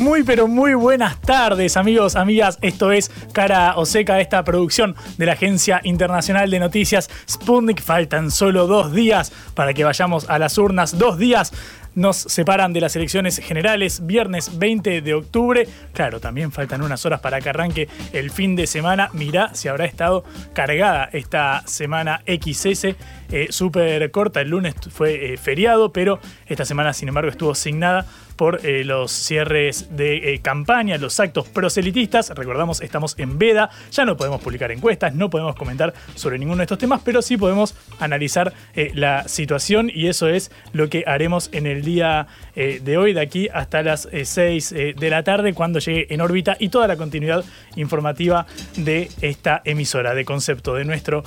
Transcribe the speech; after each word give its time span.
Muy 0.00 0.22
pero 0.22 0.48
muy 0.48 0.72
buenas 0.72 1.20
tardes 1.20 1.76
amigos, 1.76 2.16
amigas. 2.16 2.58
Esto 2.62 2.90
es 2.90 3.10
Cara 3.32 3.74
o 3.76 3.84
Seca, 3.84 4.18
esta 4.18 4.42
producción 4.44 4.96
de 5.18 5.26
la 5.26 5.34
Agencia 5.34 5.82
Internacional 5.84 6.50
de 6.50 6.58
Noticias 6.58 7.10
Sputnik. 7.28 7.82
Faltan 7.82 8.30
solo 8.30 8.66
dos 8.66 8.94
días 8.94 9.30
para 9.54 9.74
que 9.74 9.84
vayamos 9.84 10.30
a 10.30 10.38
las 10.38 10.56
urnas. 10.56 10.96
Dos 10.96 11.18
días 11.18 11.52
nos 11.94 12.16
separan 12.16 12.72
de 12.72 12.80
las 12.80 12.96
elecciones 12.96 13.38
generales, 13.38 14.06
viernes 14.06 14.58
20 14.58 15.02
de 15.02 15.14
octubre. 15.14 15.68
Claro, 15.92 16.18
también 16.18 16.50
faltan 16.50 16.80
unas 16.80 17.04
horas 17.04 17.20
para 17.20 17.40
que 17.42 17.50
arranque 17.50 17.88
el 18.14 18.30
fin 18.30 18.56
de 18.56 18.66
semana. 18.66 19.10
Mirá 19.12 19.54
si 19.54 19.68
habrá 19.68 19.84
estado 19.84 20.24
cargada 20.54 21.10
esta 21.12 21.62
semana 21.66 22.22
XS, 22.26 22.96
eh, 23.32 23.48
súper 23.50 24.10
corta. 24.10 24.40
El 24.40 24.48
lunes 24.48 24.74
fue 24.90 25.34
eh, 25.34 25.36
feriado, 25.36 25.92
pero 25.92 26.20
esta 26.46 26.64
semana, 26.64 26.94
sin 26.94 27.08
embargo, 27.08 27.30
estuvo 27.30 27.50
asignada 27.52 28.06
por 28.40 28.64
eh, 28.64 28.84
los 28.84 29.12
cierres 29.12 29.94
de 29.94 30.32
eh, 30.32 30.38
campaña, 30.40 30.96
los 30.96 31.20
actos 31.20 31.46
proselitistas. 31.46 32.30
Recordamos, 32.30 32.80
estamos 32.80 33.14
en 33.18 33.38
veda, 33.38 33.68
ya 33.90 34.06
no 34.06 34.16
podemos 34.16 34.40
publicar 34.40 34.72
encuestas, 34.72 35.14
no 35.14 35.28
podemos 35.28 35.54
comentar 35.54 35.92
sobre 36.14 36.38
ninguno 36.38 36.56
de 36.56 36.62
estos 36.62 36.78
temas, 36.78 37.02
pero 37.04 37.20
sí 37.20 37.36
podemos 37.36 37.74
analizar 37.98 38.54
eh, 38.74 38.92
la 38.94 39.28
situación 39.28 39.90
y 39.94 40.06
eso 40.06 40.26
es 40.26 40.50
lo 40.72 40.88
que 40.88 41.04
haremos 41.06 41.50
en 41.52 41.66
el 41.66 41.82
día 41.82 42.28
de 42.54 42.96
hoy, 42.96 43.12
de 43.12 43.20
aquí 43.20 43.48
hasta 43.52 43.82
las 43.82 44.08
6 44.10 44.70
de 44.70 45.10
la 45.10 45.22
tarde, 45.22 45.52
cuando 45.52 45.78
llegue 45.78 46.06
en 46.12 46.22
órbita 46.22 46.56
y 46.58 46.70
toda 46.70 46.86
la 46.88 46.96
continuidad 46.96 47.44
informativa 47.76 48.46
de 48.76 49.10
esta 49.20 49.60
emisora 49.64 50.14
de 50.14 50.24
concepto 50.24 50.74
de 50.74 50.86
nuestro 50.86 51.24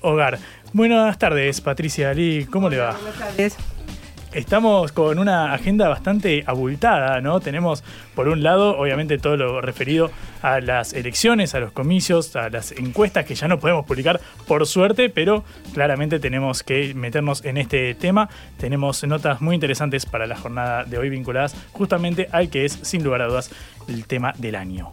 hogar. 0.00 0.38
Buenas 0.72 1.18
tardes, 1.18 1.60
Patricia 1.60 2.10
Ali, 2.10 2.46
¿cómo 2.50 2.70
le 2.70 2.78
va? 2.78 2.92
Buenas 2.92 3.18
tardes. 3.18 3.73
Estamos 4.34 4.90
con 4.90 5.20
una 5.20 5.54
agenda 5.54 5.88
bastante 5.88 6.42
abultada, 6.44 7.20
¿no? 7.20 7.38
Tenemos, 7.38 7.84
por 8.16 8.26
un 8.26 8.42
lado, 8.42 8.76
obviamente 8.76 9.16
todo 9.18 9.36
lo 9.36 9.60
referido 9.60 10.10
a 10.42 10.60
las 10.60 10.92
elecciones, 10.92 11.54
a 11.54 11.60
los 11.60 11.70
comicios, 11.70 12.34
a 12.34 12.50
las 12.50 12.72
encuestas 12.72 13.26
que 13.26 13.36
ya 13.36 13.46
no 13.46 13.60
podemos 13.60 13.86
publicar, 13.86 14.20
por 14.48 14.66
suerte, 14.66 15.08
pero 15.08 15.44
claramente 15.72 16.18
tenemos 16.18 16.64
que 16.64 16.94
meternos 16.94 17.44
en 17.44 17.58
este 17.58 17.94
tema. 17.94 18.28
Tenemos 18.58 19.04
notas 19.04 19.40
muy 19.40 19.54
interesantes 19.54 20.04
para 20.04 20.26
la 20.26 20.36
jornada 20.36 20.82
de 20.82 20.98
hoy 20.98 21.10
vinculadas 21.10 21.54
justamente 21.70 22.28
al 22.32 22.50
que 22.50 22.64
es, 22.64 22.72
sin 22.82 23.04
lugar 23.04 23.22
a 23.22 23.28
dudas, 23.28 23.52
el 23.86 24.04
tema 24.04 24.32
del 24.36 24.56
año. 24.56 24.90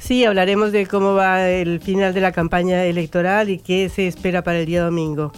Sí, 0.00 0.24
hablaremos 0.24 0.72
de 0.72 0.86
cómo 0.86 1.14
va 1.14 1.48
el 1.48 1.80
final 1.80 2.12
de 2.12 2.20
la 2.20 2.32
campaña 2.32 2.84
electoral 2.84 3.50
y 3.50 3.58
qué 3.58 3.88
se 3.88 4.08
espera 4.08 4.42
para 4.42 4.58
el 4.58 4.66
día 4.66 4.82
domingo. 4.82 5.32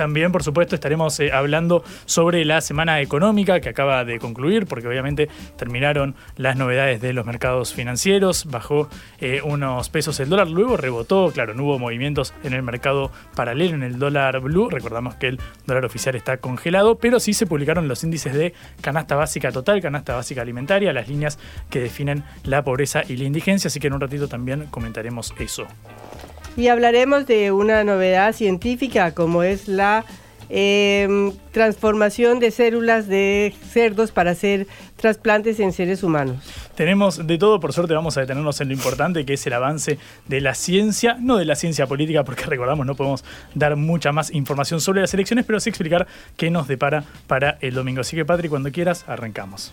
También, 0.00 0.32
por 0.32 0.42
supuesto, 0.42 0.74
estaremos 0.74 1.20
eh, 1.20 1.30
hablando 1.30 1.84
sobre 2.06 2.46
la 2.46 2.62
semana 2.62 3.02
económica 3.02 3.60
que 3.60 3.68
acaba 3.68 4.02
de 4.06 4.18
concluir, 4.18 4.64
porque 4.64 4.88
obviamente 4.88 5.28
terminaron 5.58 6.14
las 6.38 6.56
novedades 6.56 7.02
de 7.02 7.12
los 7.12 7.26
mercados 7.26 7.74
financieros, 7.74 8.46
bajó 8.46 8.88
eh, 9.18 9.42
unos 9.44 9.90
pesos 9.90 10.18
el 10.20 10.30
dólar, 10.30 10.48
luego 10.48 10.78
rebotó, 10.78 11.30
claro, 11.34 11.52
no 11.52 11.64
hubo 11.64 11.78
movimientos 11.78 12.32
en 12.44 12.54
el 12.54 12.62
mercado 12.62 13.12
paralelo, 13.36 13.74
en 13.74 13.82
el 13.82 13.98
dólar 13.98 14.40
blue, 14.40 14.70
recordamos 14.70 15.16
que 15.16 15.26
el 15.26 15.40
dólar 15.66 15.84
oficial 15.84 16.14
está 16.14 16.38
congelado, 16.38 16.96
pero 16.96 17.20
sí 17.20 17.34
se 17.34 17.44
publicaron 17.44 17.86
los 17.86 18.02
índices 18.02 18.32
de 18.32 18.54
canasta 18.80 19.16
básica 19.16 19.52
total, 19.52 19.82
canasta 19.82 20.14
básica 20.14 20.40
alimentaria, 20.40 20.94
las 20.94 21.08
líneas 21.08 21.38
que 21.68 21.78
definen 21.78 22.24
la 22.44 22.64
pobreza 22.64 23.02
y 23.06 23.18
la 23.18 23.24
indigencia, 23.24 23.68
así 23.68 23.80
que 23.80 23.88
en 23.88 23.92
un 23.92 24.00
ratito 24.00 24.28
también 24.28 24.64
comentaremos 24.70 25.34
eso. 25.38 25.66
Y 26.56 26.68
hablaremos 26.68 27.26
de 27.26 27.52
una 27.52 27.84
novedad 27.84 28.32
científica 28.32 29.14
como 29.14 29.42
es 29.42 29.68
la 29.68 30.04
em, 30.48 31.32
transformación 31.52 32.40
de 32.40 32.50
células 32.50 33.06
de 33.06 33.54
cerdos 33.70 34.10
para 34.10 34.32
hacer 34.32 34.66
trasplantes 34.96 35.60
en 35.60 35.72
seres 35.72 36.02
humanos. 36.02 36.36
Tenemos 36.74 37.24
de 37.24 37.38
todo, 37.38 37.60
por 37.60 37.72
suerte 37.72 37.94
vamos 37.94 38.16
a 38.16 38.22
detenernos 38.22 38.60
en 38.60 38.68
lo 38.68 38.74
importante 38.74 39.24
que 39.24 39.34
es 39.34 39.46
el 39.46 39.52
avance 39.52 39.98
de 40.26 40.40
la 40.40 40.54
ciencia, 40.54 41.16
no 41.20 41.36
de 41.36 41.44
la 41.44 41.54
ciencia 41.54 41.86
política, 41.86 42.24
porque 42.24 42.44
recordamos 42.46 42.84
no 42.84 42.94
podemos 42.96 43.24
dar 43.54 43.76
mucha 43.76 44.12
más 44.12 44.32
información 44.32 44.80
sobre 44.80 45.00
las 45.00 45.14
elecciones, 45.14 45.44
pero 45.46 45.60
sí 45.60 45.70
explicar 45.70 46.06
qué 46.36 46.50
nos 46.50 46.66
depara 46.66 47.04
para 47.26 47.58
el 47.60 47.74
domingo. 47.74 48.00
Así 48.00 48.16
que 48.16 48.24
Patri, 48.24 48.48
cuando 48.48 48.72
quieras, 48.72 49.04
arrancamos. 49.06 49.72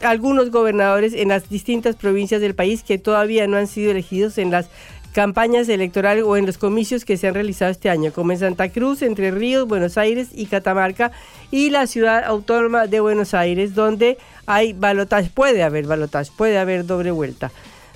algunos 0.00 0.50
gobernadores 0.50 1.14
en 1.14 1.28
las 1.28 1.48
distintas 1.48 1.96
provincias 1.96 2.40
del 2.40 2.54
país 2.54 2.82
que 2.82 2.98
todavía 2.98 3.46
no 3.46 3.56
han 3.56 3.66
sido 3.66 3.90
elegidos 3.90 4.38
en 4.38 4.50
las 4.50 4.68
campañas 5.16 5.66
electorales 5.70 6.24
o 6.24 6.36
en 6.36 6.44
los 6.44 6.58
comicios 6.58 7.06
que 7.06 7.16
se 7.16 7.26
han 7.26 7.32
realizado 7.32 7.70
este 7.70 7.88
año, 7.88 8.12
como 8.12 8.32
en 8.32 8.38
Santa 8.38 8.68
Cruz, 8.68 9.00
Entre 9.00 9.30
Ríos, 9.30 9.66
Buenos 9.66 9.96
Aires 9.96 10.28
y 10.34 10.44
Catamarca, 10.44 11.10
y 11.50 11.70
la 11.70 11.86
ciudad 11.86 12.22
autónoma 12.22 12.86
de 12.86 13.00
Buenos 13.00 13.32
Aires, 13.32 13.74
donde 13.74 14.18
hay 14.44 14.74
balotaje, 14.74 15.30
puede 15.32 15.62
haber 15.62 15.86
balotaje, 15.86 16.30
puede 16.36 16.58
haber 16.58 16.84
doble 16.84 17.12
vuelta. 17.12 17.50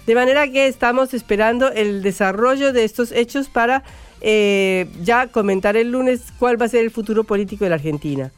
De 0.06 0.14
manera 0.14 0.48
que 0.48 0.66
estamos 0.66 1.12
esperando 1.12 1.70
el 1.70 2.02
desarrollo 2.02 2.72
de 2.72 2.84
estos 2.84 3.12
hechos 3.12 3.50
para 3.50 3.84
eh, 4.20 4.86
ya 5.02 5.26
comentar 5.28 5.76
el 5.76 5.90
lunes 5.92 6.22
cuál 6.38 6.60
va 6.60 6.66
a 6.66 6.68
ser 6.68 6.84
el 6.84 6.90
futuro 6.90 7.24
político 7.24 7.64
de 7.64 7.70
la 7.70 7.76
Argentina. 7.76 8.30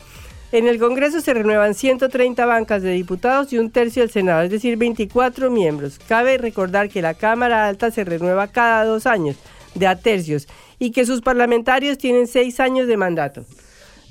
En 0.52 0.66
el 0.68 0.78
Congreso 0.78 1.22
se 1.22 1.32
renuevan 1.32 1.74
130 1.74 2.44
bancas 2.44 2.82
de 2.82 2.92
diputados 2.92 3.52
y 3.54 3.58
un 3.58 3.70
tercio 3.70 4.02
del 4.02 4.10
Senado, 4.10 4.42
es 4.42 4.50
decir, 4.50 4.76
24 4.76 5.50
miembros. 5.50 5.98
Cabe 6.06 6.36
recordar 6.36 6.90
que 6.90 7.00
la 7.00 7.14
Cámara 7.14 7.66
Alta 7.66 7.90
se 7.90 8.04
renueva 8.04 8.48
cada 8.48 8.84
dos 8.84 9.06
años, 9.06 9.36
de 9.74 9.86
a 9.86 9.96
tercios, 9.96 10.48
y 10.78 10.90
que 10.90 11.06
sus 11.06 11.22
parlamentarios 11.22 11.96
tienen 11.96 12.26
seis 12.26 12.60
años 12.60 12.86
de 12.86 12.98
mandato. 12.98 13.46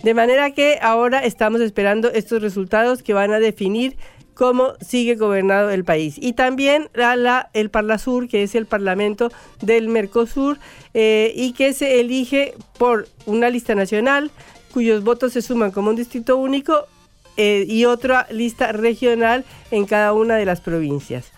De 0.02 0.16
manera 0.16 0.50
que 0.50 0.80
ahora 0.82 1.24
estamos 1.24 1.62
esperando 1.62 2.10
estos 2.12 2.42
resultados 2.42 3.04
que 3.04 3.14
van 3.14 3.32
a 3.34 3.40
definir 3.40 3.96
cómo 4.42 4.74
sigue 4.82 5.18
gobernado 5.18 5.70
el 5.70 5.84
país. 5.84 6.16
Y 6.20 6.34
también 6.34 6.90
la, 6.96 7.52
el 7.54 7.70
Parlasur, 7.70 8.28
que 8.28 8.42
es 8.42 8.56
el 8.56 8.66
Parlamento 8.66 9.32
del 9.62 9.88
Mercosur, 9.88 10.58
eh, 10.96 11.32
y 11.36 11.54
que 11.54 11.74
se 11.74 12.00
elige 12.00 12.56
por 12.80 13.08
una 13.28 13.52
lista 13.52 13.76
nacional 13.76 14.32
cuyos 14.74 15.04
votos 15.04 15.34
se 15.34 15.44
suman 15.44 15.70
como 15.70 15.92
un 15.92 15.96
distrito 15.96 16.38
único 16.38 16.88
eh, 17.38 17.68
y 17.70 17.86
otra 17.86 18.26
lista 18.32 18.72
regional 18.72 19.46
en 19.70 19.86
cada 19.86 20.12
una 20.12 20.38
de 20.38 20.46
las 20.46 20.60
provincias. 20.60 21.32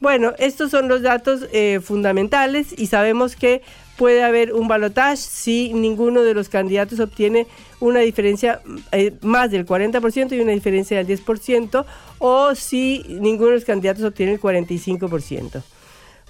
Bueno, 0.00 0.32
estos 0.40 0.72
son 0.72 0.88
los 0.88 1.02
datos 1.02 1.46
eh, 1.52 1.78
fundamentales 1.80 2.76
y 2.76 2.88
sabemos 2.88 3.36
que 3.36 3.62
puede 3.98 4.22
haber 4.22 4.54
un 4.54 4.68
balotaje 4.68 5.16
si 5.16 5.74
ninguno 5.74 6.22
de 6.22 6.32
los 6.32 6.48
candidatos 6.48 7.00
obtiene 7.00 7.46
una 7.80 8.00
diferencia 8.00 8.60
eh, 8.92 9.12
más 9.22 9.50
del 9.50 9.66
40% 9.66 10.32
y 10.32 10.40
una 10.40 10.52
diferencia 10.52 10.96
del 10.96 11.06
10%, 11.06 11.84
o 12.18 12.54
si 12.54 13.04
ninguno 13.08 13.50
de 13.50 13.56
los 13.56 13.64
candidatos 13.64 14.04
obtiene 14.04 14.32
el 14.32 14.40
45%. 14.40 15.62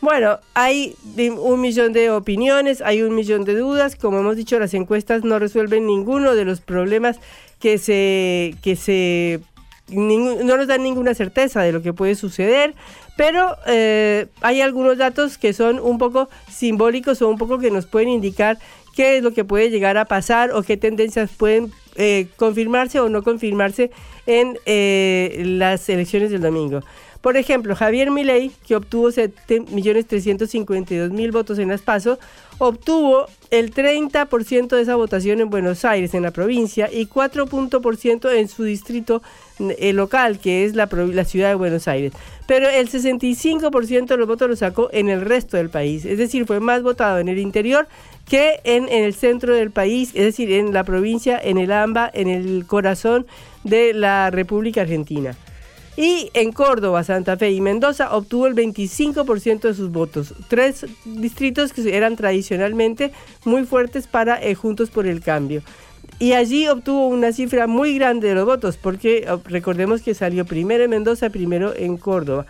Bueno, 0.00 0.38
hay 0.54 0.94
un 1.36 1.60
millón 1.60 1.92
de 1.92 2.10
opiniones, 2.10 2.80
hay 2.82 3.02
un 3.02 3.14
millón 3.14 3.44
de 3.44 3.54
dudas. 3.56 3.96
Como 3.96 4.20
hemos 4.20 4.36
dicho, 4.36 4.58
las 4.58 4.72
encuestas 4.74 5.24
no 5.24 5.38
resuelven 5.38 5.86
ninguno 5.86 6.34
de 6.34 6.44
los 6.44 6.60
problemas 6.60 7.18
que 7.58 7.78
se, 7.78 8.54
que 8.62 8.76
se 8.76 9.40
no 9.88 10.56
nos 10.56 10.66
dan 10.66 10.82
ninguna 10.82 11.14
certeza 11.14 11.62
de 11.62 11.72
lo 11.72 11.82
que 11.82 11.92
puede 11.92 12.14
suceder, 12.14 12.74
pero 13.18 13.58
eh, 13.66 14.28
hay 14.42 14.60
algunos 14.60 14.96
datos 14.96 15.38
que 15.38 15.52
son 15.52 15.80
un 15.80 15.98
poco 15.98 16.28
simbólicos 16.48 17.20
o 17.20 17.28
un 17.28 17.36
poco 17.36 17.58
que 17.58 17.72
nos 17.72 17.84
pueden 17.84 18.10
indicar 18.10 18.60
qué 18.94 19.16
es 19.16 19.24
lo 19.24 19.32
que 19.32 19.44
puede 19.44 19.70
llegar 19.70 19.98
a 19.98 20.04
pasar 20.04 20.52
o 20.52 20.62
qué 20.62 20.76
tendencias 20.76 21.28
pueden 21.36 21.72
eh, 21.96 22.28
confirmarse 22.36 23.00
o 23.00 23.08
no 23.08 23.24
confirmarse 23.24 23.90
en 24.26 24.56
eh, 24.66 25.42
las 25.44 25.88
elecciones 25.88 26.30
del 26.30 26.42
domingo. 26.42 26.82
Por 27.20 27.36
ejemplo, 27.36 27.74
Javier 27.74 28.12
Milei, 28.12 28.52
que 28.68 28.76
obtuvo 28.76 29.08
7.352.000 29.08 31.32
votos 31.32 31.58
en 31.58 31.70
las 31.70 31.82
PASO, 31.82 32.20
obtuvo 32.58 33.26
el 33.50 33.72
30% 33.72 34.68
de 34.68 34.82
esa 34.82 34.96
votación 34.96 35.40
en 35.40 35.50
Buenos 35.50 35.84
Aires, 35.84 36.14
en 36.14 36.22
la 36.22 36.30
provincia, 36.30 36.90
y 36.92 37.06
4% 37.06 38.32
en 38.32 38.48
su 38.48 38.64
distrito 38.64 39.22
eh, 39.58 39.92
local, 39.92 40.38
que 40.38 40.64
es 40.64 40.74
la, 40.74 40.86
ciudad 41.24 41.48
de 41.48 41.54
Buenos 41.54 41.88
Aires. 41.88 42.12
Pero 42.46 42.68
el 42.68 42.88
65% 42.88 44.06
de 44.06 44.16
los 44.16 44.28
votos 44.28 44.48
lo 44.48 44.56
sacó 44.56 44.88
en 44.92 45.08
el 45.08 45.22
resto 45.22 45.56
del 45.56 45.70
país, 45.70 46.04
es 46.04 46.18
decir, 46.18 46.46
fue 46.46 46.60
más 46.60 46.82
votado 46.82 47.18
en 47.18 47.28
el 47.28 47.38
interior 47.38 47.88
que 48.28 48.60
en, 48.64 48.88
en, 48.88 49.04
el 49.04 49.14
centro 49.14 49.54
del 49.54 49.70
país, 49.70 50.10
es 50.14 50.24
decir, 50.24 50.52
en 50.52 50.72
la 50.74 50.84
provincia, 50.84 51.40
en 51.42 51.56
el 51.58 51.72
AMBA, 51.72 52.10
en 52.12 52.28
el 52.28 52.66
corazón 52.66 53.26
de 53.64 53.94
la 53.94 54.30
República 54.30 54.82
Argentina. 54.82 55.34
Y 55.98 56.30
en 56.32 56.52
Córdoba, 56.52 57.02
Santa 57.02 57.36
Fe 57.36 57.50
y 57.50 57.60
Mendoza 57.60 58.14
obtuvo 58.14 58.46
el 58.46 58.54
25% 58.54 59.62
de 59.62 59.74
sus 59.74 59.90
votos. 59.90 60.32
Tres 60.46 60.86
distritos 61.04 61.72
que 61.72 61.96
eran 61.96 62.14
tradicionalmente 62.14 63.10
muy 63.44 63.64
fuertes 63.64 64.06
para 64.06 64.40
eh, 64.40 64.54
Juntos 64.54 64.90
por 64.90 65.08
el 65.08 65.20
Cambio. 65.20 65.60
Y 66.20 66.34
allí 66.34 66.68
obtuvo 66.68 67.08
una 67.08 67.32
cifra 67.32 67.66
muy 67.66 67.98
grande 67.98 68.28
de 68.28 68.36
los 68.36 68.46
votos, 68.46 68.76
porque 68.76 69.26
oh, 69.28 69.40
recordemos 69.44 70.00
que 70.00 70.14
salió 70.14 70.44
primero 70.44 70.84
en 70.84 70.90
Mendoza, 70.90 71.30
primero 71.30 71.74
en 71.74 71.96
Córdoba. 71.96 72.46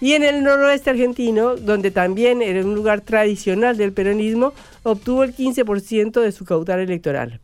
Y 0.00 0.14
en 0.14 0.22
el 0.22 0.42
noroeste 0.42 0.88
argentino, 0.88 1.56
donde 1.56 1.90
también 1.90 2.40
era 2.40 2.64
un 2.64 2.74
lugar 2.74 3.02
tradicional 3.02 3.76
del 3.76 3.92
peronismo, 3.92 4.54
obtuvo 4.82 5.24
el 5.24 5.36
15% 5.36 6.22
de 6.22 6.32
su 6.32 6.46
caudal 6.46 6.80
electoral. 6.80 7.38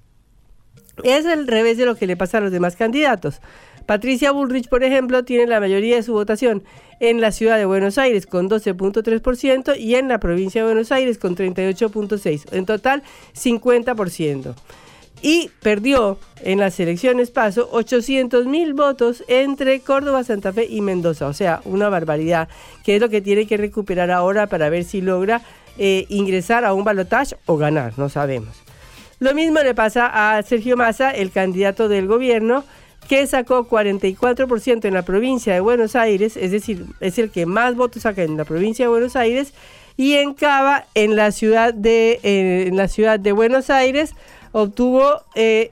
Es 1.02 1.26
el 1.26 1.46
revés 1.46 1.76
de 1.76 1.84
lo 1.84 1.96
que 1.96 2.06
le 2.06 2.16
pasa 2.16 2.38
a 2.38 2.40
los 2.40 2.52
demás 2.52 2.76
candidatos. 2.76 3.40
Patricia 3.86 4.32
Bullrich, 4.32 4.68
por 4.68 4.82
ejemplo, 4.82 5.24
tiene 5.24 5.46
la 5.46 5.60
mayoría 5.60 5.96
de 5.96 6.02
su 6.02 6.12
votación 6.12 6.62
en 7.00 7.20
la 7.20 7.32
ciudad 7.32 7.58
de 7.58 7.66
Buenos 7.66 7.98
Aires 7.98 8.26
con 8.26 8.48
12.3% 8.48 9.78
y 9.78 9.96
en 9.96 10.08
la 10.08 10.18
provincia 10.18 10.62
de 10.62 10.66
Buenos 10.66 10.90
Aires 10.92 11.18
con 11.18 11.36
38.6%. 11.36 12.52
En 12.52 12.66
total, 12.66 13.02
50%. 13.34 14.54
Y 15.20 15.50
perdió 15.62 16.18
en 16.42 16.60
las 16.60 16.78
elecciones 16.80 17.30
paso 17.30 17.68
800 17.72 18.46
mil 18.46 18.74
votos 18.74 19.24
entre 19.28 19.80
Córdoba, 19.80 20.22
Santa 20.24 20.52
Fe 20.52 20.66
y 20.68 20.80
Mendoza. 20.80 21.26
O 21.26 21.32
sea, 21.32 21.60
una 21.64 21.88
barbaridad, 21.88 22.48
que 22.84 22.96
es 22.96 23.00
lo 23.00 23.08
que 23.08 23.22
tiene 23.22 23.46
que 23.46 23.56
recuperar 23.56 24.10
ahora 24.10 24.46
para 24.46 24.68
ver 24.68 24.84
si 24.84 25.00
logra 25.00 25.40
eh, 25.78 26.06
ingresar 26.08 26.64
a 26.64 26.74
un 26.74 26.84
balotaje 26.84 27.36
o 27.46 27.56
ganar, 27.56 27.94
no 27.98 28.08
sabemos. 28.08 28.64
Lo 29.18 29.34
mismo 29.34 29.60
le 29.60 29.74
pasa 29.74 30.36
a 30.36 30.42
Sergio 30.42 30.76
Massa, 30.76 31.10
el 31.10 31.30
candidato 31.30 31.88
del 31.88 32.06
gobierno, 32.06 32.64
que 33.08 33.26
sacó 33.26 33.68
44% 33.68 34.84
en 34.84 34.94
la 34.94 35.02
provincia 35.02 35.54
de 35.54 35.60
Buenos 35.60 35.96
Aires, 35.96 36.36
es 36.36 36.50
decir, 36.50 36.86
es 37.00 37.18
el 37.18 37.30
que 37.30 37.46
más 37.46 37.76
votos 37.76 38.02
saca 38.02 38.22
en 38.22 38.36
la 38.36 38.44
provincia 38.44 38.86
de 38.86 38.88
Buenos 38.88 39.16
Aires, 39.16 39.52
y 39.96 40.14
en 40.14 40.34
Cava, 40.34 40.86
en 40.94 41.14
la 41.16 41.30
ciudad 41.30 41.72
de, 41.72 42.20
eh, 42.22 42.64
en 42.66 42.76
la 42.76 42.88
ciudad 42.88 43.20
de 43.20 43.32
Buenos 43.32 43.70
Aires, 43.70 44.14
obtuvo 44.52 45.22
eh, 45.34 45.70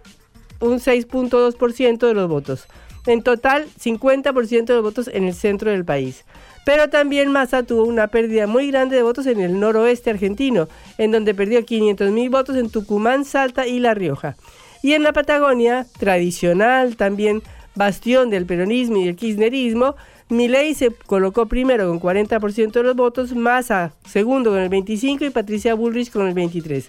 un 0.61 0.79
6.2% 0.79 2.07
de 2.07 2.15
los 2.15 2.29
votos. 2.29 2.67
En 3.07 3.23
total, 3.23 3.67
50% 3.81 4.65
de 4.65 4.75
los 4.75 4.83
votos 4.83 5.11
en 5.13 5.25
el 5.25 5.35
centro 5.35 5.71
del 5.71 5.85
país. 5.85 6.25
Pero 6.65 6.89
también 6.89 7.33
Massa 7.33 7.65
tuvo 7.65 7.85
una 7.85 8.07
pérdida 8.07 8.47
muy 8.47 8.69
grande 8.69 8.95
de 8.95 9.03
votos 9.03 9.27
en 9.27 9.41
el 9.41 9.59
noroeste 9.59 10.11
argentino, 10.11 10.69
en 10.99 11.11
donde 11.11 11.35
perdió 11.35 11.61
500.000 11.61 12.31
votos 12.31 12.57
en 12.57 12.71
Tucumán, 12.71 13.25
Salta 13.25 13.67
y 13.67 13.81
La 13.81 13.95
Rioja. 13.95 14.37
Y 14.83 14.95
en 14.95 15.03
la 15.03 15.13
Patagonia, 15.13 15.87
tradicional 15.99 16.97
también 16.97 17.43
bastión 17.75 18.31
del 18.31 18.47
peronismo 18.47 18.97
y 18.99 19.09
el 19.09 19.17
kirchnerismo, 19.17 19.95
Milei 20.29 20.75
se 20.75 20.91
colocó 20.91 21.47
primero 21.47 21.89
con 21.89 22.01
40% 22.01 22.73
de 22.73 22.83
los 22.83 22.97
votos, 22.97 23.35
Massa 23.35 23.93
segundo 24.07 24.51
con 24.51 24.59
el 24.59 24.71
25% 24.71 25.27
y 25.27 25.31
Patricia 25.31 25.75
Bullrich 25.75 26.11
con 26.11 26.27
el 26.27 26.35
23%. 26.35 26.87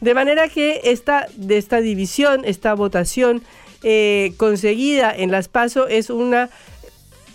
De 0.00 0.12
manera 0.12 0.48
que 0.48 0.82
esta, 0.84 1.26
de 1.36 1.56
esta 1.56 1.80
división, 1.80 2.42
esta 2.44 2.74
votación 2.74 3.42
eh, 3.82 4.34
conseguida 4.36 5.14
en 5.14 5.30
las 5.30 5.48
PASO 5.48 5.86
es 5.88 6.10
una, 6.10 6.50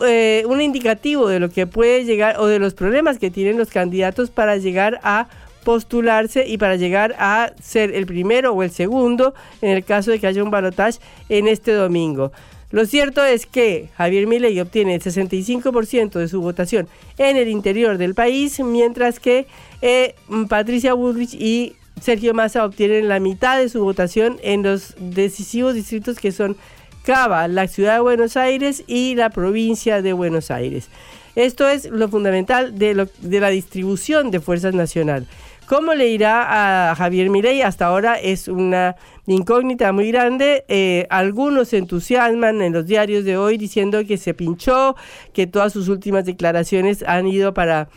eh, 0.05 0.43
un 0.45 0.61
indicativo 0.61 1.27
de 1.29 1.39
lo 1.39 1.49
que 1.49 1.67
puede 1.67 2.03
llegar 2.03 2.39
o 2.39 2.47
de 2.47 2.59
los 2.59 2.73
problemas 2.73 3.17
que 3.17 3.31
tienen 3.31 3.57
los 3.57 3.69
candidatos 3.69 4.29
para 4.29 4.57
llegar 4.57 4.99
a 5.03 5.29
postularse 5.63 6.47
y 6.47 6.57
para 6.57 6.75
llegar 6.75 7.15
a 7.19 7.51
ser 7.61 7.93
el 7.93 8.05
primero 8.05 8.53
o 8.53 8.63
el 8.63 8.71
segundo 8.71 9.33
en 9.61 9.71
el 9.71 9.83
caso 9.83 10.11
de 10.11 10.19
que 10.19 10.27
haya 10.27 10.43
un 10.43 10.51
balotaje 10.51 10.99
en 11.29 11.47
este 11.47 11.73
domingo. 11.73 12.31
Lo 12.71 12.85
cierto 12.85 13.25
es 13.25 13.47
que 13.47 13.89
Javier 13.97 14.27
Milei 14.27 14.59
obtiene 14.59 14.95
el 14.95 15.01
65% 15.01 16.19
de 16.19 16.27
su 16.27 16.41
votación 16.41 16.87
en 17.17 17.35
el 17.35 17.47
interior 17.47 17.97
del 17.97 18.13
país, 18.13 18.59
mientras 18.59 19.19
que 19.19 19.47
eh, 19.81 20.13
Patricia 20.47 20.93
Bullrich 20.93 21.33
y 21.33 21.75
Sergio 21.99 22.33
Massa 22.35 22.63
obtienen 22.63 23.07
la 23.07 23.19
mitad 23.19 23.57
de 23.57 23.69
su 23.69 23.83
votación 23.83 24.37
en 24.43 24.61
los 24.61 24.95
decisivos 24.99 25.73
distritos 25.73 26.19
que 26.19 26.31
son 26.31 26.57
Cava, 27.03 27.47
la 27.47 27.67
ciudad 27.67 27.95
de 27.95 28.01
Buenos 28.01 28.37
Aires 28.37 28.83
y 28.85 29.15
la 29.15 29.31
provincia 29.31 30.03
de 30.03 30.13
Buenos 30.13 30.51
Aires. 30.51 30.89
Esto 31.35 31.67
es 31.67 31.85
lo 31.85 32.07
fundamental 32.07 32.77
de, 32.77 33.07
de 33.21 33.39
la 33.39 33.49
distribución 33.49 34.29
de 34.29 34.39
fuerzas 34.39 34.75
nacional. 34.75 35.25
¿Cómo 35.69 35.93
le 35.93 36.07
irá 36.07 36.89
a 36.89 36.95
Javier 36.95 37.29
Mirey? 37.29 37.61
Hasta 37.61 37.85
ahora 37.85 38.15
es 38.15 38.47
una 38.47 38.95
incógnita 39.27 39.91
muy 39.91 40.11
grande. 40.11 40.65
Eh, 40.67 41.05
algunos 41.11 41.73
entusiasman 41.73 42.63
en 42.63 42.73
los 42.73 42.87
diarios 42.87 43.23
de 43.23 43.37
hoy 43.37 43.59
diciendo 43.59 44.03
que 44.03 44.17
se 44.17 44.33
pinchó, 44.33 44.95
que 45.31 45.45
todas 45.45 45.71
sus 45.71 45.87
últimas 45.87 46.25
declaraciones 46.25 47.03
han 47.03 47.27
ido 47.27 47.53
para 47.53 47.87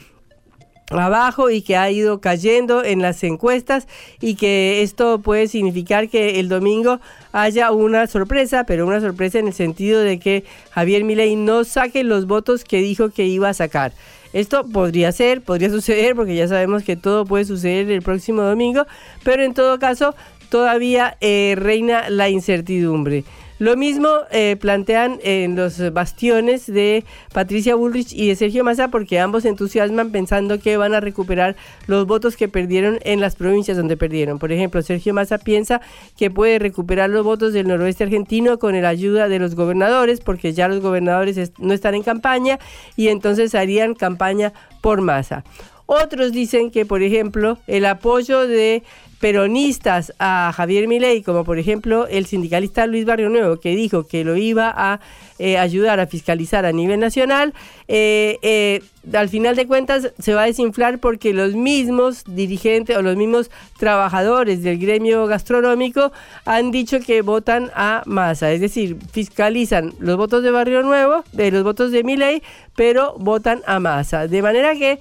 abajo 0.91 1.49
y 1.49 1.63
que 1.63 1.79
ha 1.79 1.91
ido 1.91 2.21
cayendo 2.21 2.85
en 2.85 3.01
las 3.01 3.25
encuestas 3.25 3.89
y 4.21 4.35
que 4.35 4.83
esto 4.83 5.23
puede 5.23 5.49
significar 5.49 6.11
que 6.11 6.41
el 6.41 6.51
domingo 6.51 7.01
haya 7.33 7.73
una 7.73 8.07
sorpresa, 8.07 8.65
pero 8.65 8.87
una 8.87 9.01
sorpresa 9.01 9.39
en 9.39 9.47
el 9.47 9.55
sentido 9.55 10.03
de 10.03 10.19
que 10.19 10.45
Javier 10.73 11.05
Milei 11.05 11.37
no 11.37 11.65
saque 11.65 12.05
los 12.05 12.27
votos 12.27 12.65
que 12.65 12.83
dijo 12.83 13.09
que 13.09 13.25
iba 13.25 13.49
a 13.49 13.55
sacar. 13.55 13.95
Esto 14.33 14.65
podría 14.65 15.13
ser, 15.13 15.43
podría 15.43 15.71
suceder, 15.71 16.15
porque 16.15 16.35
ya 16.35 16.49
sabemos 16.49 16.83
que 16.83 16.97
todo 16.97 17.25
puede 17.25 17.45
suceder 17.45 17.91
el 17.91 18.03
próximo 18.03 18.43
domingo, 18.43 18.87
pero 19.25 19.43
en 19.45 19.55
todo 19.55 19.79
caso 19.79 20.15
todavía 20.49 21.17
eh, 21.21 21.55
reina 21.57 22.11
la 22.11 22.29
incertidumbre. 22.29 23.25
Lo 23.63 23.77
mismo 23.77 24.09
eh, 24.33 24.57
plantean 24.61 25.21
en 25.23 25.55
los 25.55 25.93
bastiones 25.93 26.67
de 26.67 27.05
Patricia 27.33 27.77
Bullrich 27.77 28.13
y 28.13 28.27
de 28.27 28.35
Sergio 28.35 28.65
Massa 28.65 28.89
porque 28.89 29.21
ambos 29.21 29.45
entusiasman 29.45 30.11
pensando 30.11 30.59
que 30.59 30.77
van 30.77 30.95
a 30.95 31.01
recuperar 31.01 31.55
los 31.87 32.05
votos 32.09 32.37
que 32.37 32.49
perdieron 32.49 32.99
en 33.05 33.21
las 33.21 33.37
provincias 33.37 33.77
donde 33.77 33.97
perdieron. 33.97 34.41
Por 34.41 34.51
ejemplo, 34.51 34.83
Sergio 34.83 35.15
Massa 35.15 35.39
piensa 35.39 35.81
que 36.17 36.29
puede 36.29 36.59
recuperar 36.59 37.09
los 37.11 37.23
votos 37.23 37.53
del 37.53 37.69
noroeste 37.69 38.03
argentino 38.03 38.59
con 38.59 38.83
la 38.83 38.89
ayuda 38.89 39.29
de 39.29 39.39
los 39.39 39.55
gobernadores 39.55 40.19
porque 40.19 40.53
ya 40.53 40.67
los 40.67 40.81
gobernadores 40.81 41.53
no 41.61 41.73
están 41.73 41.95
en 41.95 42.03
campaña 42.03 42.59
y 42.97 43.11
entonces 43.11 43.55
harían 43.55 43.95
campaña 43.95 44.53
por 44.81 45.03
Massa. 45.03 45.45
Otros 45.87 46.33
dicen 46.33 46.71
que, 46.71 46.87
por 46.87 47.03
ejemplo, 47.03 47.59
el 47.67 47.85
apoyo 47.85 48.49
de 48.49 48.83
peronistas 49.23 50.13
a 50.19 50.53
Javier 50.53 50.89
Milei, 50.89 51.23
como 51.23 51.45
por 51.45 51.57
ejemplo 51.57 52.09
el 52.09 52.27
sindicalista 52.27 52.89
Luis 52.89 53.05
Barrio 53.05 53.29
Nuevo, 53.29 53.61
que 53.61 53.77
dijo 53.77 54.05
que 54.05 54.25
lo 54.25 54.37
iba 54.37 54.75
a 54.77 54.99
eh, 55.39 55.59
ayudar 55.59 56.01
a 56.01 56.09
fiscalizar 56.09 56.67
a 56.67 56.73
nivel 56.73 56.99
nacional, 56.99 57.55
eh, 57.87 58.39
eh, 58.43 58.83
al 59.13 59.29
final 59.29 59.55
de 59.55 59.69
cuentas 59.69 60.11
se 60.19 60.35
va 60.35 60.43
a 60.43 60.47
desinflar 60.47 60.99
porque 60.99 61.33
los 61.33 61.55
mismos 61.55 62.25
dirigentes 62.27 62.97
o 62.97 63.03
los 63.03 63.15
mismos 63.15 63.49
trabajadores 63.79 64.65
del 64.65 64.79
gremio 64.79 65.27
gastronómico 65.27 66.11
han 66.45 66.73
dicho 66.73 66.99
que 66.99 67.23
votan 67.23 67.71
a 67.77 68.03
masa, 68.07 68.51
es 68.51 68.61
decir, 68.61 68.97
fiscalizan 69.13 69.95
los 70.01 70.17
votos 70.17 70.43
de 70.43 70.51
Barrio 70.51 70.83
Nuevo, 70.83 71.23
de 71.31 71.53
los 71.53 71.63
votos 71.63 71.93
de 71.93 72.03
Milei, 72.03 72.43
pero 72.75 73.15
votan 73.21 73.63
a 73.67 73.79
masa. 73.79 74.27
De 74.27 74.43
manera 74.43 74.75
que 74.75 74.99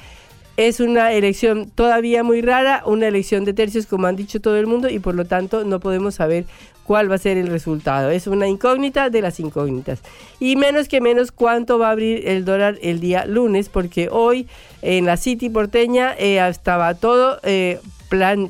es 0.68 0.80
una 0.80 1.12
elección 1.14 1.70
todavía 1.70 2.24
muy 2.24 2.42
rara, 2.42 2.84
una 2.86 3.08
elección 3.08 3.46
de 3.46 3.54
tercios 3.54 3.86
como 3.86 4.08
han 4.08 4.16
dicho 4.16 4.42
todo 4.42 4.58
el 4.58 4.68
mundo 4.68 4.90
y 4.90 5.00
por 5.00 5.16
lo 5.16 5.26
tanto 5.26 5.64
no 5.64 5.80
podemos 5.80 6.16
saber 6.16 6.46
cuál 6.84 7.10
va 7.10 7.16
a 7.16 7.20
ser 7.20 7.38
el 7.38 7.48
resultado. 7.48 8.10
Es 8.10 8.28
una 8.28 8.48
incógnita 8.48 9.10
de 9.10 9.22
las 9.22 9.40
incógnitas. 9.40 10.02
Y 10.40 10.56
menos 10.56 10.88
que 10.88 11.00
menos 11.02 11.32
cuánto 11.32 11.80
va 11.80 11.88
a 11.88 11.92
abrir 11.92 12.28
el 12.28 12.44
dólar 12.44 12.78
el 12.82 13.00
día 13.00 13.26
lunes, 13.26 13.70
porque 13.70 14.10
hoy 14.12 14.48
en 14.82 15.06
la 15.06 15.18
City 15.18 15.50
porteña 15.50 16.14
eh, 16.18 16.46
estaba 16.48 16.94
todo 16.96 17.40
eh, 17.44 17.80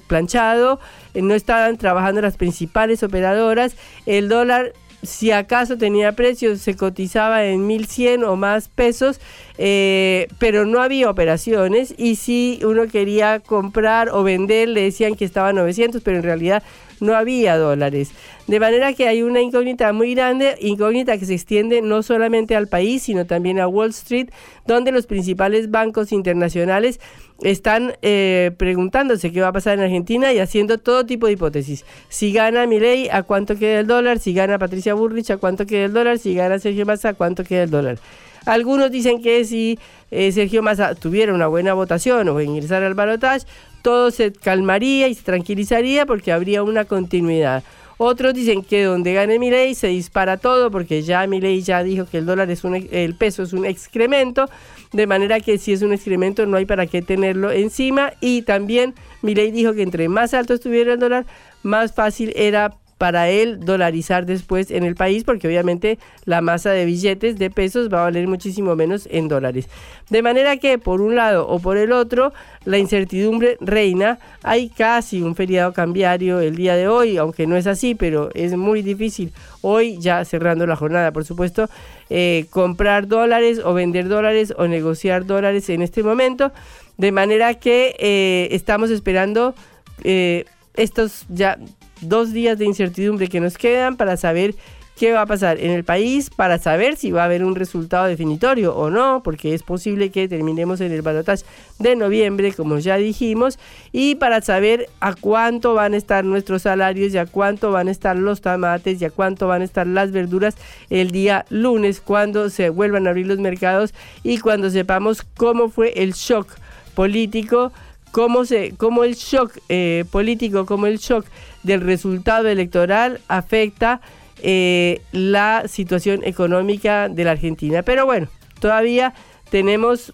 planchado, 0.08 0.80
eh, 1.14 1.22
no 1.22 1.36
estaban 1.36 1.78
trabajando 1.78 2.22
las 2.22 2.38
principales 2.38 3.04
operadoras, 3.04 3.76
el 4.06 4.28
dólar 4.28 4.74
si 5.04 5.32
acaso 5.32 5.78
tenía 5.78 6.12
precios, 6.14 6.62
se 6.62 6.76
cotizaba 6.76 7.46
en 7.46 7.66
1100 7.68 8.24
o 8.24 8.36
más 8.36 8.68
pesos, 8.68 9.20
eh, 9.58 10.28
pero 10.40 10.66
no 10.66 10.82
había 10.82 11.10
operaciones 11.10 11.94
y 11.98 12.16
si 12.16 12.60
uno 12.64 12.88
quería 12.88 13.40
comprar 13.40 14.10
o 14.10 14.24
vender 14.24 14.70
le 14.70 14.84
decían 14.84 15.16
que 15.16 15.26
estaba 15.26 15.54
900, 15.54 16.02
pero 16.02 16.18
en 16.18 16.24
realidad 16.24 16.64
no 17.00 17.16
había 17.16 17.58
dólares. 17.58 18.12
De 18.48 18.60
manera 18.60 18.94
que 18.94 19.08
hay 19.08 19.24
una 19.24 19.42
incógnita 19.42 19.92
muy 19.92 20.14
grande, 20.14 20.56
incógnita 20.60 21.18
que 21.18 21.26
se 21.26 21.34
extiende 21.34 21.82
no 21.82 22.04
solamente 22.04 22.56
al 22.56 22.68
país, 22.68 23.04
sino 23.04 23.26
también 23.26 23.60
a 23.60 23.68
Wall 23.68 23.90
Street, 23.90 24.30
donde 24.66 24.92
los 24.92 25.08
principales 25.08 25.72
bancos 25.72 26.12
internacionales 26.12 27.00
están 27.42 27.94
eh, 28.02 28.52
preguntándose 28.58 29.32
qué 29.32 29.42
va 29.42 29.50
a 29.50 29.54
pasar 29.54 29.78
en 29.78 29.84
Argentina 29.84 30.32
y 30.34 30.40
haciendo 30.40 30.78
todo 30.78 31.06
tipo 31.06 31.28
de 31.28 31.34
hipótesis. 31.34 31.86
Si 32.10 32.32
gana 32.32 32.68
Milei, 32.68 33.10
¿a 33.10 33.24
cuánto 33.24 33.58
queda 33.58 33.80
el 33.80 33.88
dólar? 33.88 34.20
Si 34.20 34.34
gana 34.34 34.60
Patricia 34.60 34.94
Burrich, 34.94 35.32
¿a 35.32 35.38
cuánto 35.38 35.66
queda 35.66 35.86
el 35.86 35.94
dólar? 35.94 36.20
Si 36.20 36.36
gana 36.36 36.60
Sergio 36.60 36.86
Massa, 36.86 37.10
¿a 37.10 37.14
cuánto 37.14 37.44
queda 37.44 37.64
el 37.64 37.70
dólar? 37.70 37.98
Algunos 38.46 38.92
dicen 38.92 39.22
que 39.22 39.46
si 39.46 39.78
eh, 40.10 40.32
Sergio 40.32 40.64
Massa 40.64 40.96
tuviera 40.96 41.34
una 41.34 41.48
buena 41.48 41.74
votación 41.74 42.28
o 42.30 42.42
ingresara 42.42 42.88
al 42.88 42.96
balotaje, 42.96 43.46
todo 43.82 44.12
se 44.12 44.32
calmaría 44.32 45.08
y 45.08 45.16
se 45.16 45.24
tranquilizaría 45.24 46.06
porque 46.06 46.32
habría 46.32 46.64
una 46.64 46.86
continuidad. 46.86 47.64
Otros 47.98 48.34
dicen 48.34 48.64
que 48.64 48.84
donde 48.84 49.14
gane 49.14 49.38
Milei 49.38 49.76
se 49.76 49.88
dispara 49.88 50.38
todo 50.38 50.72
porque 50.72 51.04
ya 51.04 51.28
Milei 51.28 51.62
ya 51.62 51.84
dijo 51.84 52.08
que 52.08 52.18
el 52.18 52.26
dólar 52.26 52.50
es 52.50 52.64
un 52.64 52.88
el 52.92 53.14
peso 53.14 53.44
es 53.44 53.54
un 53.54 53.64
excremento, 53.64 54.50
de 54.92 55.08
manera 55.08 55.40
que 55.40 55.58
si 55.58 55.74
es 55.74 55.82
un 55.82 55.94
excremento 55.94 56.46
no 56.46 56.58
hay 56.58 56.66
para 56.66 56.88
qué 56.88 57.02
tenerlo 57.02 57.52
encima. 57.52 58.14
Y 58.20 58.44
también 58.44 58.94
Milei 59.22 59.52
dijo 59.52 59.74
que 59.74 59.84
entre 59.84 60.10
más 60.10 60.34
alto 60.34 60.54
estuviera 60.54 60.94
el 60.94 61.00
dólar, 61.00 61.26
más 61.64 61.94
fácil 61.94 62.34
era 62.36 62.76
para 63.02 63.32
él 63.32 63.62
dolarizar 63.62 64.28
después 64.28 64.70
en 64.70 64.84
el 64.84 64.94
país, 64.94 65.24
porque 65.24 65.48
obviamente 65.48 65.98
la 66.26 66.42
masa 66.42 66.70
de 66.70 66.86
billetes 66.86 67.36
de 67.40 67.50
pesos 67.50 67.90
va 67.92 68.02
a 68.02 68.04
valer 68.04 68.28
muchísimo 68.28 68.76
menos 68.76 69.10
en 69.10 69.28
dólares. 69.28 69.68
De 70.12 70.22
manera 70.22 70.58
que 70.58 70.78
por 70.78 71.02
un 71.02 71.16
lado 71.16 71.48
o 71.48 71.58
por 71.58 71.78
el 71.78 71.94
otro, 71.94 72.32
la 72.64 72.78
incertidumbre 72.78 73.58
reina. 73.60 74.20
Hay 74.44 74.70
casi 74.70 75.24
un 75.24 75.36
feriado 75.36 75.74
cambiario 75.74 76.42
el 76.42 76.56
día 76.56 76.76
de 76.76 76.88
hoy, 76.88 77.18
aunque 77.18 77.48
no 77.48 77.58
es 77.58 77.66
así, 77.66 77.96
pero 77.96 78.30
es 78.36 78.56
muy 78.56 78.84
difícil 78.84 79.34
hoy, 79.62 79.98
ya 79.98 80.24
cerrando 80.24 80.68
la 80.68 80.76
jornada, 80.76 81.12
por 81.12 81.26
supuesto, 81.26 81.72
eh, 82.12 82.46
comprar 82.52 83.08
dólares 83.08 83.62
o 83.66 83.74
vender 83.74 84.10
dólares 84.10 84.54
o 84.56 84.68
negociar 84.68 85.26
dólares 85.26 85.68
en 85.70 85.82
este 85.82 86.04
momento. 86.04 86.52
De 87.00 87.12
manera 87.12 87.56
que 87.56 87.96
eh, 87.98 88.50
estamos 88.52 88.92
esperando 88.92 89.56
eh, 90.04 90.46
estos 90.76 91.26
ya 91.30 91.58
dos 92.02 92.34
días 92.34 92.58
de 92.58 92.66
incertidumbre 92.66 93.28
que 93.28 93.40
nos 93.40 93.58
quedan 93.58 93.98
para 93.98 94.18
saber 94.18 94.56
qué 95.02 95.14
va 95.14 95.22
a 95.22 95.26
pasar 95.26 95.60
en 95.60 95.72
el 95.72 95.84
país, 95.84 96.30
para 96.30 96.60
saber 96.60 96.96
si 96.96 97.10
va 97.10 97.24
a 97.24 97.26
haber 97.26 97.44
un 97.44 97.56
resultado 97.56 98.06
definitorio 98.06 98.76
o 98.76 98.92
no, 98.92 99.24
porque 99.24 99.56
es 99.56 99.64
posible 99.64 100.12
que 100.12 100.28
terminemos 100.28 100.80
en 100.80 100.92
el 100.92 101.02
balotaje 101.02 101.44
de 101.80 101.96
noviembre, 101.96 102.54
como 102.54 102.78
ya 102.78 102.98
dijimos, 102.98 103.58
y 103.92 104.14
para 104.14 104.42
saber 104.42 104.90
a 105.00 105.16
cuánto 105.16 105.74
van 105.74 105.96
a 105.96 105.98
estar 105.98 106.24
nuestros 106.24 106.62
salarios 106.62 107.16
y 107.16 107.18
a 107.18 107.26
cuánto 107.26 107.72
van 107.72 107.88
a 107.88 107.92
estar 107.92 108.16
los 108.16 108.42
tomates 108.42 109.02
a 109.02 109.10
cuánto 109.10 109.48
van 109.48 109.64
a 109.64 109.66
estar 109.66 109.88
las 109.88 110.12
verduras 110.12 110.56
el 110.92 111.10
día 111.10 111.46
lunes, 111.50 112.00
cuando 112.00 112.52
se 112.52 112.70
vuelvan 112.70 113.08
a 113.08 113.10
abrir 113.10 113.26
los 113.26 113.40
mercados 113.40 113.96
y 114.22 114.38
cuando 114.38 114.70
sepamos 114.70 115.24
cómo 115.36 115.70
fue 115.70 115.94
el 115.96 116.14
shock 116.14 116.48
político 116.94 117.72
cómo, 118.12 118.46
se, 118.46 118.74
cómo 118.78 119.04
el 119.04 119.16
shock 119.16 119.58
eh, 119.70 120.06
político, 120.12 120.66
cómo 120.66 120.86
el 120.86 120.98
shock 120.98 121.26
del 121.64 121.82
resultado 121.82 122.48
electoral 122.48 123.20
afecta 123.28 124.02
eh, 124.44 125.02
la 125.12 125.64
situación 125.68 126.22
económica 126.24 127.10
de 127.10 127.24
la 127.24 127.32
Argentina. 127.32 127.84
Pero 127.84 128.06
bueno, 128.06 128.28
todavía 128.60 129.14
tenemos 129.50 130.14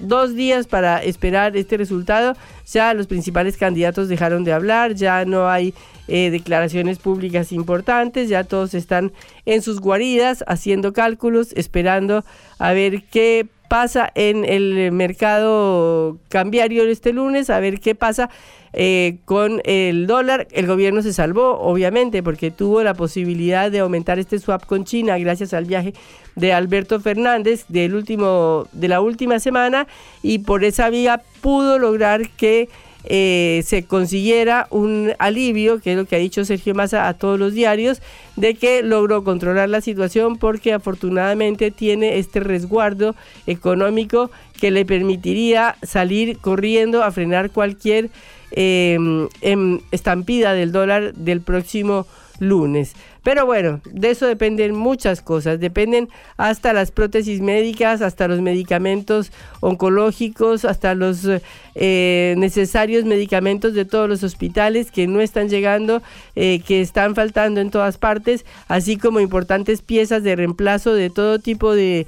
dos 0.00 0.34
días 0.34 0.66
para 0.66 1.02
esperar 1.02 1.56
este 1.56 1.76
resultado. 1.76 2.36
Ya 2.70 2.94
los 2.94 3.06
principales 3.06 3.56
candidatos 3.56 4.08
dejaron 4.08 4.44
de 4.44 4.52
hablar, 4.52 4.94
ya 4.94 5.24
no 5.24 5.48
hay 5.48 5.74
eh, 6.08 6.30
declaraciones 6.30 6.98
públicas 6.98 7.52
importantes, 7.52 8.28
ya 8.28 8.44
todos 8.44 8.74
están 8.74 9.12
en 9.46 9.62
sus 9.62 9.80
guaridas 9.80 10.44
haciendo 10.46 10.92
cálculos, 10.92 11.52
esperando 11.52 12.24
a 12.58 12.72
ver 12.72 13.04
qué 13.04 13.46
pasa 13.74 14.08
en 14.14 14.44
el 14.44 14.92
mercado 14.92 16.18
cambiario 16.28 16.84
este 16.84 17.12
lunes, 17.12 17.50
a 17.50 17.58
ver 17.58 17.80
qué 17.80 17.96
pasa 17.96 18.30
eh, 18.72 19.16
con 19.24 19.60
el 19.64 20.06
dólar. 20.06 20.46
El 20.52 20.68
gobierno 20.68 21.02
se 21.02 21.12
salvó, 21.12 21.58
obviamente, 21.58 22.22
porque 22.22 22.52
tuvo 22.52 22.84
la 22.84 22.94
posibilidad 22.94 23.72
de 23.72 23.80
aumentar 23.80 24.20
este 24.20 24.38
swap 24.38 24.64
con 24.64 24.84
China 24.84 25.18
gracias 25.18 25.54
al 25.54 25.64
viaje 25.64 25.92
de 26.36 26.52
Alberto 26.52 27.00
Fernández 27.00 27.64
del 27.66 27.96
último, 27.96 28.68
de 28.70 28.86
la 28.86 29.00
última 29.00 29.40
semana 29.40 29.88
y 30.22 30.38
por 30.38 30.62
esa 30.62 30.88
vía 30.88 31.22
pudo 31.40 31.80
lograr 31.80 32.30
que 32.30 32.68
eh, 33.06 33.62
se 33.66 33.84
consiguiera 33.84 34.66
un 34.70 35.12
alivio, 35.18 35.80
que 35.80 35.92
es 35.92 35.96
lo 35.96 36.06
que 36.06 36.16
ha 36.16 36.18
dicho 36.18 36.44
Sergio 36.44 36.74
Massa 36.74 37.08
a 37.08 37.14
todos 37.14 37.38
los 37.38 37.52
diarios, 37.52 38.00
de 38.36 38.54
que 38.54 38.82
logró 38.82 39.24
controlar 39.24 39.68
la 39.68 39.80
situación 39.80 40.38
porque 40.38 40.72
afortunadamente 40.72 41.70
tiene 41.70 42.18
este 42.18 42.40
resguardo 42.40 43.14
económico 43.46 44.30
que 44.60 44.70
le 44.70 44.84
permitiría 44.84 45.76
salir 45.82 46.38
corriendo 46.38 47.02
a 47.02 47.12
frenar 47.12 47.50
cualquier 47.50 48.10
em, 48.52 49.28
em, 49.42 49.80
estampida 49.90 50.54
del 50.54 50.72
dólar 50.72 51.14
del 51.14 51.40
próximo 51.40 52.06
lunes. 52.38 52.94
Pero 53.24 53.46
bueno, 53.46 53.80
de 53.90 54.10
eso 54.10 54.26
dependen 54.26 54.76
muchas 54.76 55.22
cosas, 55.22 55.58
dependen 55.58 56.10
hasta 56.36 56.74
las 56.74 56.90
prótesis 56.90 57.40
médicas, 57.40 58.02
hasta 58.02 58.28
los 58.28 58.42
medicamentos 58.42 59.32
oncológicos, 59.60 60.66
hasta 60.66 60.94
los 60.94 61.26
eh, 61.74 62.34
necesarios 62.36 63.06
medicamentos 63.06 63.72
de 63.72 63.86
todos 63.86 64.10
los 64.10 64.22
hospitales 64.22 64.90
que 64.90 65.06
no 65.06 65.22
están 65.22 65.48
llegando, 65.48 66.02
eh, 66.36 66.60
que 66.66 66.82
están 66.82 67.14
faltando 67.14 67.62
en 67.62 67.70
todas 67.70 67.96
partes, 67.96 68.44
así 68.68 68.98
como 68.98 69.20
importantes 69.20 69.80
piezas 69.80 70.22
de 70.22 70.36
reemplazo 70.36 70.92
de 70.92 71.08
todo 71.08 71.38
tipo 71.38 71.74
de, 71.74 72.06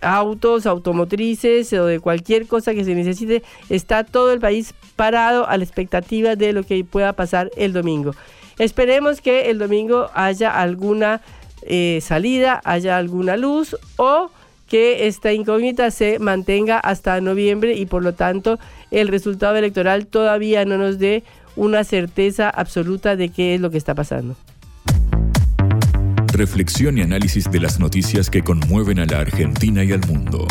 autos, 0.00 0.64
automotrices 0.64 1.70
o 1.74 1.84
de 1.84 2.00
cualquier 2.00 2.46
cosa 2.46 2.72
que 2.72 2.84
se 2.84 2.94
necesite, 2.94 3.42
está 3.68 4.04
todo 4.04 4.32
el 4.32 4.40
país 4.40 4.72
parado 4.96 5.46
a 5.46 5.58
la 5.58 5.64
expectativa 5.64 6.36
de 6.36 6.54
lo 6.54 6.62
que 6.62 6.82
pueda 6.84 7.12
pasar 7.12 7.50
el 7.58 7.74
domingo. 7.74 8.14
Esperemos 8.62 9.20
que 9.20 9.50
el 9.50 9.58
domingo 9.58 10.08
haya 10.14 10.56
alguna 10.56 11.20
eh, 11.62 11.98
salida, 12.00 12.60
haya 12.64 12.96
alguna 12.96 13.36
luz 13.36 13.76
o 13.96 14.30
que 14.68 15.08
esta 15.08 15.32
incógnita 15.32 15.90
se 15.90 16.20
mantenga 16.20 16.78
hasta 16.78 17.20
noviembre 17.20 17.74
y 17.74 17.86
por 17.86 18.04
lo 18.04 18.14
tanto 18.14 18.60
el 18.92 19.08
resultado 19.08 19.56
electoral 19.56 20.06
todavía 20.06 20.64
no 20.64 20.78
nos 20.78 21.00
dé 21.00 21.24
una 21.56 21.82
certeza 21.82 22.48
absoluta 22.50 23.16
de 23.16 23.30
qué 23.30 23.56
es 23.56 23.60
lo 23.60 23.70
que 23.70 23.78
está 23.78 23.96
pasando. 23.96 24.36
Reflexión 26.32 26.98
y 26.98 27.00
análisis 27.00 27.50
de 27.50 27.58
las 27.58 27.80
noticias 27.80 28.30
que 28.30 28.42
conmueven 28.42 29.00
a 29.00 29.06
la 29.06 29.18
Argentina 29.18 29.82
y 29.82 29.90
al 29.90 30.06
mundo. 30.06 30.46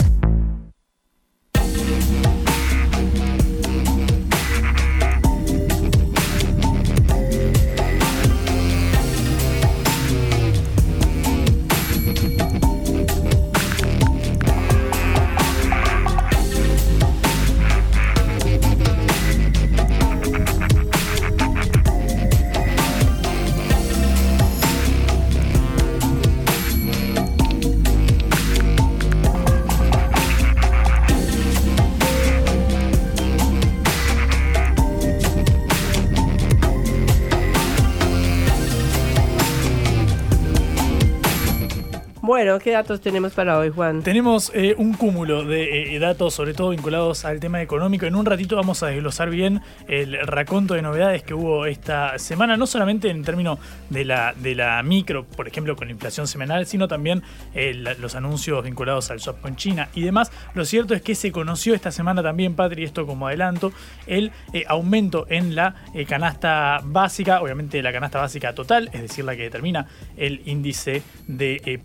Bueno, 42.42 42.58
¿qué 42.58 42.72
datos 42.72 43.02
tenemos 43.02 43.34
para 43.34 43.60
hoy, 43.60 43.70
Juan? 43.70 44.02
Tenemos 44.02 44.52
eh, 44.56 44.74
un 44.76 44.96
cúmulo 44.96 45.44
de 45.44 45.96
eh, 45.96 46.00
datos, 46.00 46.34
sobre 46.34 46.56
todo 46.56 46.72
vinculados 46.72 47.24
al 47.24 47.40
tema 47.40 47.62
económico. 47.62 48.08
En 48.08 48.16
un 48.16 48.26
ratito 48.26 48.56
vamos 48.56 48.82
a 48.82 48.88
desglosar 48.88 49.30
bien 49.30 49.62
el 49.88 50.18
raconto 50.26 50.74
de 50.74 50.82
novedades 50.82 51.22
que 51.22 51.36
hubo 51.36 51.68
esta 51.68 52.18
semana, 52.18 52.58
no 52.58 52.66
solamente 52.66 53.12
en 53.12 53.24
términos 53.24 53.60
de 53.92 54.06
la, 54.06 54.34
de 54.36 54.56
la 54.56 54.82
micro, 54.82 55.24
por 55.24 55.48
ejemplo, 55.48 55.76
con 55.76 55.88
la 55.88 55.92
inflación 55.92 56.26
semanal, 56.26 56.66
sino 56.66 56.88
también 56.88 57.22
eh, 57.54 57.76
los 58.00 58.16
anuncios 58.16 58.64
vinculados 58.64 59.12
al 59.12 59.20
swap 59.20 59.40
con 59.40 59.56
China 59.56 59.90
y 59.94 60.02
demás. 60.02 60.32
Lo 60.56 60.66
cierto 60.66 60.96
es 60.96 61.04
que 61.04 61.14
se 61.14 61.32
conoció 61.32 61.76
esta 61.76 61.92
semana 61.92 62.24
también, 62.24 62.56
Patri, 62.56 62.86
esto 62.86 63.06
como 63.06 63.28
adelanto, 63.28 63.72
el 64.08 64.32
aumento 64.68 65.28
en 65.30 65.54
la 65.54 65.76
canasta 66.08 66.82
básica, 66.84 67.40
obviamente 67.40 67.84
la 67.84 67.94
canasta 67.94 68.18
básica 68.18 68.56
total, 68.56 68.90
es 68.94 69.04
decir, 69.04 69.26
la 69.26 69.36
que 69.36 69.44
determina 69.44 69.86
el 70.18 70.42
índice 70.46 71.04
de 71.28 71.62
eh, 71.66 71.78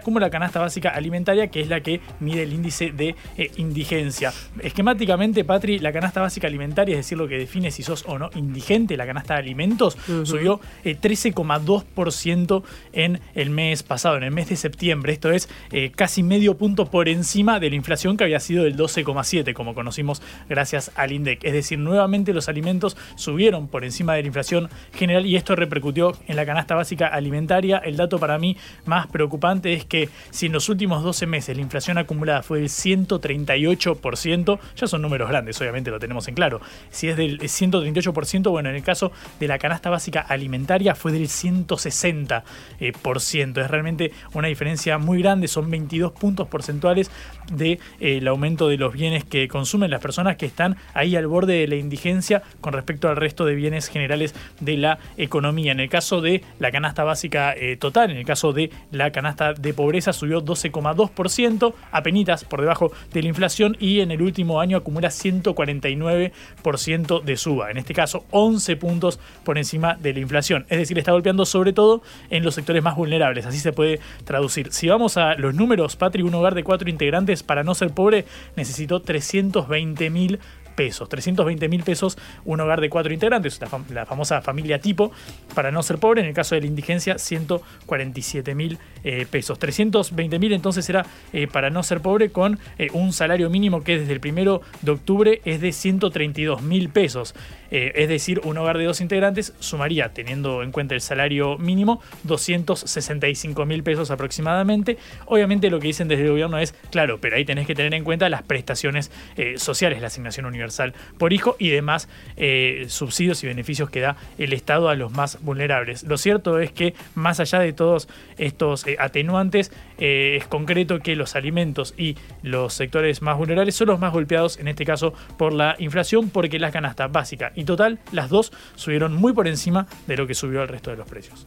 como 0.00 0.20
la 0.20 0.30
canasta 0.30 0.60
básica 0.60 0.90
alimentaria, 0.90 1.48
que 1.48 1.60
es 1.60 1.68
la 1.68 1.80
que 1.80 2.00
mide 2.20 2.42
el 2.42 2.52
índice 2.52 2.92
de 2.92 3.14
eh, 3.36 3.50
indigencia. 3.56 4.32
Esquemáticamente, 4.62 5.44
Patri, 5.44 5.78
la 5.78 5.92
canasta 5.92 6.20
básica 6.20 6.46
alimentaria, 6.46 6.94
es 6.94 7.06
decir, 7.06 7.18
lo 7.18 7.28
que 7.28 7.38
define 7.38 7.70
si 7.70 7.82
sos 7.82 8.04
o 8.06 8.18
no 8.18 8.30
indigente, 8.34 8.96
la 8.96 9.06
canasta 9.06 9.34
de 9.34 9.40
alimentos, 9.40 9.96
subió 10.24 10.60
eh, 10.84 10.96
13,2% 11.00 12.62
en 12.92 13.20
el 13.34 13.50
mes 13.50 13.82
pasado, 13.82 14.16
en 14.16 14.24
el 14.24 14.30
mes 14.30 14.48
de 14.48 14.56
septiembre. 14.56 15.12
Esto 15.12 15.30
es 15.30 15.48
eh, 15.72 15.92
casi 15.94 16.22
medio 16.22 16.56
punto 16.56 16.86
por 16.86 17.08
encima 17.08 17.60
de 17.60 17.70
la 17.70 17.76
inflación 17.76 18.16
que 18.16 18.24
había 18.24 18.40
sido 18.40 18.64
del 18.64 18.76
12,7, 18.76 19.52
como 19.52 19.74
conocimos 19.74 20.22
gracias 20.48 20.90
al 20.94 21.12
INDEC. 21.12 21.44
Es 21.44 21.52
decir, 21.52 21.78
nuevamente 21.78 22.32
los 22.32 22.48
alimentos 22.48 22.96
subieron 23.16 23.68
por 23.68 23.84
encima 23.84 24.14
de 24.14 24.22
la 24.22 24.26
inflación 24.26 24.68
general 24.94 25.26
y 25.26 25.36
esto 25.36 25.56
repercutió 25.56 26.12
en 26.26 26.36
la 26.36 26.46
canasta 26.46 26.74
básica 26.74 27.06
alimentaria. 27.06 27.78
El 27.78 27.96
dato 27.96 28.18
para 28.18 28.38
mí 28.38 28.56
más 28.84 29.06
preocupante 29.06 29.72
es 29.72 29.84
que 29.90 30.08
si 30.30 30.46
en 30.46 30.52
los 30.52 30.70
últimos 30.70 31.02
12 31.02 31.26
meses 31.26 31.54
la 31.54 31.62
inflación 31.62 31.98
acumulada 31.98 32.42
fue 32.42 32.60
del 32.60 32.68
138%, 32.68 34.58
ya 34.76 34.86
son 34.86 35.02
números 35.02 35.28
grandes, 35.28 35.60
obviamente 35.60 35.90
lo 35.90 35.98
tenemos 35.98 36.26
en 36.28 36.34
claro. 36.34 36.62
Si 36.90 37.08
es 37.08 37.16
del 37.18 37.40
138%, 37.40 38.50
bueno, 38.50 38.70
en 38.70 38.76
el 38.76 38.82
caso 38.82 39.12
de 39.38 39.48
la 39.48 39.58
canasta 39.58 39.90
básica 39.90 40.20
alimentaria 40.22 40.94
fue 40.94 41.12
del 41.12 41.28
160%. 41.28 42.42
eh, 42.78 42.92
por 43.02 43.20
ciento. 43.20 43.60
Es 43.60 43.70
realmente 43.70 44.12
una 44.32 44.48
diferencia 44.48 44.98
muy 44.98 45.20
grande, 45.20 45.48
son 45.48 45.70
22 45.70 46.12
puntos 46.12 46.48
porcentuales 46.48 47.10
del 47.52 47.78
de, 47.78 48.16
eh, 48.18 48.28
aumento 48.28 48.68
de 48.68 48.76
los 48.76 48.92
bienes 48.92 49.24
que 49.24 49.48
consumen 49.48 49.90
las 49.90 50.00
personas 50.00 50.36
que 50.36 50.46
están 50.46 50.76
ahí 50.94 51.16
al 51.16 51.26
borde 51.26 51.54
de 51.54 51.66
la 51.66 51.74
indigencia 51.74 52.42
con 52.60 52.72
respecto 52.72 53.08
al 53.08 53.16
resto 53.16 53.44
de 53.44 53.54
bienes 53.54 53.88
generales 53.88 54.34
de 54.60 54.76
la 54.76 54.98
economía. 55.16 55.72
En 55.72 55.80
el 55.80 55.88
caso 55.88 56.20
de 56.20 56.42
la 56.58 56.70
canasta 56.70 57.02
básica 57.02 57.52
eh, 57.54 57.76
total, 57.76 58.10
en 58.10 58.18
el 58.18 58.24
caso 58.24 58.52
de 58.52 58.70
la 58.92 59.10
canasta 59.10 59.52
de 59.54 59.74
pobreza 59.80 60.12
subió 60.12 60.44
12,2%, 60.44 61.72
apenitas 61.90 62.44
por 62.44 62.60
debajo 62.60 62.92
de 63.14 63.22
la 63.22 63.28
inflación 63.28 63.78
y 63.80 64.00
en 64.00 64.10
el 64.10 64.20
último 64.20 64.60
año 64.60 64.76
acumula 64.76 65.08
149% 65.08 67.22
de 67.22 67.36
suba. 67.38 67.70
En 67.70 67.78
este 67.78 67.94
caso, 67.94 68.26
11 68.30 68.76
puntos 68.76 69.18
por 69.42 69.56
encima 69.56 69.94
de 69.94 70.12
la 70.12 70.20
inflación. 70.20 70.66
Es 70.68 70.76
decir, 70.76 70.98
está 70.98 71.12
golpeando 71.12 71.46
sobre 71.46 71.72
todo 71.72 72.02
en 72.28 72.44
los 72.44 72.56
sectores 72.56 72.82
más 72.82 72.94
vulnerables. 72.94 73.46
Así 73.46 73.58
se 73.58 73.72
puede 73.72 74.00
traducir. 74.24 74.70
Si 74.70 74.86
vamos 74.86 75.16
a 75.16 75.34
los 75.36 75.54
números, 75.54 75.96
Patri, 75.96 76.20
un 76.20 76.34
hogar 76.34 76.54
de 76.54 76.62
cuatro 76.62 76.90
integrantes 76.90 77.42
para 77.42 77.64
no 77.64 77.74
ser 77.74 77.90
pobre 77.90 78.26
necesitó 78.56 79.00
320 79.00 80.10
mil 80.10 80.40
pesos. 80.80 81.10
320 81.10 81.68
mil 81.68 81.82
pesos 81.82 82.16
un 82.46 82.58
hogar 82.58 82.80
de 82.80 82.88
cuatro 82.88 83.12
integrantes, 83.12 83.60
la, 83.60 83.68
fam- 83.68 83.86
la 83.90 84.06
famosa 84.06 84.40
familia 84.40 84.78
tipo, 84.80 85.12
para 85.54 85.70
no 85.70 85.82
ser 85.82 85.98
pobre. 85.98 86.22
En 86.22 86.26
el 86.28 86.32
caso 86.32 86.54
de 86.54 86.62
la 86.62 86.68
indigencia, 86.68 87.18
147 87.18 88.54
mil 88.54 88.78
eh, 89.04 89.26
pesos. 89.30 89.58
320 89.58 90.38
mil 90.38 90.52
entonces 90.54 90.88
era 90.88 91.04
eh, 91.34 91.46
para 91.48 91.68
no 91.68 91.82
ser 91.82 92.00
pobre 92.00 92.30
con 92.30 92.58
eh, 92.78 92.88
un 92.94 93.12
salario 93.12 93.50
mínimo 93.50 93.84
que 93.84 93.98
desde 93.98 94.14
el 94.14 94.20
primero 94.20 94.62
de 94.80 94.92
octubre 94.92 95.42
es 95.44 95.60
de 95.60 95.72
132 95.72 96.62
mil 96.62 96.88
pesos. 96.88 97.34
Eh, 97.70 97.92
es 97.94 98.08
decir, 98.08 98.40
un 98.44 98.58
hogar 98.58 98.78
de 98.78 98.84
dos 98.84 99.00
integrantes 99.00 99.54
sumaría, 99.60 100.10
teniendo 100.10 100.62
en 100.62 100.72
cuenta 100.72 100.94
el 100.94 101.00
salario 101.00 101.58
mínimo, 101.58 102.00
265 102.24 103.66
mil 103.66 103.82
pesos 103.82 104.10
aproximadamente. 104.10 104.98
Obviamente 105.26 105.70
lo 105.70 105.78
que 105.80 105.88
dicen 105.88 106.08
desde 106.08 106.24
el 106.24 106.30
gobierno 106.30 106.58
es, 106.58 106.72
claro, 106.90 107.18
pero 107.20 107.36
ahí 107.36 107.44
tenés 107.44 107.66
que 107.66 107.74
tener 107.74 107.94
en 107.94 108.04
cuenta 108.04 108.28
las 108.28 108.42
prestaciones 108.42 109.10
eh, 109.36 109.54
sociales, 109.56 110.00
la 110.00 110.08
asignación 110.08 110.46
universal 110.46 110.94
por 111.18 111.32
hijo 111.32 111.56
y 111.58 111.70
demás 111.70 112.08
eh, 112.36 112.86
subsidios 112.88 113.42
y 113.44 113.46
beneficios 113.46 113.90
que 113.90 114.00
da 114.00 114.16
el 114.38 114.52
Estado 114.52 114.88
a 114.88 114.94
los 114.94 115.12
más 115.12 115.38
vulnerables. 115.42 116.02
Lo 116.04 116.18
cierto 116.18 116.58
es 116.58 116.72
que 116.72 116.94
más 117.14 117.40
allá 117.40 117.60
de 117.60 117.72
todos 117.72 118.08
estos 118.38 118.84
atenuantes, 118.98 119.72
es 119.98 120.46
concreto 120.46 121.00
que 121.00 121.14
los 121.14 121.36
alimentos 121.36 121.94
y 121.96 122.16
los 122.42 122.72
sectores 122.72 123.20
más 123.20 123.36
vulnerables 123.36 123.74
son 123.74 123.88
los 123.88 124.00
más 124.00 124.12
golpeados, 124.12 124.58
en 124.58 124.68
este 124.68 124.86
caso 124.86 125.12
por 125.36 125.52
la 125.52 125.76
inflación, 125.78 126.30
porque 126.30 126.58
la 126.58 126.70
canasta 126.70 127.06
básica 127.06 127.52
y 127.60 127.64
total, 127.64 127.98
las 128.10 128.30
dos 128.30 128.52
subieron 128.74 129.14
muy 129.14 129.34
por 129.34 129.46
encima 129.46 129.86
de 130.06 130.16
lo 130.16 130.26
que 130.26 130.34
subió 130.34 130.62
el 130.62 130.68
resto 130.68 130.90
de 130.90 130.96
los 130.96 131.06
precios. 131.06 131.46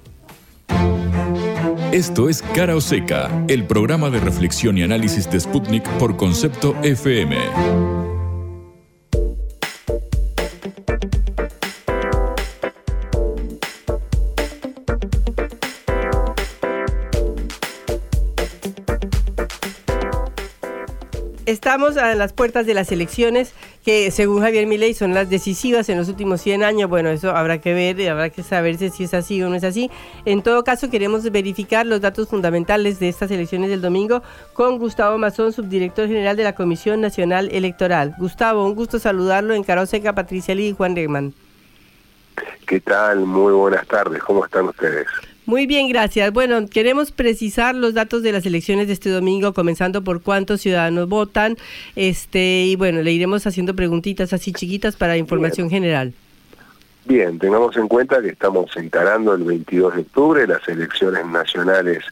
Esto 1.92 2.30
es 2.30 2.42
Cara 2.54 2.76
o 2.76 2.82
Seca, 2.82 3.30
el 3.48 3.66
programa 3.66 4.10
de 4.10 4.20
reflexión 4.20 4.78
y 4.78 4.84
análisis 4.84 5.30
de 5.30 5.40
Sputnik 5.40 5.88
por 5.98 6.18
concepto 6.18 6.76
FM. 6.84 8.23
Estamos 21.54 21.98
a 21.98 22.16
las 22.16 22.34
puertas 22.34 22.66
de 22.66 22.74
las 22.74 22.92
elecciones 22.92 23.54
que 23.86 24.10
según 24.10 24.42
Javier 24.42 24.66
Milei 24.66 24.96
son 24.96 25.14
las 25.14 25.30
decisivas 25.30 25.88
en 25.88 26.00
los 26.00 26.10
últimos 26.10 26.42
100 26.42 26.64
años. 26.64 26.90
Bueno, 26.90 27.10
eso 27.10 27.30
habrá 27.30 27.62
que 27.62 27.76
ver, 27.76 28.00
y 28.00 28.08
habrá 28.08 28.32
que 28.32 28.42
saber 28.42 28.80
si 28.80 29.04
es 29.04 29.14
así 29.14 29.40
o 29.44 29.50
no 29.50 29.56
es 29.56 29.64
así. 29.64 29.92
En 30.26 30.42
todo 30.42 30.64
caso, 30.64 30.90
queremos 30.90 31.24
verificar 31.32 31.86
los 31.86 32.02
datos 32.02 32.28
fundamentales 32.28 33.00
de 33.00 33.08
estas 33.08 33.30
elecciones 33.30 33.70
del 33.70 33.82
domingo 33.82 34.24
con 34.54 34.80
Gustavo 34.80 35.20
Mazón, 35.20 35.54
subdirector 35.54 36.08
general 36.08 36.36
de 36.36 36.44
la 36.44 36.56
Comisión 36.56 37.02
Nacional 37.02 37.50
Electoral. 37.52 38.16
Gustavo, 38.18 38.66
un 38.66 38.74
gusto 38.74 38.98
saludarlo 38.98 39.54
en 39.54 39.64
Caroseca, 39.64 40.14
Patricia 40.14 40.56
Lee 40.56 40.70
y 40.70 40.74
Juan 40.74 40.96
Regman. 40.96 41.36
¿Qué 42.66 42.82
tal? 42.82 43.20
Muy 43.28 43.54
buenas 43.54 43.86
tardes. 43.86 44.24
¿Cómo 44.24 44.44
están 44.44 44.70
ustedes? 44.70 45.06
Muy 45.46 45.66
bien, 45.66 45.90
gracias. 45.90 46.32
Bueno, 46.32 46.68
queremos 46.68 47.12
precisar 47.12 47.76
los 47.76 47.94
datos 47.94 48.24
de 48.24 48.32
las 48.32 48.46
elecciones 48.46 48.88
de 48.88 48.94
este 48.94 49.10
domingo, 49.10 49.54
comenzando 49.54 50.02
por 50.02 50.22
cuántos 50.22 50.62
ciudadanos 50.62 51.10
votan, 51.10 51.58
este 51.96 52.64
y 52.66 52.76
bueno, 52.78 53.02
le 53.02 53.12
iremos 53.12 53.46
haciendo 53.46 53.76
preguntitas 53.76 54.32
así 54.32 54.54
chiquitas 54.54 54.96
para 54.96 55.18
información 55.18 55.70
general. 55.70 56.14
Bien, 57.06 57.38
tengamos 57.38 57.76
en 57.76 57.90
cuenta 57.90 58.22
que 58.22 58.30
estamos 58.30 58.76
encarando 58.78 59.34
el 59.34 59.44
22 59.44 59.96
de 59.96 60.02
octubre 60.02 60.48
las 60.48 60.66
elecciones 60.70 61.26
nacionales 61.26 62.06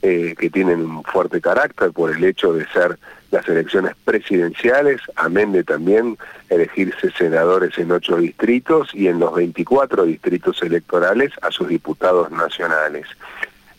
eh, 0.00 0.34
que 0.38 0.48
tienen 0.48 0.80
un 0.80 1.04
fuerte 1.04 1.40
carácter 1.42 1.92
por 1.92 2.10
el 2.10 2.24
hecho 2.24 2.54
de 2.54 2.66
ser 2.68 2.98
las 3.30 3.48
elecciones 3.48 3.94
presidenciales, 4.04 5.00
amén 5.16 5.52
de 5.52 5.64
también 5.64 6.16
elegirse 6.48 7.10
senadores 7.10 7.76
en 7.78 7.92
ocho 7.92 8.16
distritos 8.16 8.94
y 8.94 9.08
en 9.08 9.18
los 9.18 9.34
24 9.34 10.04
distritos 10.04 10.62
electorales 10.62 11.32
a 11.42 11.50
sus 11.50 11.68
diputados 11.68 12.30
nacionales. 12.30 13.06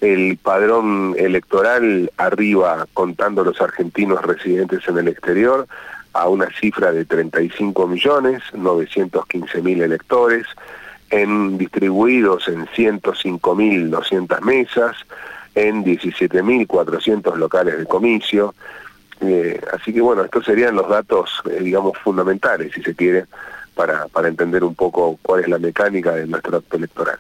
El 0.01 0.37
padrón 0.37 1.15
electoral 1.17 2.11
arriba, 2.17 2.87
contando 2.93 3.43
los 3.43 3.59
argentinos 3.59 4.21
residentes 4.21 4.87
en 4.87 4.97
el 4.97 5.07
exterior, 5.09 5.67
a 6.13 6.29
una 6.29 6.47
cifra 6.59 6.91
de 6.91 7.05
35 7.05 7.87
millones 7.87 8.41
915 8.53 9.61
mil 9.61 9.81
electores, 9.81 10.45
en, 11.09 11.57
distribuidos 11.57 12.47
en 12.47 12.67
105 12.67 13.55
mil 13.55 13.89
200 13.89 14.41
mesas, 14.41 14.95
en 15.55 15.83
17.400 15.83 17.35
locales 17.35 17.77
de 17.79 17.85
comicio. 17.85 18.53
Eh, 19.21 19.59
así 19.73 19.93
que 19.93 20.01
bueno, 20.01 20.23
estos 20.23 20.45
serían 20.45 20.75
los 20.75 20.87
datos, 20.87 21.41
eh, 21.49 21.59
digamos, 21.61 21.97
fundamentales, 21.97 22.73
si 22.73 22.81
se 22.81 22.95
quiere, 22.95 23.25
para, 23.75 24.07
para 24.07 24.27
entender 24.27 24.63
un 24.63 24.75
poco 24.75 25.17
cuál 25.21 25.41
es 25.41 25.47
la 25.49 25.57
mecánica 25.57 26.13
de 26.13 26.27
nuestro 26.27 26.57
acto 26.57 26.77
electoral. 26.77 27.17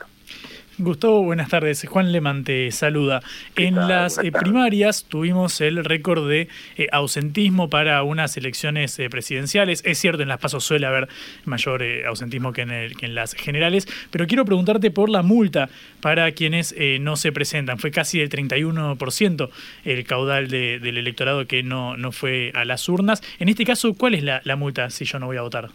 Gustavo, 0.81 1.23
buenas 1.23 1.49
tardes. 1.49 1.85
Juan 1.85 2.13
Leman 2.13 2.45
te 2.45 2.71
saluda. 2.71 3.21
En 3.57 3.75
las 3.75 4.17
eh, 4.17 4.31
primarias 4.31 5.03
tuvimos 5.03 5.59
el 5.59 5.83
récord 5.83 6.29
de 6.29 6.47
eh, 6.77 6.87
ausentismo 6.93 7.69
para 7.69 8.01
unas 8.03 8.37
elecciones 8.37 8.97
eh, 8.97 9.09
presidenciales. 9.09 9.81
Es 9.83 9.97
cierto, 9.97 10.23
en 10.23 10.29
las 10.29 10.39
pasos 10.39 10.63
suele 10.63 10.85
haber 10.85 11.09
mayor 11.43 11.83
ausentismo 12.07 12.53
que 12.53 12.61
en, 12.61 13.13
las 13.13 13.33
generales, 13.33 13.89
pero 14.09 14.25
quiero 14.25 14.45
preguntarte 14.45 14.89
por 14.89 15.09
la 15.09 15.21
multa 15.21 15.69
para 15.99 16.31
quienes 16.31 16.73
no 17.01 17.17
se 17.17 17.33
presentan. 17.33 17.77
Fue 17.77 17.91
casi 17.91 18.21
el 18.21 18.29
31% 18.29 19.49
el 19.83 20.05
caudal 20.05 20.47
del 20.47 20.97
electorado 20.97 21.45
que 21.45 21.61
no, 21.61 21.97
no 21.97 22.13
fue 22.13 22.53
a 22.55 22.63
las 22.63 22.87
urnas. 22.87 23.21
En 23.39 23.49
este 23.49 23.65
caso, 23.65 23.93
¿cuál 23.95 24.15
es 24.15 24.23
la 24.23 24.55
multa 24.55 24.89
si 24.91 25.03
yo 25.03 25.19
no 25.19 25.25
voy 25.25 25.35
a 25.35 25.41
votar? 25.41 25.69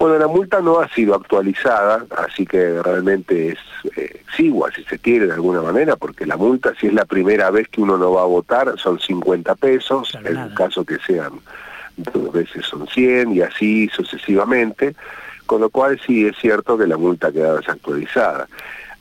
Bueno, 0.00 0.18
la 0.18 0.28
multa 0.28 0.62
no 0.62 0.80
ha 0.80 0.88
sido 0.88 1.14
actualizada, 1.14 2.06
así 2.16 2.46
que 2.46 2.82
realmente 2.82 3.50
es 3.50 3.58
eh, 3.98 4.22
exigua, 4.26 4.70
si 4.74 4.82
se 4.84 4.98
quiere, 4.98 5.26
de 5.26 5.34
alguna 5.34 5.60
manera, 5.60 5.94
porque 5.94 6.24
la 6.24 6.38
multa, 6.38 6.72
si 6.80 6.86
es 6.86 6.94
la 6.94 7.04
primera 7.04 7.50
vez 7.50 7.68
que 7.68 7.82
uno 7.82 7.98
no 7.98 8.12
va 8.12 8.22
a 8.22 8.24
votar, 8.24 8.72
son 8.78 8.98
50 8.98 9.54
pesos, 9.56 10.14
en 10.24 10.38
el 10.38 10.54
caso 10.54 10.86
que 10.86 10.96
sean 11.06 11.32
dos 11.98 12.32
veces 12.32 12.64
son 12.64 12.86
100 12.86 13.36
y 13.36 13.42
así 13.42 13.90
sucesivamente, 13.92 14.96
con 15.44 15.60
lo 15.60 15.68
cual 15.68 16.00
sí 16.06 16.26
es 16.26 16.34
cierto 16.38 16.78
que 16.78 16.86
la 16.86 16.96
multa 16.96 17.30
queda 17.30 17.56
desactualizada. 17.56 18.48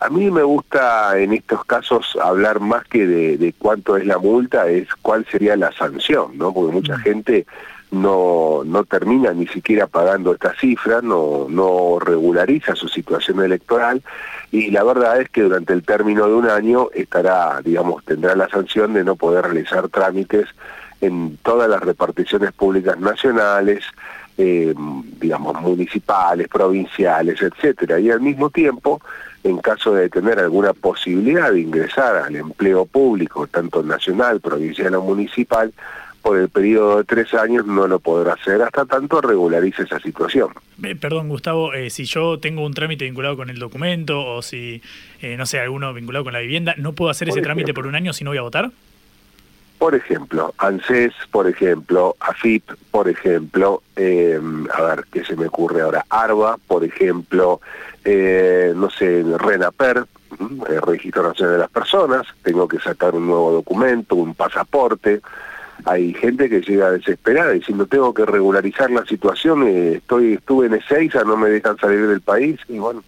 A 0.02 0.10
mí 0.10 0.30
me 0.30 0.44
gusta 0.44 1.18
en 1.18 1.32
estos 1.32 1.64
casos 1.64 2.18
hablar 2.22 2.60
más 2.60 2.84
que 2.84 3.08
de, 3.08 3.38
de 3.38 3.54
cuánto 3.54 3.96
es 3.96 4.06
la 4.06 4.18
multa, 4.18 4.68
es 4.68 4.90
cuál 5.02 5.26
sería 5.32 5.56
la 5.56 5.72
sanción, 5.72 6.38
¿no? 6.38 6.54
Porque 6.54 6.74
mucha 6.74 6.98
mm. 6.98 7.02
gente 7.02 7.46
no, 7.92 8.62
no 8.66 8.84
termina 8.84 9.34
ni 9.34 9.48
siquiera 9.48 9.88
pagando 9.88 10.34
esta 10.34 10.54
cifra, 10.56 11.02
no, 11.02 11.48
no 11.50 12.00
regulariza 12.00 12.76
su 12.76 12.88
situación 12.88 13.44
electoral 13.44 14.04
y 14.52 14.72
la 14.72 14.84
verdad 14.84 15.22
es 15.22 15.30
que 15.30 15.42
durante 15.44 15.74
el 15.74 15.84
término 15.84 16.28
de 16.28 16.34
un 16.34 16.50
año 16.50 16.90
estará, 16.94 17.62
digamos, 17.64 18.04
tendrá 18.06 18.36
la 18.36 18.50
sanción 18.50 18.94
de 18.94 19.04
no 19.04 19.16
poder 19.16 19.46
realizar 19.46 19.90
trámites 19.90 20.48
en 21.02 21.38
todas 21.44 21.70
las 21.70 21.82
reparticiones 21.82 22.52
públicas 22.52 23.00
nacionales, 23.00 23.84
eh, 24.38 24.74
digamos, 25.20 25.60
municipales, 25.62 26.48
provinciales, 26.48 27.42
etcétera. 27.42 28.00
Y 28.00 28.10
al 28.10 28.22
mismo 28.22 28.50
tiempo, 28.50 29.02
en 29.44 29.58
caso 29.60 29.94
de 29.94 30.10
tener 30.10 30.40
alguna 30.40 30.74
posibilidad 30.74 31.52
de 31.52 31.62
ingresar 31.62 32.18
al 32.18 32.36
empleo 32.36 32.86
público, 32.86 33.48
tanto 33.48 33.84
nacional, 33.84 34.42
provincial 34.42 34.96
o 34.96 35.02
municipal, 35.02 35.74
por 36.30 36.38
el 36.38 36.50
periodo 36.50 36.98
de 36.98 37.06
tres 37.06 37.34
años 37.34 37.66
no 37.66 37.88
lo 37.88 37.98
podrá 37.98 38.34
hacer 38.34 38.62
hasta 38.62 38.86
tanto 38.86 39.20
regularice 39.20 39.82
esa 39.82 40.00
situación. 40.00 40.52
Eh, 40.84 40.96
perdón, 40.96 41.28
Gustavo, 41.28 41.74
eh, 41.74 41.90
si 41.90 42.06
yo 42.06 42.38
tengo 42.38 42.64
un 42.64 42.72
trámite 42.76 43.06
vinculado 43.06 43.36
con 43.36 43.50
el 43.50 43.58
documento 43.58 44.24
o 44.24 44.44
si, 44.44 44.80
eh, 45.24 45.36
no 45.38 45.48
sé, 45.48 45.60
alguno 45.60 45.92
vinculado 45.92 46.24
con 46.26 46.34
la 46.34 46.40
vivienda, 46.40 46.76
¿no 46.78 46.94
puedo 46.94 47.10
hacer 47.10 47.30
ese 47.30 47.42
trámite 47.42 47.74
por 47.74 47.88
un 47.88 47.96
año 47.96 48.14
si 48.14 48.24
no 48.24 48.30
voy 48.30 48.38
a 48.38 48.44
votar? 48.44 48.70
Por 49.80 49.96
ejemplo, 49.96 50.54
ANSES, 50.60 51.14
por 51.32 51.50
ejemplo, 51.50 52.16
AFIP, 52.20 52.74
por 52.92 53.10
ejemplo, 53.10 53.82
a 53.98 54.82
ver, 54.84 55.06
¿qué 55.12 55.26
se 55.26 55.36
me 55.36 55.48
ocurre 55.48 55.82
ahora? 55.82 56.06
ARBA, 56.12 56.58
por 56.68 56.84
ejemplo, 56.84 57.60
no 58.06 58.90
sé, 58.92 59.24
RENAPER, 59.36 60.06
el 60.70 60.82
Registro 60.84 61.24
Nacional 61.24 61.56
de 61.56 61.60
las 61.62 61.72
Personas, 61.72 62.28
tengo 62.44 62.68
que 62.68 62.78
sacar 62.78 63.16
un 63.16 63.26
nuevo 63.26 63.52
documento, 63.52 64.14
un 64.14 64.36
pasaporte, 64.36 65.22
hay 65.86 66.14
gente 66.14 66.50
que 66.50 66.62
llega 66.62 66.92
desesperada 66.92 67.52
diciendo 67.52 67.86
tengo 67.86 68.14
que 68.14 68.26
regularizar 68.26 68.92
la 68.92 69.06
situación, 69.06 69.68
eh, 69.68 69.94
estoy 69.98 70.34
estuve 70.34 70.68
en 70.68 70.76
Ezeiza, 70.76 71.24
no 71.24 71.38
me 71.38 71.50
dejan 71.50 71.78
salir 71.78 72.08
del 72.08 72.22
país 72.22 72.60
y 72.68 72.78
bueno. 72.80 73.04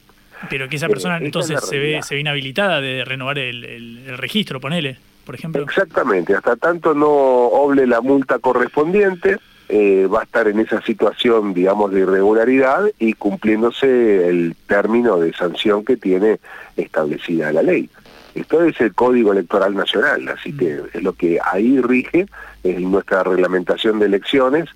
Pero 0.50 0.68
que 0.68 0.78
esa 0.78 0.88
persona 0.88 1.18
eh, 1.18 1.26
entonces 1.26 1.60
se 1.64 1.78
ve, 1.78 2.02
se 2.02 2.16
ve 2.16 2.22
inhabilitada 2.22 2.82
de 2.82 3.06
renovar 3.06 3.38
el, 3.38 4.18
registro, 4.18 4.60
ponele, 4.60 4.98
por 5.26 5.36
ejemplo. 5.36 5.64
Exactamente, 5.64 6.36
hasta 6.36 6.56
tanto 6.56 6.94
no 6.94 7.08
oble 7.08 7.86
la 7.86 8.02
multa 8.02 8.40
correspondiente, 8.40 9.38
eh, 9.70 10.08
va 10.08 10.22
a 10.22 10.24
estar 10.24 10.48
en 10.48 10.60
esa 10.60 10.82
situación, 10.82 11.54
digamos, 11.54 11.92
de 11.92 12.02
irregularidad 12.02 12.92
y 13.00 13.14
cumpliéndose 13.14 14.28
el 14.28 14.56
término 14.68 15.18
de 15.18 15.34
sanción 15.34 15.86
que 15.86 15.98
tiene 15.98 16.40
establecida 16.76 17.54
la 17.54 17.62
ley. 17.62 17.90
Esto 18.34 18.64
es 18.64 18.80
el 18.80 18.94
Código 18.94 19.34
Electoral 19.34 19.76
Nacional, 19.76 20.28
así 20.30 20.56
que 20.56 20.76
mm. 20.76 20.86
es 20.94 21.04
lo 21.04 21.14
que 21.14 21.40
ahí 21.44 21.80
rige 21.82 22.28
en 22.64 22.92
nuestra 22.92 23.24
reglamentación 23.24 24.00
de 24.00 24.08
elecciones, 24.08 24.70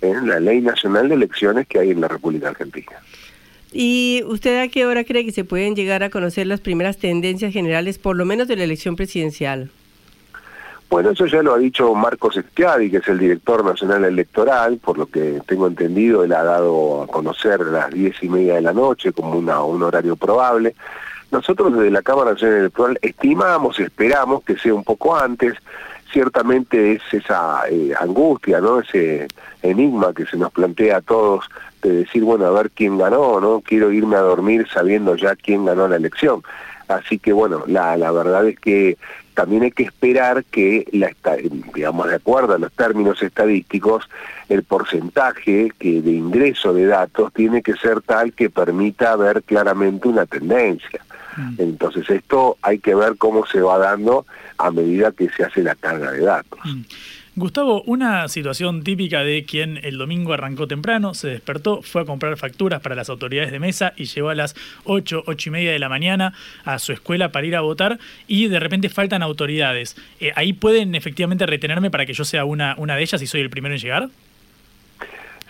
en 0.00 0.28
la 0.28 0.40
Ley 0.40 0.60
Nacional 0.60 1.08
de 1.08 1.14
Elecciones 1.14 1.66
que 1.66 1.78
hay 1.78 1.90
en 1.90 2.00
la 2.00 2.08
República 2.08 2.48
Argentina. 2.48 2.92
¿Y 3.72 4.22
usted 4.26 4.60
a 4.60 4.68
qué 4.68 4.84
hora 4.84 5.04
cree 5.04 5.24
que 5.24 5.32
se 5.32 5.44
pueden 5.44 5.74
llegar 5.74 6.02
a 6.02 6.10
conocer 6.10 6.46
las 6.46 6.60
primeras 6.60 6.98
tendencias 6.98 7.52
generales, 7.52 7.98
por 7.98 8.16
lo 8.16 8.24
menos 8.24 8.48
de 8.48 8.56
la 8.56 8.64
elección 8.64 8.96
presidencial? 8.96 9.70
Bueno, 10.90 11.12
eso 11.12 11.24
ya 11.24 11.42
lo 11.42 11.54
ha 11.54 11.58
dicho 11.58 11.94
Marcos 11.94 12.36
Estiadi, 12.36 12.90
que 12.90 12.98
es 12.98 13.08
el 13.08 13.18
director 13.18 13.64
nacional 13.64 14.04
electoral, 14.04 14.76
por 14.76 14.98
lo 14.98 15.06
que 15.06 15.40
tengo 15.46 15.66
entendido, 15.66 16.22
él 16.22 16.34
ha 16.34 16.42
dado 16.42 17.04
a 17.04 17.06
conocer 17.06 17.62
a 17.62 17.64
las 17.64 17.90
diez 17.90 18.22
y 18.22 18.28
media 18.28 18.56
de 18.56 18.60
la 18.60 18.74
noche 18.74 19.10
como 19.14 19.38
una, 19.38 19.62
un 19.62 19.82
horario 19.82 20.16
probable. 20.16 20.74
Nosotros 21.30 21.72
desde 21.72 21.90
la 21.90 22.02
Cámara 22.02 22.32
Nacional 22.32 22.58
Electoral 22.58 22.98
estimamos, 23.00 23.80
esperamos 23.80 24.44
que 24.44 24.58
sea 24.58 24.74
un 24.74 24.84
poco 24.84 25.16
antes, 25.16 25.54
ciertamente 26.12 26.92
es 26.92 27.02
esa 27.12 27.62
eh, 27.68 27.92
angustia, 27.98 28.60
¿no? 28.60 28.80
Ese 28.80 29.28
enigma 29.62 30.12
que 30.14 30.26
se 30.26 30.36
nos 30.36 30.52
plantea 30.52 30.98
a 30.98 31.00
todos 31.00 31.46
de 31.82 31.92
decir, 31.92 32.22
bueno, 32.22 32.46
a 32.46 32.50
ver 32.50 32.70
quién 32.70 32.98
ganó, 32.98 33.40
¿no? 33.40 33.60
Quiero 33.60 33.90
irme 33.90 34.16
a 34.16 34.20
dormir 34.20 34.66
sabiendo 34.72 35.16
ya 35.16 35.34
quién 35.34 35.64
ganó 35.64 35.88
la 35.88 35.96
elección. 35.96 36.42
Así 36.88 37.18
que 37.18 37.32
bueno, 37.32 37.64
la, 37.66 37.96
la 37.96 38.12
verdad 38.12 38.46
es 38.46 38.58
que 38.58 38.98
también 39.34 39.62
hay 39.62 39.70
que 39.70 39.84
esperar 39.84 40.44
que, 40.44 40.86
la, 40.92 41.10
digamos, 41.74 42.08
de 42.08 42.16
acuerdo 42.16 42.54
a 42.54 42.58
los 42.58 42.72
términos 42.72 43.22
estadísticos, 43.22 44.08
el 44.48 44.62
porcentaje 44.62 45.72
que 45.78 46.02
de 46.02 46.10
ingreso 46.10 46.74
de 46.74 46.86
datos 46.86 47.32
tiene 47.32 47.62
que 47.62 47.74
ser 47.74 48.02
tal 48.02 48.34
que 48.34 48.50
permita 48.50 49.16
ver 49.16 49.42
claramente 49.42 50.08
una 50.08 50.26
tendencia. 50.26 51.00
Mm. 51.36 51.54
Entonces 51.58 52.08
esto 52.10 52.58
hay 52.60 52.78
que 52.78 52.94
ver 52.94 53.16
cómo 53.16 53.46
se 53.46 53.62
va 53.62 53.78
dando 53.78 54.26
a 54.62 54.70
medida 54.70 55.12
que 55.12 55.28
se 55.30 55.44
hace 55.44 55.62
la 55.62 55.74
carga 55.74 56.12
de 56.12 56.20
datos. 56.20 56.60
Mm. 56.64 56.82
Gustavo, 57.34 57.82
una 57.86 58.28
situación 58.28 58.84
típica 58.84 59.20
de 59.20 59.46
quien 59.46 59.78
el 59.82 59.96
domingo 59.96 60.34
arrancó 60.34 60.66
temprano, 60.66 61.14
se 61.14 61.28
despertó, 61.28 61.80
fue 61.80 62.02
a 62.02 62.04
comprar 62.04 62.36
facturas 62.36 62.82
para 62.82 62.94
las 62.94 63.08
autoridades 63.08 63.50
de 63.50 63.58
mesa 63.58 63.94
y 63.96 64.04
llegó 64.04 64.28
a 64.28 64.34
las 64.34 64.54
8, 64.84 65.22
8 65.26 65.48
y 65.48 65.52
media 65.52 65.72
de 65.72 65.78
la 65.78 65.88
mañana 65.88 66.34
a 66.66 66.78
su 66.78 66.92
escuela 66.92 67.32
para 67.32 67.46
ir 67.46 67.56
a 67.56 67.62
votar 67.62 67.98
y 68.26 68.48
de 68.48 68.60
repente 68.60 68.90
faltan 68.90 69.22
autoridades. 69.22 69.96
Eh, 70.20 70.32
¿Ahí 70.36 70.52
pueden 70.52 70.94
efectivamente 70.94 71.46
retenerme 71.46 71.90
para 71.90 72.04
que 72.04 72.12
yo 72.12 72.26
sea 72.26 72.44
una, 72.44 72.74
una 72.76 72.96
de 72.96 73.02
ellas 73.02 73.22
y 73.22 73.26
soy 73.26 73.40
el 73.40 73.48
primero 73.48 73.74
en 73.74 73.80
llegar? 73.80 74.10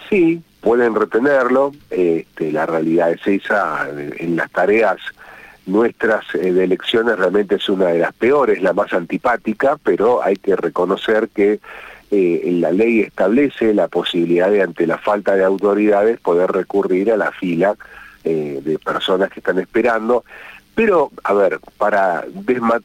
Sí, 0.09 0.41
pueden 0.61 0.95
retenerlo. 0.95 1.73
Este, 1.91 2.53
la 2.53 2.65
realidad 2.65 3.11
es 3.11 3.27
esa, 3.27 3.89
en 3.91 4.37
las 4.37 4.53
tareas 4.53 4.99
nuestras 5.67 6.25
eh, 6.35 6.49
elecciones 6.49 7.19
realmente 7.19 7.57
es 7.57 7.69
una 7.69 7.87
de 7.87 7.99
las 7.99 8.13
peores, 8.13 8.63
la 8.63 8.73
más 8.73 8.93
antipática, 8.93 9.79
pero 9.83 10.23
hay 10.23 10.37
que 10.37 10.57
reconocer 10.57 11.29
que 11.29 11.61
eh, 12.11 12.59
la 12.61 12.73
ley 12.73 13.01
establece 13.01 13.73
la 13.73 13.89
posibilidad 13.89 14.51
de, 14.51 14.63
ante 14.63 14.87
la 14.87 14.99
falta 14.99 15.35
de 15.35 15.45
autoridades, 15.45 16.21
poder 16.21 16.51
recurrir 16.51 17.13
a 17.13 17.17
la 17.17 17.33
fila 17.33 17.77
eh, 18.25 18.61
de 18.63 18.79
personas 18.79 19.31
que 19.31 19.41
están 19.41 19.59
esperando. 19.59 20.25
Pero, 20.75 21.11
a 21.25 21.33
ver, 21.33 21.59
para 21.79 22.25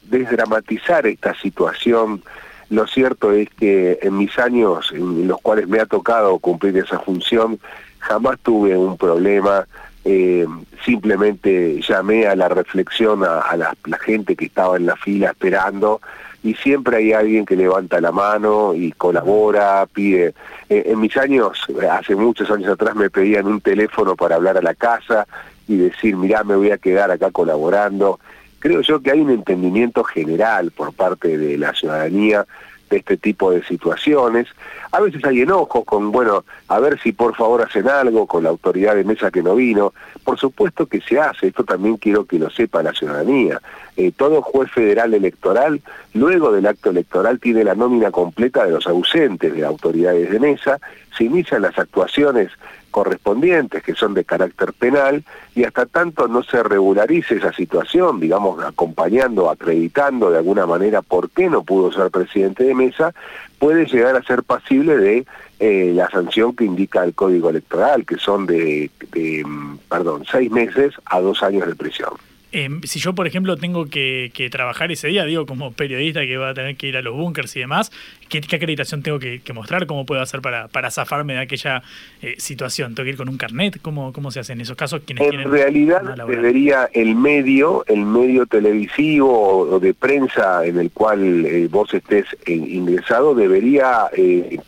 desdramatizar 0.04 1.06
esta 1.06 1.34
situación, 1.34 2.22
lo 2.70 2.86
cierto 2.86 3.32
es 3.32 3.48
que 3.50 3.98
en 4.02 4.18
mis 4.18 4.38
años 4.38 4.92
en 4.92 5.26
los 5.26 5.40
cuales 5.40 5.68
me 5.68 5.80
ha 5.80 5.86
tocado 5.86 6.38
cumplir 6.38 6.76
esa 6.76 6.98
función, 6.98 7.58
jamás 7.98 8.38
tuve 8.40 8.76
un 8.76 8.96
problema 8.96 9.66
eh, 10.10 10.46
simplemente 10.86 11.82
llamé 11.86 12.26
a 12.26 12.34
la 12.34 12.48
reflexión 12.48 13.24
a, 13.24 13.54
la, 13.58 13.98
gente 13.98 14.36
que 14.36 14.46
estaba 14.46 14.78
en 14.78 14.86
la 14.86 14.96
fila 14.96 15.32
esperando 15.32 16.00
y 16.42 16.54
siempre 16.54 16.96
hay 16.96 17.12
alguien 17.12 17.44
que 17.44 17.56
levanta 17.56 18.00
la 18.00 18.10
mano 18.10 18.72
y 18.74 18.92
colabora, 18.92 19.84
pide. 19.92 20.32
Eh, 20.70 20.84
en 20.86 21.00
mis 21.00 21.14
años, 21.18 21.58
hace 21.90 22.16
muchos 22.16 22.50
años 22.50 22.70
atrás, 22.70 22.96
me 22.96 23.10
pedían 23.10 23.48
un 23.48 23.60
teléfono 23.60 24.16
para 24.16 24.36
hablar 24.36 24.56
a 24.56 24.62
la 24.62 24.72
casa 24.72 25.26
y 25.66 25.76
decir, 25.76 26.16
mirá, 26.16 26.42
me 26.42 26.56
voy 26.56 26.70
a 26.70 26.78
quedar 26.78 27.10
acá 27.10 27.30
colaborando. 27.30 28.18
Creo 28.60 28.80
yo 28.80 29.02
que 29.02 29.10
hay 29.10 29.20
un 29.20 29.28
entendimiento 29.28 30.04
general 30.04 30.70
por 30.70 30.94
parte 30.94 31.36
de 31.36 31.58
la 31.58 31.74
ciudadanía 31.74 32.46
de 32.88 32.98
este 32.98 33.16
tipo 33.16 33.50
de 33.50 33.62
situaciones. 33.64 34.46
A 34.92 35.00
veces 35.00 35.24
hay 35.24 35.42
enojo 35.42 35.84
con, 35.84 36.10
bueno, 36.10 36.44
a 36.68 36.78
ver 36.80 36.98
si 37.00 37.12
por 37.12 37.34
favor 37.36 37.62
hacen 37.62 37.88
algo 37.88 38.26
con 38.26 38.44
la 38.44 38.50
autoridad 38.50 38.94
de 38.94 39.04
mesa 39.04 39.30
que 39.30 39.42
no 39.42 39.54
vino. 39.54 39.92
Por 40.24 40.38
supuesto 40.38 40.86
que 40.86 41.00
se 41.00 41.18
hace, 41.20 41.48
esto 41.48 41.64
también 41.64 41.96
quiero 41.96 42.24
que 42.24 42.38
lo 42.38 42.50
sepa 42.50 42.82
la 42.82 42.92
ciudadanía. 42.92 43.60
Eh, 43.96 44.12
todo 44.16 44.42
juez 44.42 44.70
federal 44.70 45.12
electoral, 45.12 45.80
luego 46.14 46.52
del 46.52 46.66
acto 46.66 46.90
electoral, 46.90 47.40
tiene 47.40 47.64
la 47.64 47.74
nómina 47.74 48.10
completa 48.10 48.64
de 48.64 48.70
los 48.70 48.86
ausentes 48.86 49.54
de 49.54 49.64
autoridades 49.64 50.30
de 50.30 50.38
mesa, 50.38 50.78
se 51.16 51.24
inician 51.24 51.62
las 51.62 51.78
actuaciones 51.78 52.50
correspondientes 52.90 53.82
que 53.82 53.94
son 53.94 54.14
de 54.14 54.24
carácter 54.24 54.72
penal 54.72 55.24
y 55.54 55.64
hasta 55.64 55.86
tanto 55.86 56.28
no 56.28 56.42
se 56.42 56.62
regularice 56.62 57.36
esa 57.36 57.52
situación, 57.52 58.20
digamos, 58.20 58.62
acompañando, 58.64 59.50
acreditando 59.50 60.30
de 60.30 60.38
alguna 60.38 60.66
manera 60.66 61.02
por 61.02 61.30
qué 61.30 61.48
no 61.48 61.62
pudo 61.62 61.92
ser 61.92 62.10
presidente 62.10 62.64
de 62.64 62.74
mesa, 62.74 63.14
puede 63.58 63.86
llegar 63.86 64.16
a 64.16 64.22
ser 64.22 64.42
pasible 64.42 64.96
de 64.96 65.26
eh, 65.60 65.92
la 65.94 66.08
sanción 66.08 66.54
que 66.54 66.64
indica 66.64 67.02
el 67.02 67.14
Código 67.14 67.50
Electoral, 67.50 68.06
que 68.06 68.16
son 68.16 68.46
de, 68.46 68.90
de, 69.12 69.42
mm, 69.44 69.78
perdón, 69.88 70.24
seis 70.30 70.50
meses 70.50 70.94
a 71.06 71.20
dos 71.20 71.42
años 71.42 71.66
de 71.66 71.74
prisión. 71.74 72.10
Em, 72.50 72.80
si 72.82 72.98
yo, 72.98 73.14
por 73.14 73.26
ejemplo, 73.26 73.56
tengo 73.58 73.86
que, 73.86 74.48
trabajar 74.50 74.90
ese 74.90 75.08
día, 75.08 75.24
digo, 75.24 75.44
como 75.44 75.72
periodista 75.72 76.20
que 76.22 76.36
va 76.38 76.50
a 76.50 76.54
tener 76.54 76.76
que 76.76 76.86
ir 76.86 76.96
a 76.96 77.02
los 77.02 77.14
búnkers 77.14 77.54
y 77.56 77.60
demás, 77.60 77.92
¿qué, 78.28 78.38
acreditación 78.38 79.02
tengo 79.02 79.18
que, 79.18 79.40
mostrar? 79.52 79.86
¿Cómo 79.86 80.06
puedo 80.06 80.22
hacer 80.22 80.40
para, 80.40 80.68
para 80.68 80.90
zafarme 80.90 81.34
de 81.34 81.40
aquella 81.40 81.82
eh, 82.22 82.36
situación? 82.38 82.94
¿Tengo 82.94 83.04
que 83.04 83.10
ir 83.10 83.16
con 83.16 83.28
un 83.28 83.36
carnet? 83.36 83.80
¿Cómo, 83.82 84.12
cómo 84.12 84.30
se 84.30 84.40
hace 84.40 84.54
en 84.54 84.62
esos 84.62 84.76
casos? 84.76 85.02
en 85.08 85.50
realidad 85.50 86.02
debería 86.26 86.88
el 86.92 87.14
medio, 87.14 87.84
el 87.86 88.04
medio 88.04 88.46
televisivo 88.46 89.68
o 89.68 89.80
de 89.80 89.92
prensa 89.92 90.64
en 90.64 90.78
el 90.78 90.90
cual 90.90 91.44
eh, 91.44 91.68
vos 91.70 91.92
estés 91.92 92.26
eh, 92.46 92.52
ingresado, 92.52 93.34
debería 93.34 94.06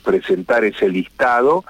presentar 0.05 0.65
ese 0.65 0.89
listado 0.89 1.65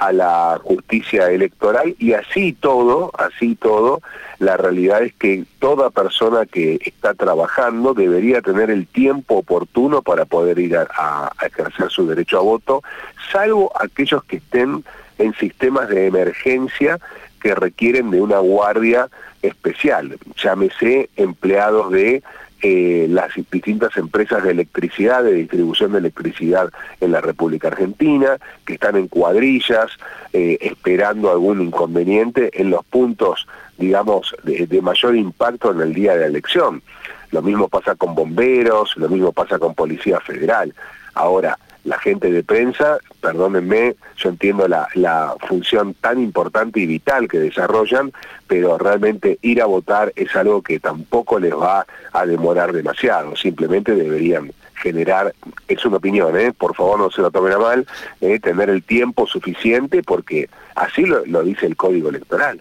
a 0.00 0.12
la 0.12 0.58
justicia 0.62 1.30
electoral 1.30 1.94
y 1.98 2.14
así 2.14 2.54
todo, 2.54 3.12
así 3.18 3.54
todo, 3.54 4.00
la 4.40 4.56
realidad 4.56 5.02
es 5.02 5.12
que 5.12 5.44
toda 5.58 5.90
persona 5.90 6.46
que 6.46 6.80
está 6.82 7.12
trabajando 7.12 7.92
debería 7.92 8.40
tener 8.40 8.70
el 8.70 8.86
tiempo 8.86 9.36
oportuno 9.36 10.00
para 10.00 10.24
poder 10.24 10.58
ir 10.58 10.76
a, 10.78 11.30
ejercer 11.44 11.90
su 11.90 12.06
derecho 12.06 12.38
a 12.38 12.42
voto, 12.42 12.82
salvo 13.30 13.70
aquellos 13.78 14.24
que 14.24 14.36
estén 14.36 14.82
en 15.18 15.34
sistemas 15.34 15.90
de 15.90 16.06
emergencia 16.06 16.98
que 17.42 17.54
requieren 17.54 18.10
de 18.10 18.22
una 18.22 18.38
guardia 18.38 19.08
especial, 19.42 20.16
llámese 20.42 21.10
empleados 21.16 21.92
de 21.92 22.22
eh, 22.62 23.06
las 23.08 23.32
distintas 23.50 23.96
empresas 23.96 24.42
de 24.44 24.50
electricidad, 24.50 25.24
de 25.24 25.32
distribución 25.32 25.92
de 25.92 25.98
electricidad 25.98 26.70
en 27.00 27.12
la 27.12 27.20
República 27.20 27.68
Argentina, 27.68 28.38
que 28.66 28.74
están 28.74 28.96
en 28.96 29.08
cuadrillas, 29.08 29.90
eh, 30.32 30.58
esperando 30.60 31.30
algún 31.30 31.62
inconveniente 31.62 32.50
en 32.60 32.70
los 32.70 32.84
puntos, 32.84 33.46
digamos, 33.78 34.34
de, 34.42 34.82
mayor 34.82 35.16
impacto 35.16 35.72
en 35.72 35.80
el 35.80 35.94
día 35.94 36.12
de 36.12 36.20
la 36.20 36.26
elección. 36.26 36.82
Lo 37.30 37.42
mismo 37.42 37.68
pasa 37.68 37.94
con 37.94 38.14
bomberos, 38.14 38.96
lo 38.96 39.08
mismo 39.08 39.32
pasa 39.32 39.58
con 39.58 39.74
Policía 39.74 40.20
Federal. 40.20 40.74
Ahora, 41.14 41.58
la 41.84 41.98
gente 41.98 42.30
de 42.30 42.42
prensa, 42.42 42.98
perdónenme, 43.20 43.96
yo 44.16 44.28
entiendo 44.30 44.68
la, 44.68 45.34
función 45.48 45.94
tan 45.94 46.20
importante 46.20 46.80
y 46.80 46.86
vital 46.86 47.28
que 47.28 47.38
desarrollan, 47.38 48.12
pero 48.46 48.78
realmente 48.78 49.38
ir 49.42 49.62
a 49.62 49.66
votar 49.66 50.12
es 50.16 50.34
algo 50.36 50.62
que 50.62 50.78
tampoco 50.78 51.38
les 51.38 51.54
va 51.54 51.86
a 52.12 52.26
demorar 52.26 52.72
demasiado, 52.72 53.36
simplemente 53.36 53.94
deberían 53.94 54.52
generar, 54.74 55.34
es 55.68 55.84
una 55.84 55.98
opinión, 55.98 56.38
¿eh? 56.38 56.52
por 56.56 56.74
favor 56.74 56.98
no 56.98 57.10
se 57.10 57.20
lo 57.20 57.30
tomen 57.30 57.52
a 57.52 57.58
mal, 57.58 57.86
¿eh? 58.20 58.38
tener 58.40 58.70
el 58.70 58.82
tiempo 58.82 59.26
suficiente 59.26 60.02
porque 60.02 60.48
así 60.74 61.04
lo 61.04 61.42
dice 61.42 61.66
el 61.66 61.76
Código 61.76 62.08
Electoral 62.08 62.60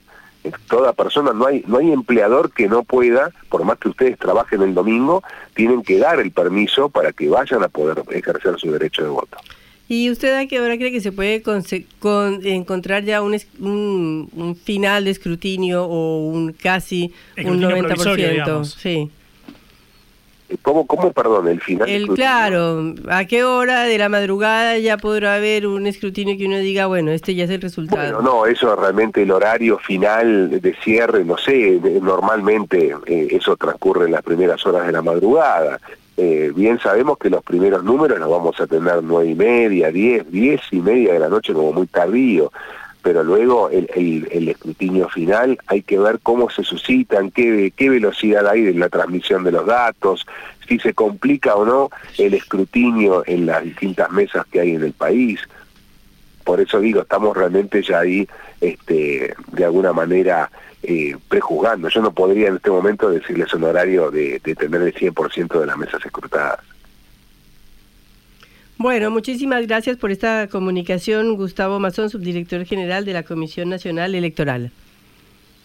toda 0.68 0.94
persona, 0.94 1.34
no 1.34 1.46
hay, 1.48 1.64
no 1.68 1.78
hay 1.78 1.92
empleador 1.92 2.52
que 2.52 2.68
no 2.68 2.84
pueda, 2.84 3.32
por 3.50 3.64
más 3.64 3.78
que 3.78 3.90
ustedes 3.90 4.18
trabajen 4.18 4.62
el 4.62 4.74
domingo, 4.74 5.24
tienen 5.54 5.84
que 5.84 5.98
dar 5.98 6.20
el 6.20 6.32
permiso 6.32 6.90
para 6.90 7.12
que 7.12 7.30
vayan 7.30 7.64
a 7.64 7.68
poder 7.68 8.04
ejercer 8.12 8.58
su 8.58 8.72
derecho 8.72 9.04
de 9.04 9.10
voto. 9.10 9.38
¿Y 9.88 10.12
usted 10.12 10.36
a 10.36 10.46
qué 10.46 10.62
hora 10.62 10.78
cree 10.78 10.92
que 10.92 11.02
se 11.02 11.12
puede 11.12 11.42
encontrar 12.44 13.04
ya 13.04 13.24
un, 13.24 13.36
un, 13.60 14.56
final 14.56 15.06
de 15.06 15.10
escrutinio 15.10 15.86
o 15.86 16.28
un 16.28 16.54
casi 16.54 17.12
un 17.38 17.60
90%? 17.60 18.66
Sí. 18.66 19.10
¿Cómo, 20.62 20.88
¿Cómo, 20.88 21.12
perdón, 21.12 21.48
el 21.48 21.62
final? 21.62 21.88
El, 21.88 22.08
claro, 22.08 22.94
¿a 23.10 23.26
qué 23.26 23.44
hora 23.44 23.84
de 23.84 23.98
la 23.98 24.10
madrugada 24.10 24.78
ya 24.78 24.98
podrá 24.98 25.36
haber 25.36 25.68
un 25.68 25.86
escrutinio 25.86 26.38
que 26.38 26.46
uno 26.46 26.58
diga, 26.58 26.88
bueno, 26.88 27.12
este 27.12 27.36
ya 27.36 27.44
es 27.44 27.50
el 27.52 27.62
resultado? 27.62 28.02
Bueno, 28.02 28.22
no, 28.22 28.46
eso 28.46 28.76
realmente 28.76 29.22
el 29.22 29.32
horario 29.32 29.78
final 29.78 30.62
de 30.62 30.76
cierre, 30.84 31.24
no 31.24 31.38
sé, 31.38 31.80
normalmente 32.02 32.96
eh, 33.06 33.28
eso 33.32 33.56
transcurre 33.58 34.06
en 34.06 34.14
las 34.14 34.24
primeras 34.24 34.66
horas 34.66 34.88
de 34.88 34.92
la 34.92 35.02
madrugada. 35.02 35.80
Eh, 36.18 36.52
bien 36.54 36.80
sabemos 36.80 37.18
que 37.18 37.30
los 37.30 37.44
primeros 37.44 37.84
números 37.84 38.20
los 38.20 38.30
vamos 38.30 38.60
a 38.60 38.68
tener 38.68 39.02
nueve 39.04 39.30
y 39.30 39.36
media, 39.36 39.92
diez, 39.92 40.30
diez 40.30 40.62
y 40.72 40.82
media 40.82 41.14
de 41.14 41.20
la 41.20 41.30
noche 41.30 41.54
como 41.54 41.72
muy 41.72 41.88
tardío 41.88 42.52
pero 43.02 43.24
luego 43.24 43.70
el, 43.70 44.50
escrutinio 44.50 45.08
final 45.10 45.58
hay 45.68 45.82
que 45.82 45.98
ver 45.98 46.20
cómo 46.22 46.50
se 46.50 46.64
suscitan, 46.64 47.32
qué, 47.32 47.72
qué 47.76 47.90
velocidad 47.90 48.48
hay 48.48 48.68
en 48.68 48.80
la 48.80 48.90
transmisión 48.90 49.44
de 49.44 49.52
los 49.52 49.66
datos, 49.66 50.26
si 50.68 50.80
se 50.80 50.94
complica 50.94 51.56
o 51.56 51.66
no 51.66 51.90
el 52.18 52.34
escrutinio 52.34 53.24
en 53.26 53.46
las 53.46 53.64
distintas 53.64 54.12
mesas 54.12 54.46
que 54.52 54.60
hay 54.60 54.76
en 54.76 54.84
el 54.84 54.94
país. 54.94 55.40
Por 56.44 56.60
eso 56.62 56.80
digo, 56.80 57.02
estamos 57.02 57.36
realmente 57.36 57.82
ya 57.82 58.00
ahí 58.00 58.28
este, 58.60 59.34
de 59.52 59.66
alguna 59.66 59.94
manera 59.94 60.52
eh, 60.84 61.16
prejuzgando. 61.28 61.90
Yo 61.90 62.02
no 62.02 62.12
podría 62.12 62.50
en 62.50 62.58
este 62.58 62.70
momento 62.70 63.10
decirles 63.10 63.54
un 63.54 63.64
horario 63.64 64.12
de, 64.12 64.40
de 64.44 64.56
tener 64.56 64.82
el 64.82 64.94
100% 64.94 65.60
de 65.60 65.66
las 65.66 65.78
mesas 65.78 66.06
escrutadas. 66.06 66.60
Bueno, 68.80 69.12
muchísimas 69.12 69.68
gracias 69.68 69.98
por 69.98 70.10
esta 70.10 70.48
comunicación, 70.48 71.36
Gustavo 71.36 71.82
Mazón, 71.82 72.10
subdirector 72.10 72.64
general 72.64 73.04
de 73.04 73.12
la 73.12 73.24
Comisión 73.24 73.68
Nacional 73.68 74.16
Electoral. 74.16 74.72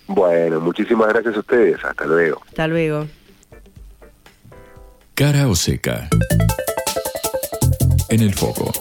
Bueno, 0.09 0.61
muchísimas 0.61 1.11
gracias 1.11 1.37
a 1.37 1.39
ustedes. 1.39 1.77
Hasta 1.85 2.07
luego. 2.07 2.43
Hasta 2.45 2.67
luego. 2.67 3.07
Cara 5.15 5.47
o 5.47 5.55
seca. 5.55 6.09
En 8.09 8.21
el 8.21 8.35
foco. 8.35 8.73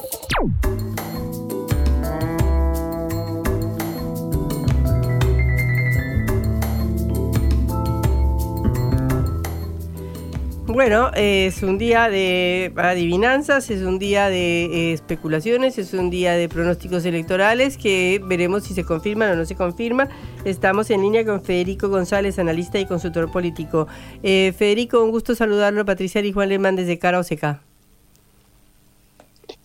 Bueno, 10.73 11.12
es 11.13 11.62
un 11.62 11.77
día 11.77 12.09
de 12.09 12.73
adivinanzas, 12.75 13.69
es 13.69 13.83
un 13.83 13.99
día 13.99 14.29
de 14.29 14.65
eh, 14.65 14.93
especulaciones, 14.93 15.77
es 15.77 15.93
un 15.93 16.09
día 16.09 16.33
de 16.33 16.49
pronósticos 16.49 17.05
electorales 17.05 17.77
que 17.77 18.19
veremos 18.25 18.63
si 18.63 18.73
se 18.73 18.83
confirman 18.83 19.29
o 19.29 19.36
no 19.36 19.45
se 19.45 19.53
confirman. 19.53 20.09
Estamos 20.45 20.89
en 20.89 21.03
línea 21.03 21.23
con 21.23 21.43
Federico 21.43 21.89
González, 21.89 22.39
analista 22.39 22.79
y 22.79 22.88
consultor 22.88 23.31
político. 23.31 23.88
Eh, 24.23 24.51
Federico, 24.57 25.03
un 25.03 25.12
gusto 25.12 25.36
saludarlo. 25.36 25.86
Patricia 25.86 26.21
y 26.21 26.33
Juan 26.33 26.49
Lemán 26.49 26.75
desde 26.75 26.97
Cara 26.97 27.19
Oseca. 27.19 27.62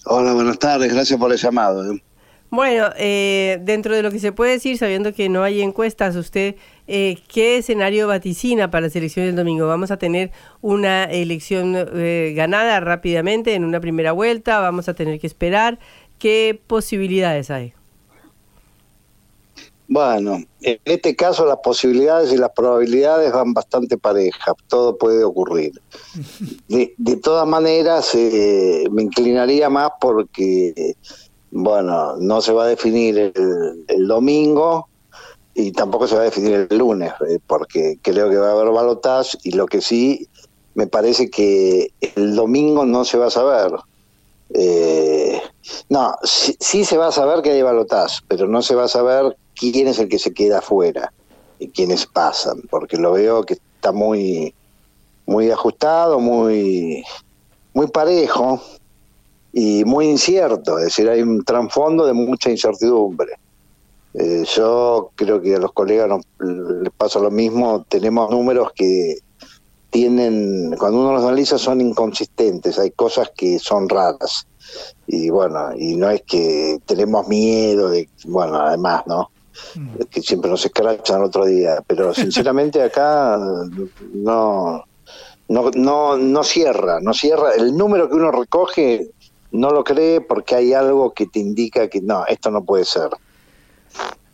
Hola, 0.04 0.34
buenas 0.34 0.58
tardes, 0.58 0.92
gracias 0.92 1.18
por 1.18 1.32
el 1.32 1.38
llamado. 1.38 1.90
¿eh? 1.90 2.02
Bueno, 2.50 2.90
dentro 2.98 3.96
de 3.96 4.02
lo 4.02 4.10
que 4.10 4.18
se 4.18 4.32
puede 4.32 4.52
decir, 4.52 4.76
sabiendo 4.76 5.14
que 5.14 5.30
no 5.30 5.42
hay 5.42 5.62
encuestas, 5.62 6.16
usted 6.16 6.56
eh, 6.90 7.18
¿qué 7.28 7.58
escenario 7.58 8.08
vaticina 8.08 8.70
para 8.70 8.86
las 8.86 8.96
elecciones 8.96 9.28
del 9.28 9.36
domingo? 9.36 9.66
¿Vamos 9.66 9.90
a 9.90 9.98
tener 9.98 10.32
una 10.62 11.04
elección 11.04 11.74
eh, 11.76 12.32
ganada 12.34 12.80
rápidamente 12.80 13.54
en 13.54 13.64
una 13.64 13.78
primera 13.78 14.12
vuelta? 14.12 14.58
¿Vamos 14.60 14.88
a 14.88 14.94
tener 14.94 15.20
que 15.20 15.26
esperar? 15.26 15.78
¿Qué 16.18 16.58
posibilidades 16.66 17.50
hay? 17.50 17.74
Bueno, 19.86 20.38
en 20.62 20.78
este 20.86 21.14
caso 21.14 21.44
las 21.44 21.58
posibilidades 21.62 22.32
y 22.32 22.38
las 22.38 22.50
probabilidades 22.52 23.32
van 23.32 23.52
bastante 23.52 23.98
parejas, 23.98 24.54
todo 24.66 24.96
puede 24.96 25.24
ocurrir. 25.24 25.80
De, 26.68 27.16
todas 27.22 27.46
maneras, 27.46 28.14
eh, 28.14 28.84
me 28.90 29.02
inclinaría 29.02 29.68
más 29.68 29.90
porque, 30.00 30.94
bueno, 31.50 32.16
no 32.16 32.40
se 32.40 32.52
va 32.52 32.64
a 32.64 32.68
definir 32.68 33.18
el, 33.18 33.84
el 33.88 34.06
domingo, 34.06 34.88
y 35.58 35.72
tampoco 35.72 36.06
se 36.06 36.14
va 36.14 36.20
a 36.20 36.26
definir 36.26 36.68
el 36.70 36.78
lunes, 36.78 37.12
eh, 37.28 37.40
porque 37.44 37.98
creo 38.00 38.30
que 38.30 38.36
va 38.36 38.50
a 38.50 38.52
haber 38.52 38.72
balotaje 38.72 39.36
y 39.42 39.50
lo 39.50 39.66
que 39.66 39.80
sí 39.80 40.28
me 40.76 40.86
parece 40.86 41.30
que 41.30 41.90
el 42.14 42.36
domingo 42.36 42.86
no 42.86 43.04
se 43.04 43.18
va 43.18 43.26
a 43.26 43.30
saber. 43.30 43.72
Eh, 44.54 45.42
no, 45.88 46.14
sí, 46.22 46.84
se 46.84 46.96
va 46.96 47.08
a 47.08 47.12
saber 47.12 47.42
que 47.42 47.50
hay 47.50 47.62
balotaje, 47.62 48.20
pero 48.28 48.46
no 48.46 48.62
se 48.62 48.76
va 48.76 48.84
a 48.84 48.88
saber 48.88 49.36
quién 49.56 49.88
es 49.88 49.98
el 49.98 50.08
que 50.08 50.20
se 50.20 50.32
queda 50.32 50.58
afuera 50.60 51.12
y 51.58 51.66
quiénes 51.70 52.06
pasan, 52.06 52.62
porque 52.70 52.96
lo 52.96 53.10
veo 53.14 53.42
que 53.42 53.54
está 53.54 53.90
muy, 53.90 54.54
muy 55.26 55.50
ajustado, 55.50 56.20
muy, 56.20 57.02
muy 57.74 57.88
parejo. 57.88 58.62
y 59.52 59.84
muy 59.84 60.06
incierto, 60.06 60.78
es 60.78 60.84
decir, 60.84 61.08
hay 61.08 61.22
un 61.22 61.42
trasfondo 61.42 62.06
de 62.06 62.12
mucha 62.12 62.48
incertidumbre. 62.48 63.32
Eh, 64.14 64.44
yo 64.54 65.10
creo 65.14 65.40
que 65.40 65.54
a 65.54 65.58
los 65.58 65.72
colegas 65.72 66.08
nos, 66.08 66.24
les 66.82 66.92
pasa 66.92 67.18
lo 67.18 67.30
mismo, 67.30 67.84
tenemos 67.88 68.30
números 68.30 68.72
que 68.74 69.18
tienen, 69.90 70.74
cuando 70.78 71.00
uno 71.00 71.12
los 71.12 71.24
analiza 71.24 71.58
son 71.58 71.80
inconsistentes, 71.80 72.78
hay 72.78 72.90
cosas 72.90 73.30
que 73.36 73.58
son 73.58 73.88
raras. 73.88 74.46
Y 75.06 75.30
bueno, 75.30 75.70
y 75.76 75.96
no 75.96 76.10
es 76.10 76.22
que 76.22 76.78
tenemos 76.84 77.26
miedo 77.28 77.88
de, 77.88 78.08
bueno, 78.26 78.56
además, 78.56 79.02
¿no? 79.06 79.30
Mm. 79.74 80.04
que 80.10 80.22
siempre 80.22 80.50
nos 80.50 80.64
escrachan 80.64 81.22
otro 81.22 81.44
día, 81.44 81.82
pero 81.86 82.14
sinceramente 82.14 82.82
acá 82.82 83.38
no, 84.12 84.84
no, 85.48 85.70
no, 85.74 86.16
no 86.16 86.44
cierra, 86.44 87.00
no 87.00 87.14
cierra. 87.14 87.54
El 87.54 87.76
número 87.76 88.08
que 88.08 88.14
uno 88.14 88.30
recoge 88.30 89.10
no 89.50 89.70
lo 89.70 89.84
cree 89.84 90.20
porque 90.20 90.54
hay 90.54 90.74
algo 90.74 91.12
que 91.12 91.26
te 91.26 91.40
indica 91.40 91.88
que 91.88 92.00
no, 92.00 92.24
esto 92.26 92.50
no 92.50 92.64
puede 92.64 92.84
ser. 92.84 93.08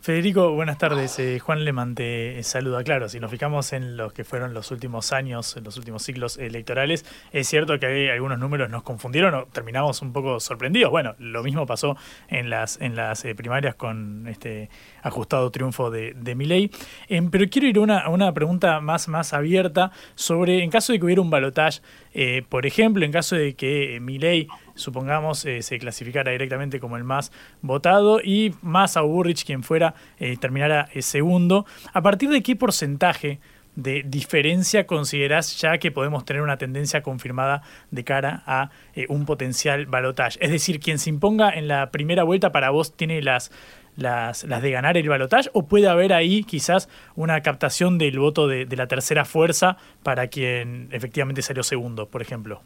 Federico, 0.05 0.51
buenas 0.51 0.77
tardes. 0.77 1.17
Eh, 1.17 1.39
Juan 1.39 1.65
Leman 1.65 1.95
te 1.95 2.43
saluda. 2.43 2.83
Claro, 2.83 3.09
si 3.09 3.19
nos 3.19 3.31
fijamos 3.31 3.73
en 3.73 3.97
los 3.97 4.13
que 4.13 4.23
fueron 4.23 4.53
los 4.53 4.69
últimos 4.69 5.11
años, 5.11 5.57
en 5.57 5.63
los 5.63 5.77
últimos 5.77 6.03
ciclos 6.03 6.37
electorales, 6.37 7.03
es 7.31 7.47
cierto 7.47 7.79
que 7.79 8.11
algunos 8.11 8.37
números 8.37 8.69
nos 8.69 8.83
confundieron 8.83 9.33
o 9.33 9.45
terminamos 9.47 10.03
un 10.03 10.13
poco 10.13 10.39
sorprendidos. 10.39 10.91
Bueno, 10.91 11.15
lo 11.17 11.41
mismo 11.41 11.65
pasó 11.65 11.97
en 12.27 12.51
las, 12.51 12.79
en 12.81 12.95
las 12.95 13.25
eh, 13.25 13.33
primarias 13.33 13.73
con 13.73 14.27
este 14.27 14.69
ajustado 15.01 15.49
triunfo 15.49 15.89
de, 15.89 16.13
de 16.13 16.35
Milei. 16.35 16.69
Em, 17.07 17.31
pero 17.31 17.49
quiero 17.49 17.67
ir 17.67 17.91
a 17.91 18.07
una, 18.07 18.31
pregunta 18.31 18.81
más, 18.81 19.07
más 19.07 19.33
abierta 19.33 19.91
sobre, 20.13 20.63
en 20.63 20.69
caso 20.69 20.93
de 20.93 20.99
que 20.99 21.05
hubiera 21.05 21.23
un 21.23 21.31
balotaje, 21.31 21.81
eh, 22.13 22.43
por 22.47 22.67
ejemplo, 22.67 23.03
en 23.05 23.11
caso 23.11 23.35
de 23.35 23.55
que 23.55 23.97
Milei 24.01 24.47
supongamos, 24.75 25.45
eh, 25.45 25.61
se 25.61 25.79
clasificara 25.79 26.31
directamente 26.31 26.79
como 26.79 26.97
el 26.97 27.03
más 27.03 27.31
votado 27.61 28.21
y 28.23 28.53
más 28.61 28.97
a 28.97 29.01
Burrich, 29.01 29.45
quien 29.45 29.63
fuera, 29.63 29.95
eh, 30.19 30.37
terminara 30.37 30.89
eh, 30.93 31.01
segundo. 31.01 31.65
¿A 31.93 32.01
partir 32.01 32.29
de 32.29 32.43
qué 32.43 32.55
porcentaje 32.55 33.39
de 33.75 34.03
diferencia 34.05 34.87
considerás 34.87 35.59
ya 35.59 35.77
que 35.79 35.91
podemos 35.91 36.23
tener 36.23 36.41
una 36.41 36.57
tendencia 36.57 37.03
confirmada 37.03 37.61
de 37.91 38.05
cara 38.05 38.43
a 38.45 38.69
un 39.09 39.25
potencial 39.25 39.85
balotaje? 39.85 40.37
Es 40.41 40.51
decir, 40.51 40.79
quien 40.79 40.99
se 40.99 41.09
imponga 41.09 41.49
en 41.49 41.67
la 41.67 41.91
primera 41.91 42.23
vuelta 42.23 42.51
para 42.51 42.69
vos 42.69 42.95
tiene 42.95 43.21
las, 43.21 43.51
las, 43.97 44.45
las 44.45 44.61
de 44.61 44.71
ganar 44.71 44.95
el 44.97 45.09
balotaje 45.09 45.49
o 45.53 45.65
puede 45.65 45.89
haber 45.89 46.13
ahí 46.13 46.43
quizás 46.43 46.87
una 47.15 47.41
captación 47.41 47.97
del 47.97 48.17
voto 48.19 48.47
de, 48.47 48.65
de 48.65 48.75
la 48.77 48.87
tercera 48.87 49.25
fuerza 49.25 49.77
para 50.03 50.27
quien 50.27 50.87
efectivamente 50.91 51.41
salió 51.41 51.63
segundo, 51.63 52.07
por 52.07 52.21
ejemplo. 52.21 52.61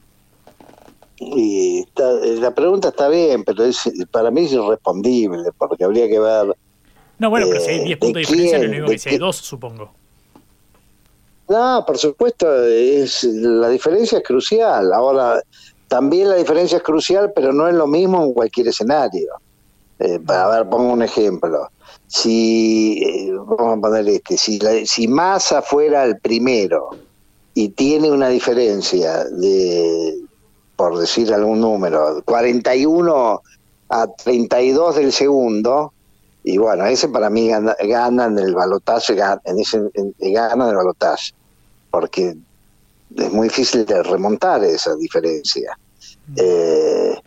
Y 1.19 1.86
la 2.39 2.55
pregunta 2.55 2.89
está 2.89 3.10
bien, 3.10 3.43
pero 3.43 3.65
es, 3.65 3.91
para 4.10 4.32
mí 4.32 4.45
es 4.45 4.53
irrespondible, 4.53 5.49
porque 5.58 5.84
habría 5.84 6.08
que 6.08 6.19
ver. 6.19 6.55
No, 7.17 7.29
bueno, 7.29 7.47
pero 7.49 7.60
si 7.60 7.71
hay 7.71 7.84
10 7.84 7.89
eh, 7.89 7.97
puntos 7.97 8.13
de 8.13 8.19
diferencia, 8.21 8.60
lo 8.60 8.69
único 8.69 8.86
que 8.88 8.99
si 8.99 9.10
hay 9.10 9.17
2, 9.17 9.36
supongo. 9.36 9.91
No, 11.49 11.84
por 11.86 11.97
supuesto, 11.97 12.63
es, 12.63 13.23
la 13.23 13.69
diferencia 13.69 14.19
es 14.19 14.23
crucial. 14.23 14.93
Ahora, 14.93 15.41
también 15.89 16.29
la 16.29 16.36
diferencia 16.36 16.77
es 16.77 16.84
crucial, 16.84 17.34
pero 17.36 17.51
no 17.51 17.67
es 17.67 17.73
lo 17.73 17.88
mismo 17.88 18.23
en 18.23 18.34
cualquier 18.34 18.67
escenario. 18.67 19.34
Eh, 19.99 20.19
a 20.27 20.47
ver, 20.47 20.69
pongo 20.69 20.93
un 20.93 21.01
ejemplo. 21.01 21.67
Si, 22.08 23.03
eh, 23.03 23.34
vamos 23.34 23.77
a 23.77 23.82
poner 23.82 24.08
este, 24.08 24.38
si, 24.38 24.60
si 24.86 25.08
Massa 25.08 25.62
fuera 25.62 26.05
el 26.05 26.17
primero 26.19 26.91
y 27.53 27.69
tiene 27.69 28.10
una 28.10 28.29
diferencia 28.29 29.25
de 29.25 30.28
por 30.79 30.97
decir 30.97 31.33
algún 31.33 31.59
número, 31.59 32.21
41 32.23 33.41
a 33.89 34.07
32 34.07 34.95
del 34.95 35.11
segundo, 35.11 35.91
y 36.45 36.57
bueno, 36.57 36.85
ese 36.85 37.09
para 37.09 37.29
mí 37.29 37.49
gana, 37.49 38.25
en 38.25 38.39
el 38.39 38.55
balotaje, 38.55 39.13
en 39.43 39.59
ese, 39.59 39.77
en 39.93 40.15
el 40.21 40.75
balotaje, 40.75 41.33
porque 41.91 42.33
es 43.13 43.33
muy 43.33 43.49
difícil 43.49 43.85
de 43.85 44.03
remontar 44.03 44.63
esa 44.63 44.95
diferencia. 44.95 45.77
Mm. 46.27 46.35
Eh, 46.37 47.21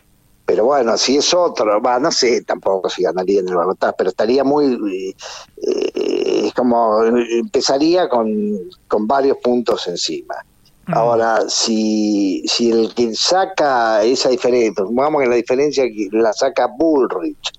pero 0.47 0.65
bueno, 0.65 0.97
si 0.97 1.19
es 1.19 1.35
otro, 1.35 1.79
va, 1.83 1.99
no 1.99 2.11
sé 2.11 2.45
tampoco 2.45 2.89
si 2.89 3.03
ganaría 3.03 3.41
en 3.41 3.51
el 3.51 3.57
balotaje, 3.57 3.93
pero 3.99 4.09
estaría 4.09 4.45
muy, 4.45 5.15
eh, 5.59 6.47
es 6.47 6.55
como, 6.55 7.05
empezaría 7.05 8.09
con, 8.09 8.31
con 8.89 9.07
varios 9.07 9.37
puntos 9.45 9.87
encima. 9.89 10.37
Ahora, 10.87 11.49
si, 11.49 12.43
si 12.47 12.71
el 12.71 12.93
que 12.95 13.15
saca 13.15 14.03
esa 14.03 14.31
diferencia, 14.31 14.85
vamos 14.91 15.23
que 15.23 15.29
la 15.29 15.37
diferencia 15.37 15.85
la 16.11 16.33
saca 16.33 16.67
Bullrich, 16.67 17.53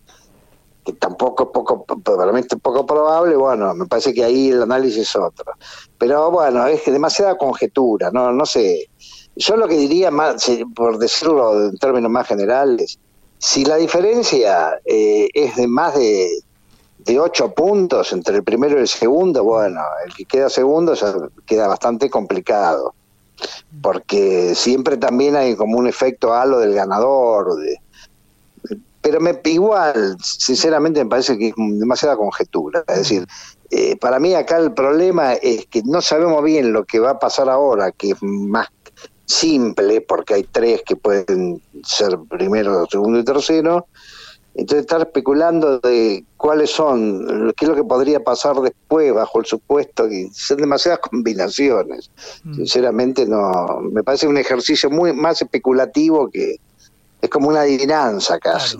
que 0.83 0.93
tampoco 0.93 1.43
es 1.43 1.49
poco, 1.53 1.85
realmente 2.17 2.57
poco 2.57 2.85
probable, 2.85 3.37
bueno, 3.37 3.73
me 3.75 3.85
parece 3.85 4.13
que 4.13 4.25
ahí 4.25 4.49
el 4.49 4.63
análisis 4.63 5.03
es 5.03 5.15
otro. 5.15 5.53
Pero 5.97 6.31
bueno, 6.31 6.67
es 6.67 6.81
que 6.81 6.91
demasiada 6.91 7.37
conjetura, 7.37 8.11
no, 8.11 8.33
no 8.33 8.45
sé. 8.45 8.89
Yo 9.37 9.55
lo 9.55 9.67
que 9.67 9.77
diría 9.77 10.11
más, 10.11 10.45
por 10.75 10.97
decirlo 10.97 11.67
en 11.67 11.77
términos 11.77 12.11
más 12.11 12.27
generales, 12.27 12.99
si 13.37 13.63
la 13.63 13.77
diferencia 13.77 14.79
eh, 14.85 15.29
es 15.33 15.55
de 15.55 15.67
más 15.67 15.95
de, 15.95 16.29
de 16.99 17.19
ocho 17.19 17.53
puntos 17.53 18.11
entre 18.11 18.35
el 18.35 18.43
primero 18.43 18.77
y 18.77 18.81
el 18.81 18.87
segundo, 18.87 19.45
bueno, 19.45 19.81
el 20.05 20.13
que 20.13 20.25
queda 20.25 20.49
segundo 20.49 20.93
ya 20.93 21.13
queda 21.45 21.67
bastante 21.67 22.09
complicado 22.09 22.93
porque 23.81 24.55
siempre 24.55 24.97
también 24.97 25.35
hay 25.35 25.55
como 25.55 25.77
un 25.77 25.87
efecto 25.87 26.33
halo 26.33 26.59
del 26.59 26.73
ganador. 26.73 27.57
Pero 29.01 29.19
me, 29.19 29.39
igual, 29.45 30.17
sinceramente, 30.21 31.03
me 31.03 31.09
parece 31.09 31.37
que 31.37 31.49
es 31.49 31.55
demasiada 31.57 32.15
conjetura. 32.15 32.83
Es 32.87 32.97
decir, 32.99 33.27
eh, 33.71 33.97
para 33.97 34.19
mí 34.19 34.33
acá 34.33 34.57
el 34.57 34.73
problema 34.73 35.33
es 35.33 35.65
que 35.65 35.81
no 35.83 36.01
sabemos 36.01 36.43
bien 36.43 36.71
lo 36.71 36.85
que 36.85 36.99
va 36.99 37.11
a 37.11 37.19
pasar 37.19 37.49
ahora, 37.49 37.91
que 37.91 38.11
es 38.11 38.17
más 38.21 38.67
simple, 39.25 40.01
porque 40.01 40.35
hay 40.35 40.43
tres 40.43 40.83
que 40.85 40.95
pueden 40.95 41.61
ser 41.83 42.17
primero, 42.29 42.85
segundo 42.89 43.19
y 43.19 43.23
tercero, 43.23 43.87
entonces 44.55 44.81
estar 44.81 45.01
especulando 45.01 45.79
de 45.79 46.23
cuáles 46.37 46.69
son, 46.69 47.53
qué 47.57 47.65
es 47.65 47.69
lo 47.69 47.75
que 47.75 47.83
podría 47.83 48.19
pasar 48.19 48.55
después 48.61 49.13
bajo 49.13 49.39
el 49.39 49.45
supuesto, 49.45 50.07
y 50.07 50.29
son 50.29 50.57
demasiadas 50.57 50.99
combinaciones. 51.09 52.11
Mm. 52.43 52.55
Sinceramente 52.55 53.25
no, 53.25 53.81
me 53.91 54.03
parece 54.03 54.27
un 54.27 54.37
ejercicio 54.37 54.89
muy 54.89 55.13
más 55.13 55.41
especulativo 55.41 56.29
que 56.29 56.57
es 57.21 57.29
como 57.29 57.49
una 57.49 57.61
adivinanza 57.61 58.37
casi. 58.39 58.77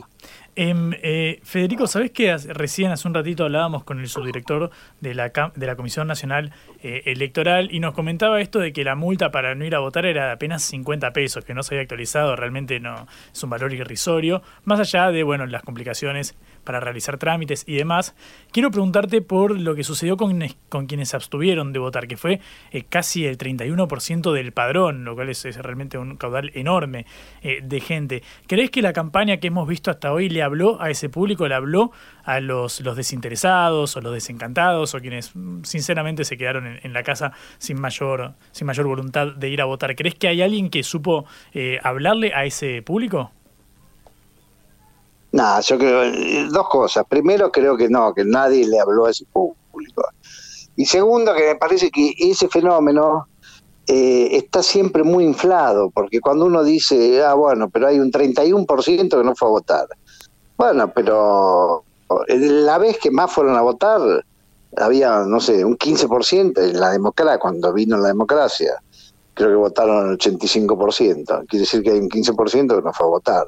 Eh, 0.55 1.39
Federico, 1.43 1.87
¿sabés 1.87 2.11
que 2.11 2.35
recién 2.37 2.91
hace 2.91 3.07
un 3.07 3.13
ratito 3.13 3.45
hablábamos 3.45 3.83
con 3.83 3.99
el 3.99 4.07
subdirector 4.07 4.69
de 5.01 5.13
la, 5.13 5.31
de 5.55 5.65
la 5.65 5.75
Comisión 5.75 6.07
Nacional 6.07 6.51
eh, 6.81 7.03
Electoral 7.05 7.69
y 7.71 7.79
nos 7.79 7.93
comentaba 7.93 8.39
esto 8.41 8.59
de 8.59 8.71
que 8.71 8.83
la 8.83 8.95
multa 8.95 9.31
para 9.31 9.55
no 9.55 9.65
ir 9.65 9.75
a 9.75 9.79
votar 9.79 10.05
era 10.05 10.27
de 10.27 10.31
apenas 10.33 10.63
50 10.63 11.11
pesos, 11.11 11.43
que 11.43 11.53
no 11.53 11.63
se 11.63 11.75
había 11.75 11.83
actualizado, 11.83 12.35
realmente 12.35 12.79
no 12.79 13.07
es 13.31 13.43
un 13.43 13.49
valor 13.49 13.73
irrisorio, 13.73 14.41
más 14.63 14.79
allá 14.79 15.11
de 15.11 15.23
bueno 15.23 15.45
las 15.45 15.63
complicaciones 15.63 16.35
para 16.63 16.79
realizar 16.79 17.17
trámites 17.17 17.63
y 17.67 17.75
demás. 17.75 18.15
Quiero 18.51 18.71
preguntarte 18.71 19.21
por 19.21 19.59
lo 19.59 19.75
que 19.75 19.83
sucedió 19.83 20.17
con, 20.17 20.43
con 20.69 20.87
quienes 20.87 21.09
se 21.09 21.15
abstuvieron 21.15 21.73
de 21.73 21.79
votar, 21.79 22.07
que 22.07 22.17
fue 22.17 22.39
eh, 22.71 22.83
casi 22.87 23.25
el 23.25 23.37
31% 23.37 24.31
del 24.31 24.51
padrón, 24.51 25.05
lo 25.05 25.15
cual 25.15 25.29
es, 25.29 25.43
realmente 25.57 25.97
un 25.97 26.17
caudal 26.17 26.51
enorme 26.53 27.05
eh, 27.41 27.59
de 27.63 27.79
gente. 27.79 28.23
¿Crees 28.47 28.71
que 28.71 28.81
la 28.81 28.93
campaña 28.93 29.37
que 29.37 29.47
hemos 29.47 29.67
visto 29.67 29.91
hasta 29.91 30.11
hoy 30.11 30.29
le 30.29 30.41
habló 30.41 30.81
a 30.81 30.89
ese 30.89 31.09
público, 31.09 31.47
le 31.47 31.55
habló 31.55 31.91
a 32.23 32.39
los, 32.39 32.81
los 32.81 32.95
desinteresados 32.95 33.95
o 33.95 34.01
los 34.01 34.13
desencantados 34.13 34.95
o 34.95 34.99
quienes 34.99 35.35
mm, 35.35 35.63
sinceramente 35.63 36.25
se 36.25 36.37
quedaron 36.37 36.79
en, 36.81 36.93
la 36.93 37.03
casa 37.03 37.33
sin 37.57 37.79
mayor, 37.79 38.33
sin 38.51 38.67
mayor 38.67 38.87
voluntad 38.87 39.27
de 39.27 39.49
ir 39.49 39.61
a 39.61 39.65
votar? 39.65 39.95
¿Crees 39.95 40.15
que 40.15 40.27
hay 40.27 40.41
alguien 40.41 40.69
que 40.69 40.83
supo 40.83 41.25
eh, 41.53 41.79
hablarle 41.83 42.33
a 42.33 42.45
ese 42.45 42.81
público? 42.81 43.31
Nada, 45.33 45.61
yo 45.61 45.79
creo 45.79 46.03
eh, 46.03 46.47
dos 46.51 46.69
cosas. 46.69 47.05
Primero, 47.09 47.51
creo 47.51 47.75
que 47.75 47.89
no, 47.89 48.13
que 48.13 48.23
nadie 48.23 48.67
le 48.67 48.79
habló 48.79 49.07
a 49.07 49.09
ese 49.09 49.25
público. 49.25 50.03
Y 50.75 50.85
segundo, 50.85 51.33
que 51.33 51.47
me 51.47 51.55
parece 51.55 51.89
que 51.89 52.13
ese 52.19 52.47
fenómeno 52.47 53.27
eh, 53.87 54.29
está 54.37 54.61
siempre 54.61 55.03
muy 55.03 55.23
inflado, 55.23 55.89
porque 55.89 56.19
cuando 56.19 56.45
uno 56.45 56.63
dice, 56.63 57.23
ah, 57.23 57.33
bueno, 57.33 57.67
pero 57.69 57.87
hay 57.87 57.99
un 57.99 58.11
31% 58.11 59.09
que 59.09 59.23
no 59.23 59.35
fue 59.35 59.47
a 59.47 59.51
votar. 59.51 59.87
Bueno, 60.55 60.93
pero 60.93 61.83
eh, 62.27 62.37
la 62.37 62.77
vez 62.77 62.99
que 62.99 63.09
más 63.09 63.31
fueron 63.31 63.55
a 63.55 63.61
votar, 63.61 64.01
había, 64.77 65.23
no 65.25 65.39
sé, 65.39 65.65
un 65.65 65.77
15% 65.77 66.61
en 66.61 66.79
la 66.79 66.91
democracia, 66.91 67.39
cuando 67.39 67.73
vino 67.73 67.97
la 67.97 68.09
democracia. 68.09 68.75
Creo 69.33 69.49
que 69.49 69.55
votaron 69.55 70.11
el 70.11 70.17
85%. 70.19 71.47
Quiere 71.47 71.61
decir 71.61 71.81
que 71.81 71.89
hay 71.89 71.99
un 71.99 72.09
15% 72.09 72.75
que 72.75 72.81
no 72.83 72.93
fue 72.93 73.07
a 73.07 73.09
votar. 73.09 73.47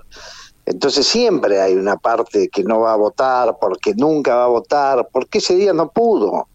Entonces 0.65 1.05
siempre 1.05 1.61
hay 1.61 1.75
una 1.75 1.95
parte 1.97 2.49
que 2.49 2.63
no 2.63 2.79
va 2.79 2.93
a 2.93 2.97
votar 2.97 3.57
porque 3.59 3.93
nunca 3.95 4.35
va 4.35 4.45
a 4.45 4.47
votar, 4.47 5.07
porque 5.11 5.37
ese 5.37 5.55
día 5.55 5.73
no 5.73 5.89
pudo, 5.89 6.47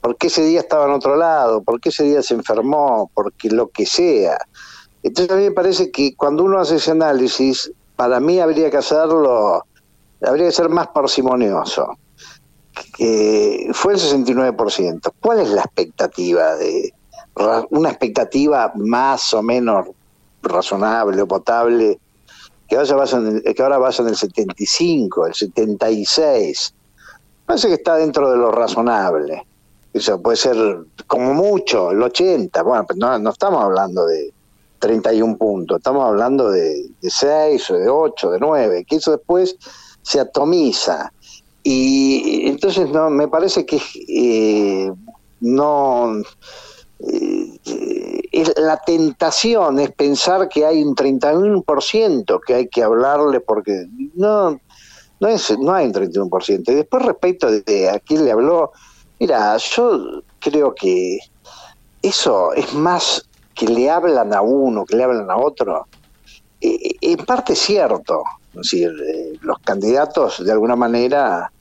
porque 0.00 0.26
ese 0.26 0.44
día 0.44 0.60
estaba 0.60 0.86
en 0.86 0.92
otro 0.92 1.16
lado, 1.16 1.62
porque 1.62 1.90
ese 1.90 2.04
día 2.04 2.22
se 2.22 2.34
enfermó, 2.34 3.10
porque 3.14 3.50
lo 3.50 3.68
que 3.68 3.86
sea. 3.86 4.36
Entonces 5.04 5.32
a 5.32 5.36
mí 5.38 5.44
me 5.44 5.52
parece 5.52 5.90
que 5.90 6.14
cuando 6.16 6.44
uno 6.44 6.58
hace 6.58 6.76
ese 6.76 6.90
análisis, 6.90 7.72
para 7.94 8.18
mí 8.18 8.40
habría 8.40 8.70
que 8.70 8.78
hacerlo, 8.78 9.64
habría 10.24 10.46
que 10.46 10.52
ser 10.52 10.68
más 10.68 10.88
parsimonioso. 10.88 11.86
Fue 13.72 13.92
el 13.92 13.98
69%. 13.98 15.12
¿Cuál 15.20 15.40
es 15.40 15.50
la 15.50 15.62
expectativa 15.62 16.56
de 16.56 16.92
una 17.70 17.90
expectativa 17.90 18.72
más 18.74 19.32
o 19.34 19.42
menos 19.42 19.86
razonable 20.42 21.22
o 21.22 21.26
potable 21.28 21.98
que, 22.76 23.54
que 23.54 23.62
ahora 23.62 23.78
vaya 23.78 24.02
en 24.02 24.08
el 24.08 24.16
75, 24.16 25.26
el 25.26 25.34
76? 25.34 26.74
Parece 27.46 27.68
que 27.68 27.74
está 27.74 27.96
dentro 27.96 28.30
de 28.30 28.36
lo 28.36 28.50
razonable. 28.50 29.44
Eso 29.92 30.20
puede 30.20 30.36
ser 30.36 30.56
como 31.06 31.34
mucho, 31.34 31.90
el 31.90 32.02
80. 32.02 32.62
Bueno, 32.62 32.86
no, 32.96 33.18
no 33.18 33.30
estamos 33.30 33.62
hablando 33.62 34.06
de 34.06 34.32
31 34.78 35.36
puntos, 35.36 35.78
estamos 35.78 36.04
hablando 36.04 36.50
de, 36.50 36.88
de 37.00 37.10
6 37.10 37.70
o 37.70 37.74
de 37.74 37.88
8, 37.88 38.30
de 38.32 38.38
9, 38.40 38.84
que 38.88 38.96
eso 38.96 39.12
después 39.12 39.56
se 40.02 40.20
atomiza. 40.20 41.12
Y 41.62 42.48
entonces 42.48 42.88
no 42.90 43.10
me 43.10 43.28
parece 43.28 43.64
que 43.64 43.80
eh, 44.08 44.92
no 45.40 46.22
la 48.56 48.76
tentación 48.78 49.78
es 49.78 49.90
pensar 49.92 50.48
que 50.48 50.64
hay 50.64 50.82
un 50.82 50.94
31% 50.94 52.40
que 52.46 52.54
hay 52.54 52.68
que 52.68 52.82
hablarle 52.82 53.40
porque 53.40 53.86
no 54.14 54.58
no 55.20 55.28
es 55.28 55.56
no 55.58 55.72
hay 55.72 55.86
un 55.86 55.92
31%. 55.92 56.68
Y 56.68 56.74
después 56.74 57.04
respecto 57.04 57.50
de 57.50 57.90
a 57.90 58.00
quién 58.00 58.24
le 58.24 58.32
habló, 58.32 58.72
mira, 59.20 59.56
yo 59.56 60.22
creo 60.40 60.74
que 60.74 61.18
eso 62.02 62.52
es 62.54 62.74
más 62.74 63.24
que 63.54 63.66
le 63.66 63.88
hablan 63.88 64.34
a 64.34 64.42
uno, 64.42 64.84
que 64.84 64.96
le 64.96 65.04
hablan 65.04 65.30
a 65.30 65.36
otro. 65.36 65.86
Eh, 66.60 66.96
en 67.00 67.24
parte 67.24 67.52
es 67.52 67.60
cierto, 67.60 68.24
decir, 68.52 68.90
eh, 68.90 69.38
los 69.42 69.58
candidatos 69.60 70.44
de 70.44 70.50
alguna 70.50 70.76
manera 70.76 71.52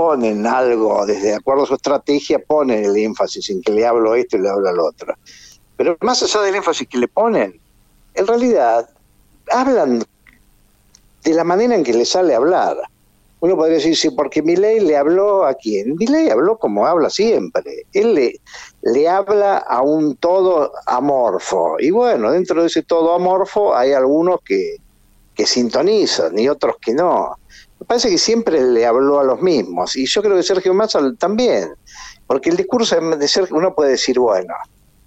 ponen 0.00 0.46
algo, 0.46 1.04
desde 1.04 1.34
acuerdo 1.34 1.64
a 1.64 1.66
su 1.66 1.74
estrategia, 1.74 2.38
ponen 2.38 2.86
el 2.86 2.96
énfasis 2.96 3.50
en 3.50 3.60
que 3.60 3.70
le 3.70 3.86
hablo 3.86 4.14
esto 4.14 4.38
y 4.38 4.40
le 4.40 4.48
hablo 4.48 4.70
al 4.70 4.80
otro. 4.80 5.14
Pero 5.76 5.94
más 6.00 6.22
allá 6.22 6.40
del 6.40 6.54
énfasis 6.54 6.88
que 6.88 6.96
le 6.96 7.06
ponen, 7.06 7.60
en 8.14 8.26
realidad 8.26 8.88
hablan 9.50 10.02
de 11.22 11.34
la 11.34 11.44
manera 11.44 11.74
en 11.74 11.84
que 11.84 11.92
le 11.92 12.06
sale 12.06 12.34
hablar. 12.34 12.78
Uno 13.40 13.56
podría 13.56 13.76
decir, 13.76 13.94
sí, 13.94 14.08
porque 14.10 14.42
Milei 14.42 14.80
le 14.80 14.96
habló 14.96 15.44
a 15.44 15.52
quién. 15.52 15.96
Milei 15.96 16.30
habló 16.30 16.56
como 16.56 16.86
habla 16.86 17.10
siempre. 17.10 17.84
Él 17.92 18.14
le, 18.14 18.40
le 18.80 19.06
habla 19.06 19.58
a 19.58 19.82
un 19.82 20.16
todo 20.16 20.72
amorfo. 20.86 21.76
Y 21.78 21.90
bueno, 21.90 22.32
dentro 22.32 22.62
de 22.62 22.68
ese 22.68 22.84
todo 22.84 23.14
amorfo 23.14 23.76
hay 23.76 23.92
algunos 23.92 24.40
que, 24.42 24.76
que 25.34 25.44
sintonizan 25.44 26.38
y 26.38 26.48
otros 26.48 26.76
que 26.80 26.94
no. 26.94 27.36
Parece 27.86 28.10
que 28.10 28.18
siempre 28.18 28.60
le 28.62 28.86
habló 28.86 29.20
a 29.20 29.24
los 29.24 29.40
mismos. 29.40 29.96
Y 29.96 30.06
yo 30.06 30.22
creo 30.22 30.36
que 30.36 30.42
Sergio 30.42 30.74
Massa 30.74 31.00
también. 31.18 31.74
Porque 32.26 32.50
el 32.50 32.56
discurso 32.56 33.00
de 33.00 33.28
Sergio, 33.28 33.56
uno 33.56 33.74
puede 33.74 33.92
decir, 33.92 34.18
bueno, 34.18 34.54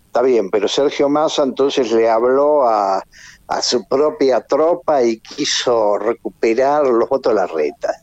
está 0.08 0.22
bien, 0.22 0.50
pero 0.50 0.68
Sergio 0.68 1.08
Massa 1.08 1.44
entonces 1.44 1.92
le 1.92 2.10
habló 2.10 2.68
a, 2.68 3.02
a 3.48 3.62
su 3.62 3.88
propia 3.88 4.42
tropa 4.42 5.04
y 5.04 5.20
quiso 5.20 5.98
recuperar 5.98 6.86
los 6.88 7.08
votos 7.08 7.34
de 7.34 7.40
la 7.40 7.48
reta. 7.48 7.94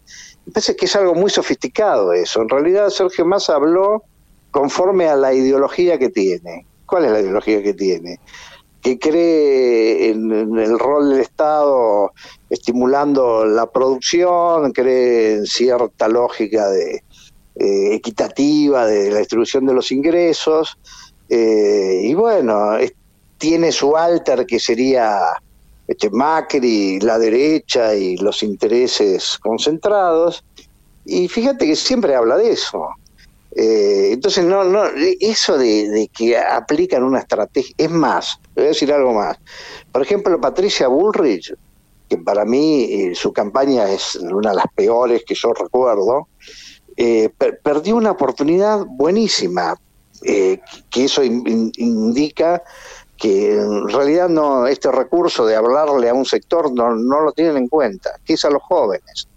Me 0.47 0.53
parece 0.53 0.77
que 0.77 0.87
es 0.87 0.97
algo 0.97 1.15
muy 1.15 1.31
sofisticado 1.31 2.13
eso. 2.13 2.41
En 2.41 2.49
realidad 2.49 2.89
Sergio 2.91 3.27
Massa 3.27 3.55
habló 3.55 4.05
conforme 4.51 5.09
a 5.09 5.17
la 5.17 5.33
ideología 5.33 5.99
que 5.99 6.09
tiene. 6.09 6.67
¿Cuál 6.87 7.05
es 7.05 7.13
la 7.13 7.21
ideología 7.21 7.63
que 7.63 7.75
tiene? 7.75 8.19
Que 8.83 8.99
cree 8.99 10.11
en, 10.11 10.31
el 10.59 10.79
rol 10.79 11.11
del 11.11 11.21
Estado 11.21 12.13
estimulando 12.49 13.45
la 13.45 13.67
producción, 13.67 14.73
cree 14.73 15.35
en 15.35 15.47
cierta 15.47 16.09
lógica 16.09 16.69
de, 16.71 17.03
eh, 17.57 17.95
equitativa 17.95 18.87
de 18.87 19.11
la 19.11 19.19
distribución 19.19 19.67
de 19.67 19.75
los 19.75 19.93
ingresos. 19.93 20.79
Eh, 21.29 22.01
y 22.05 22.15
bueno, 22.15 22.77
tiene 23.37 23.71
su 23.71 23.97
alter 23.97 24.47
que 24.47 24.59
sería 24.59 25.21
este, 25.87 26.09
Macri, 26.09 27.01
la 27.01 27.19
derecha 27.19 27.95
y 27.95 28.17
los 28.17 28.43
intereses 28.43 29.39
concentrados. 29.43 30.45
Y 31.05 31.27
fíjate 31.27 31.67
que 31.67 31.75
siempre 31.75 32.15
habla 32.15 32.37
de 32.37 32.53
eso. 32.53 32.89
Eh, 33.57 34.11
entonces, 34.13 34.45
no, 34.45 34.65
no, 34.65 34.85
eso 35.21 35.59
de, 35.59 36.09
que 36.17 36.39
aplican 36.39 37.03
una 37.03 37.21
estrategia, 37.21 37.75
es 37.77 37.91
más, 37.91 38.39
voy 38.55 38.67
a 38.67 38.69
decir 38.69 38.93
algo 38.93 39.13
más. 39.13 39.39
Por 39.91 40.03
ejemplo, 40.03 40.41
Patricia 40.41 40.89
Bullrich, 40.89 41.55
que 42.09 42.19
para 42.19 42.45
mí 42.45 42.85
eh, 42.85 43.15
su 43.15 43.33
campaña 43.33 43.91
es 43.91 44.17
una 44.17 44.51
de 44.51 44.57
las 44.57 44.67
peores 44.75 45.25
que 45.27 45.35
yo 45.35 45.53
recuerdo, 45.53 46.29
eh, 46.97 47.31
perdió 47.63 47.97
una 47.97 48.13
oportunidad 48.13 48.85
buenísima, 48.87 49.75
que 50.23 50.61
eso 51.05 51.23
indica 51.25 52.63
que 53.17 53.55
en 53.55 53.89
realidad 53.89 54.29
no 54.29 54.67
este 54.67 54.93
recurso 54.93 55.47
de 55.47 55.57
hablarle 55.57 56.11
a 56.11 56.15
un 56.15 56.27
sector 56.27 56.71
no, 56.73 56.95
no 56.95 57.21
lo 57.21 57.33
tienen 57.33 57.57
en 57.57 57.69
cuenta, 57.69 58.11
que 58.25 58.35
es 58.35 58.45
a 58.45 58.51
los 58.51 58.63
jóvenes. 58.63 59.29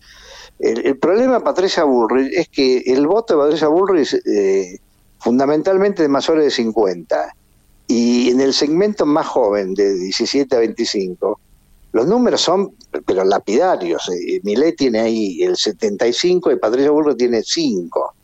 El, 0.59 0.97
problema 0.97 1.35
de 1.35 1.41
Patricia 1.41 1.83
Bullrich 1.83 2.31
es 2.33 2.47
que 2.47 2.77
el 2.85 3.05
voto 3.05 3.35
de 3.35 3.43
Patricia 3.43 3.67
Bullrich 3.67 4.13
eh, 4.25 4.79
fundamentalmente 5.19 6.03
de 6.03 6.07
mayores 6.07 6.45
de 6.45 6.51
50 6.51 7.35
y 7.87 8.29
en 8.29 8.39
el 8.39 8.53
segmento 8.53 9.05
más 9.05 9.27
joven 9.27 9.73
de 9.73 9.93
17 9.95 10.55
a 10.55 10.59
25 10.59 11.39
los 11.93 12.07
números 12.07 12.41
son 12.41 12.73
pero 13.05 13.23
lapidarios. 13.23 14.09
Eh, 14.09 14.41
Millet 14.43 14.75
tiene 14.75 14.99
ahí 14.99 15.43
el 15.43 15.55
75 15.55 16.51
y 16.51 16.55
Patricia 16.57 16.89
Bullrich 16.89 17.17
tiene 17.17 17.43
5. 17.43 18.15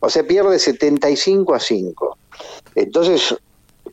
O 0.00 0.10
sea, 0.10 0.26
pierde 0.26 0.58
75 0.58 1.54
a 1.54 1.58
5. 1.58 2.18
Entonces, 2.74 3.34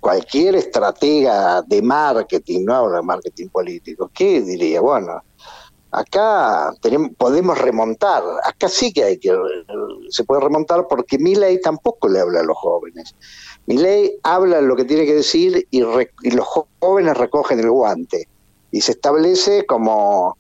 cualquier 0.02 0.56
estratega 0.56 1.62
de 1.62 1.82
marketing, 1.82 2.66
no 2.66 2.76
hablo 2.76 2.98
de 2.98 3.04
marketing 3.04 3.48
político, 3.48 4.12
¿qué 4.14 4.42
diría? 4.42 4.82
Bueno, 4.82 5.24
acá 5.92 6.74
tenemos, 6.82 7.12
podemos 7.18 7.58
remontar, 7.58 8.24
acá 8.44 8.70
sí 8.70 8.94
que 8.94 9.04
hay 9.04 9.18
que, 9.18 9.36
se 10.10 10.24
puede 10.24 10.42
remontar 10.42 10.88
porque 10.88 11.20
mi 11.20 11.36
ley 11.36 11.60
tampoco 11.62 12.08
le 12.08 12.20
habla 12.20 12.40
a 12.40 12.44
los 12.44 12.58
jóvenes. 12.58 13.16
Mi 13.68 13.78
ley 13.78 14.18
habla 14.24 14.62
lo 14.62 14.76
que 14.76 14.86
tiene 14.86 15.06
que 15.06 15.16
decir 15.16 15.68
y, 15.70 15.80
y 16.24 16.32
los 16.32 16.48
jóvenes 16.80 17.18
recogen 17.18 17.60
el 17.60 17.70
guante. 17.70 18.28
Y 18.72 18.82
se 18.82 18.94
establece 18.94 19.66
como 19.66 20.38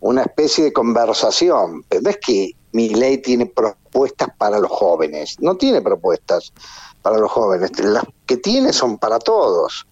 una 0.00 0.22
especie 0.22 0.64
de 0.64 0.72
conversación, 0.72 1.84
pero 1.88 2.02
no 2.02 2.10
es 2.10 2.18
que 2.18 2.52
mi 2.72 2.88
ley 2.88 3.18
tiene 3.18 3.46
propuestas 3.46 4.28
para 4.38 4.58
los 4.58 4.70
jóvenes, 4.70 5.36
no 5.40 5.56
tiene 5.56 5.82
propuestas 5.82 6.52
para 7.02 7.18
los 7.18 7.30
jóvenes, 7.30 7.70
las 7.80 8.04
que 8.26 8.36
tiene 8.36 8.72
son 8.72 8.98
para 8.98 9.18
todos. 9.18 9.86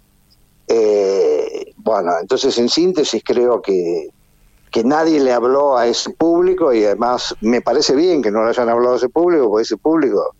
Eh, 0.68 1.72
bueno, 1.76 2.12
entonces 2.20 2.56
en 2.58 2.68
síntesis 2.68 3.22
creo 3.24 3.60
que, 3.60 4.08
que 4.70 4.84
nadie 4.84 5.20
le 5.20 5.32
habló 5.32 5.76
a 5.76 5.86
ese 5.86 6.10
público 6.10 6.72
y 6.72 6.84
además 6.84 7.34
me 7.40 7.60
parece 7.60 7.94
bien 7.94 8.22
que 8.22 8.30
no 8.30 8.44
le 8.44 8.50
hayan 8.50 8.68
hablado 8.68 8.94
a 8.94 8.96
ese 8.96 9.08
público, 9.08 9.48
porque 9.48 9.62
ese 9.62 9.76
público 9.76 10.34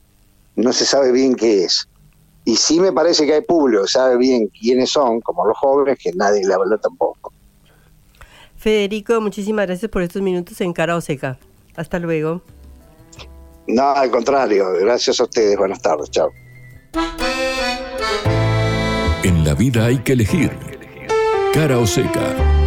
no 0.57 0.73
se 0.73 0.85
sabe 0.85 1.13
bien 1.13 1.35
qué 1.35 1.65
es. 1.65 1.89
Y 2.45 2.57
sí 2.57 2.81
me 2.81 2.93
parece 2.93 3.27
que 3.27 3.35
hay 3.35 3.43
público 3.43 3.83
que 3.83 3.89
sabe 3.89 4.17
bien 4.17 4.49
quiénes 4.49 4.91
son, 4.91 5.21
como 5.21 5.47
los 5.47 5.57
jóvenes, 5.59 5.99
que 5.99 6.13
nadie 6.13 6.47
le 6.47 6.55
habló 6.55 6.79
tampoco. 6.79 7.33
Federico, 8.57 9.21
muchísimas 9.21 9.67
gracias 9.67 9.91
por 9.91 10.03
estos 10.03 10.23
minutos 10.23 10.61
en 10.61 10.73
Cara 10.73 10.97
o 10.97 11.01
Seca. 11.01 11.39
Hasta 11.77 11.99
luego. 11.99 12.43
No, 13.67 13.91
al 13.91 14.11
contrario, 14.11 14.73
gracias 14.81 15.21
a 15.21 15.25
ustedes. 15.25 15.57
Buenas 15.57 15.81
tardes, 15.81 16.11
chao. 16.11 16.31
En 19.23 19.45
la 19.45 19.55
vida 19.55 19.87
hay 19.87 19.99
que 19.99 20.13
elegir. 20.13 20.51
Cara 21.53 21.79
o 21.79 21.87
seca. 21.87 22.60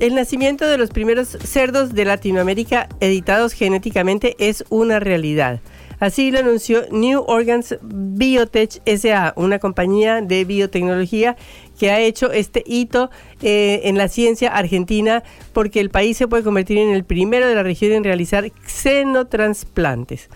El 0.00 0.14
nacimiento 0.14 0.64
de 0.68 0.78
los 0.78 0.90
primeros 0.90 1.26
cerdos 1.28 1.92
de 1.92 2.04
Latinoamérica 2.04 2.88
editados 3.00 3.52
genéticamente 3.52 4.36
es 4.38 4.64
una 4.68 5.00
realidad. 5.00 5.60
Así 5.98 6.30
lo 6.30 6.38
anunció 6.38 6.84
New 6.92 7.24
Organs 7.26 7.76
Biotech 7.82 8.80
SA, 8.86 9.32
una 9.34 9.58
compañía 9.58 10.20
de 10.20 10.44
biotecnología 10.44 11.36
que 11.76 11.90
ha 11.90 11.98
hecho 11.98 12.30
este 12.30 12.62
hito 12.64 13.10
eh, 13.42 13.80
en 13.84 13.98
la 13.98 14.06
ciencia 14.06 14.54
argentina 14.54 15.24
porque 15.52 15.80
el 15.80 15.90
país 15.90 16.16
se 16.16 16.28
puede 16.28 16.44
convertir 16.44 16.78
en 16.78 16.90
el 16.90 17.02
primero 17.02 17.48
de 17.48 17.56
la 17.56 17.64
región 17.64 17.90
en 17.90 18.04
realizar 18.04 18.52
xenotransplantes. 18.66 20.28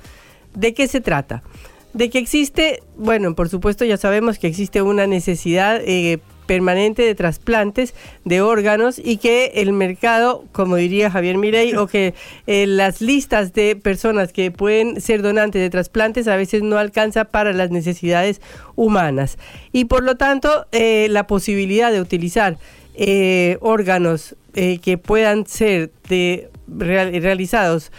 ¿De 0.54 0.74
qué 0.74 0.88
se 0.88 1.00
trata? 1.00 1.44
De 1.92 2.10
que 2.10 2.18
existe, 2.18 2.82
bueno, 2.96 3.36
por 3.36 3.48
supuesto 3.48 3.84
ya 3.84 3.96
sabemos 3.96 4.40
que 4.40 4.48
existe 4.48 4.82
una 4.82 5.06
necesidad 5.06 5.80
eh, 5.84 6.18
permanente 6.46 7.02
de 7.02 7.14
trasplantes 7.14 7.94
de 8.24 8.40
órganos 8.40 9.00
y 9.02 9.16
que 9.16 9.52
el 9.56 9.72
mercado, 9.72 10.44
como 10.52 10.76
diría 10.76 11.10
Javier 11.10 11.38
Mirey, 11.38 11.74
o 11.74 11.86
que 11.86 12.14
eh, 12.46 12.66
las 12.66 13.00
listas 13.00 13.52
de 13.52 13.76
personas 13.76 14.32
que 14.32 14.50
pueden 14.50 15.00
ser 15.00 15.22
donantes 15.22 15.62
de 15.62 15.70
trasplantes 15.70 16.28
a 16.28 16.36
veces 16.36 16.62
no 16.62 16.78
alcanza 16.78 17.24
para 17.24 17.52
las 17.52 17.70
necesidades 17.70 18.40
humanas. 18.76 19.38
Y 19.72 19.86
por 19.86 20.02
lo 20.02 20.16
tanto, 20.16 20.66
eh, 20.72 21.06
la 21.10 21.26
posibilidad 21.26 21.92
de 21.92 22.00
utilizar 22.00 22.58
eh, 22.94 23.56
órganos 23.60 24.36
que 24.52 24.98
puedan 24.98 25.46
ser 25.46 25.90
de, 26.10 26.50
realizados 26.68 27.90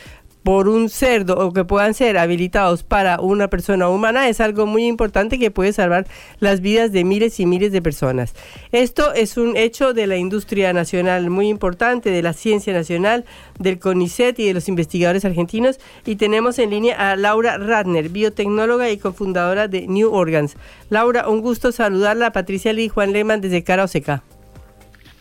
por 0.44 0.68
un 0.68 0.90
cerdo 0.90 1.38
o 1.38 1.54
que 1.54 1.64
puedan 1.64 1.94
ser 1.94 2.18
habilitados 2.18 2.84
para 2.84 3.20
una 3.20 3.48
persona 3.48 3.88
humana 3.90 4.28
es 4.28 4.42
algo 4.42 4.66
muy 4.66 4.86
importante 4.86 5.40
que 5.40 5.52
puede 5.52 5.72
salvar 5.74 6.06
las 6.40 6.60
vidas 6.60 6.92
de 6.92 7.06
miles 7.06 7.40
y 7.40 7.46
miles 7.46 7.72
de 7.72 7.82
personas. 7.82 8.34
Esto 8.72 9.14
es 9.14 9.38
un 9.38 9.56
hecho 9.56 9.94
de 9.94 10.06
la 10.06 10.18
industria 10.18 10.74
nacional 10.74 11.30
muy 11.30 11.48
importante, 11.48 12.12
de 12.12 12.22
la 12.22 12.34
ciencia 12.34 12.74
nacional, 12.74 13.26
del 13.58 13.80
CONICET 13.80 14.38
y 14.40 14.48
de 14.48 14.54
los 14.54 14.68
investigadores 14.68 15.24
argentinos. 15.24 15.80
Y 16.06 16.18
tenemos 16.18 16.60
en 16.60 16.72
línea 16.72 17.12
a 17.12 17.16
Laura 17.16 17.58
Radner, 17.58 18.10
biotecnóloga 18.10 18.90
y 18.90 18.98
cofundadora 18.98 19.68
de 19.68 19.88
New 19.88 20.14
Organs. 20.14 20.58
Laura, 20.90 21.30
un 21.30 21.42
gusto 21.42 21.72
saludarla. 21.72 22.32
Patricia 22.32 22.74
Lee 22.74 22.86
y 22.86 22.90
Juan 22.90 23.14
Lehmann 23.14 23.42
desde 23.42 23.64
Cara 23.64 23.86
Oseca. 23.86 24.24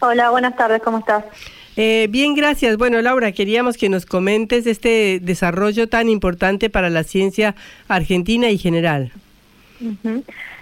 Hola, 0.00 0.30
buenas 0.30 0.56
tardes, 0.56 0.82
¿cómo 0.82 0.98
estás? 0.98 1.24
Eh, 1.76 2.06
bien, 2.10 2.34
gracias. 2.34 2.76
Bueno, 2.76 3.00
Laura, 3.00 3.32
queríamos 3.32 3.76
que 3.76 3.88
nos 3.88 4.04
comentes 4.04 4.66
este 4.66 5.20
desarrollo 5.22 5.88
tan 5.88 6.08
importante 6.08 6.68
para 6.68 6.90
la 6.90 7.02
ciencia 7.02 7.54
argentina 7.88 8.50
y 8.50 8.58
general. 8.58 9.10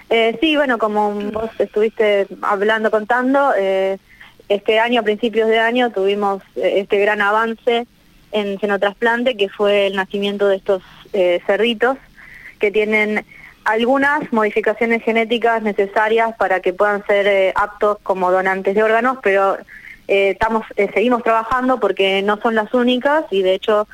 eh, 0.08 0.38
sí, 0.40 0.56
bueno, 0.56 0.78
como 0.78 1.12
vos 1.14 1.50
estuviste 1.58 2.26
hablando, 2.42 2.90
contando, 2.90 3.52
eh, 3.58 3.98
este 4.48 4.78
año, 4.78 5.00
a 5.00 5.04
principios 5.04 5.48
de 5.48 5.58
año, 5.58 5.90
tuvimos 5.90 6.42
eh, 6.56 6.74
este 6.78 6.98
gran 6.98 7.20
avance 7.20 7.86
en 8.32 8.58
xenotrasplante, 8.58 9.36
que 9.36 9.48
fue 9.48 9.88
el 9.88 9.96
nacimiento 9.96 10.48
de 10.48 10.56
estos 10.56 10.82
eh, 11.12 11.40
cerditos, 11.46 11.96
que 12.58 12.70
tienen 12.70 13.24
algunas 13.64 14.32
modificaciones 14.32 15.02
genéticas 15.02 15.62
necesarias 15.62 16.34
para 16.38 16.60
que 16.60 16.72
puedan 16.72 17.04
ser 17.06 17.52
aptos 17.56 17.98
como 18.02 18.30
donantes 18.30 18.74
de 18.74 18.82
órganos, 18.82 19.18
pero 19.22 19.58
eh, 20.10 20.30
estamos, 20.30 20.66
eh, 20.74 20.90
seguimos 20.92 21.22
trabajando 21.22 21.78
porque 21.78 22.20
no 22.22 22.36
son 22.40 22.56
las 22.56 22.74
únicas 22.74 23.26
y 23.30 23.42
de 23.42 23.54
hecho 23.54 23.86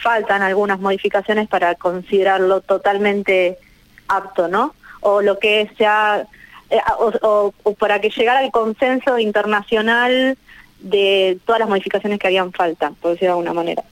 faltan 0.00 0.40
algunas 0.42 0.78
modificaciones 0.78 1.48
para 1.48 1.74
considerarlo 1.74 2.60
totalmente 2.60 3.58
apto, 4.06 4.46
¿no? 4.46 4.76
O 5.00 5.20
lo 5.20 5.40
que 5.40 5.68
sea, 5.76 6.28
eh, 6.70 6.78
o, 7.00 7.52
para 7.76 8.00
que 8.00 8.10
llegara 8.10 8.38
al 8.38 8.52
consenso 8.52 9.18
internacional 9.18 10.38
de 10.78 11.40
todas 11.44 11.58
las 11.58 11.68
modificaciones 11.68 12.20
que 12.20 12.28
habían 12.28 12.52
falta, 12.52 12.92
por 13.00 13.10
decirlo 13.10 13.34
de 13.34 13.38
alguna 13.40 13.52
manera. 13.52 13.82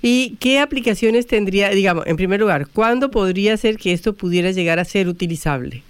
¿Y 0.00 0.36
qué 0.40 0.60
aplicaciones 0.60 1.26
tendría, 1.26 1.68
digamos, 1.68 2.06
en 2.06 2.16
primer 2.16 2.40
lugar, 2.40 2.68
cuándo 2.68 3.10
podría 3.10 3.58
ser 3.58 3.76
que 3.76 3.92
esto 3.92 4.14
pudiera 4.14 4.50
llegar 4.50 4.78
a 4.78 4.86
ser 4.86 5.08
utilizable? 5.08 5.82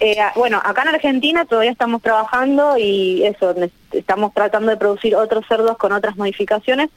Eh, 0.00 0.16
bueno, 0.34 0.60
acá 0.62 0.82
en 0.82 0.88
Argentina 0.88 1.44
todavía 1.46 1.70
estamos 1.70 2.02
trabajando 2.02 2.76
y 2.76 3.24
eso, 3.24 3.54
estamos 3.92 4.34
tratando 4.34 4.70
de 4.70 4.76
producir 4.76 5.16
otros 5.16 5.44
cerdos 5.48 5.76
con 5.78 5.92
otras 5.92 6.16
modificaciones. 6.16 6.90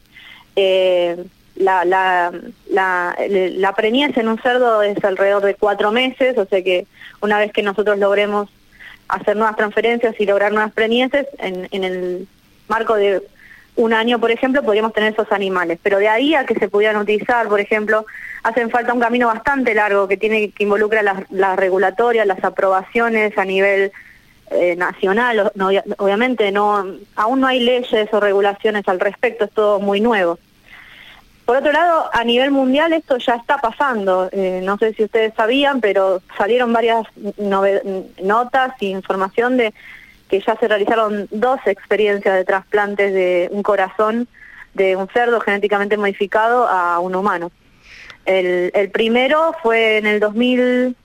Eh, 0.55 1.23
la, 1.55 1.85
la, 1.85 2.31
la, 2.69 3.15
la 3.29 3.73
preñez 3.73 4.15
en 4.17 4.27
un 4.27 4.41
cerdo 4.41 4.81
es 4.81 5.01
alrededor 5.03 5.43
de 5.43 5.55
cuatro 5.55 5.91
meses, 5.91 6.37
o 6.37 6.45
sea 6.45 6.61
que 6.61 6.87
una 7.21 7.37
vez 7.37 7.51
que 7.51 7.63
nosotros 7.63 7.97
logremos 7.97 8.49
hacer 9.07 9.35
nuevas 9.35 9.57
transferencias 9.57 10.15
y 10.19 10.25
lograr 10.25 10.51
nuevas 10.51 10.71
preñeces, 10.73 11.27
en, 11.37 11.67
en 11.71 11.83
el 11.83 12.27
marco 12.67 12.95
de 12.95 13.21
un 13.75 13.93
año, 13.93 14.19
por 14.19 14.31
ejemplo, 14.31 14.63
podríamos 14.63 14.93
tener 14.93 15.13
esos 15.13 15.31
animales. 15.31 15.79
Pero 15.81 15.99
de 15.99 16.09
ahí 16.09 16.35
a 16.35 16.45
que 16.45 16.55
se 16.55 16.67
pudieran 16.67 16.97
utilizar, 16.97 17.47
por 17.47 17.59
ejemplo, 17.59 18.05
hacen 18.43 18.69
falta 18.69 18.93
un 18.93 18.99
camino 18.99 19.27
bastante 19.27 19.73
largo 19.73 20.07
que 20.07 20.17
tiene 20.17 20.51
que 20.51 20.63
involucra 20.63 21.01
las, 21.01 21.55
regulatorias, 21.55 22.27
las 22.27 22.43
aprobaciones 22.43 23.37
a 23.37 23.45
nivel 23.45 23.91
eh, 24.51 24.75
nacional. 24.75 25.51
obviamente 25.97 26.51
no, 26.51 26.85
aún 27.15 27.39
no 27.41 27.47
hay 27.47 27.59
leyes 27.59 28.09
o 28.11 28.19
regulaciones 28.19 28.87
al 28.87 28.99
respecto, 28.99 29.45
es 29.45 29.51
todo 29.51 29.79
muy 29.79 30.01
nuevo. 30.01 30.39
Por 31.49 31.57
otro 31.57 31.71
lado, 31.71 32.11
a 32.13 32.23
nivel 32.23 32.51
mundial 32.51 32.93
esto 32.93 33.17
ya 33.17 33.33
está 33.33 33.57
pasando. 33.57 34.29
Eh, 34.31 34.61
no 34.63 34.77
sé 34.77 34.93
si 34.93 35.05
ustedes 35.05 35.33
sabían, 35.33 35.81
pero 35.81 36.21
salieron 36.37 36.71
varias 36.71 37.07
notas 38.21 38.73
e 38.79 38.85
información 38.85 39.57
de 39.57 39.73
que 40.29 40.39
ya 40.39 40.55
se 40.57 40.67
realizaron 40.67 41.27
dos 41.31 41.59
experiencias 41.65 42.35
de 42.35 42.45
trasplantes 42.45 43.13
de 43.13 43.49
un 43.51 43.63
corazón 43.63 44.27
de 44.73 44.95
un 44.95 45.07
cerdo 45.09 45.39
genéticamente 45.41 45.97
modificado 45.97 46.67
a 46.67 46.99
un 46.99 47.15
humano. 47.15 47.51
El, 48.25 48.91
primero 48.91 49.55
fue 49.63 49.97
en 49.97 50.05
el 50.05 50.19
2000, 50.19 50.95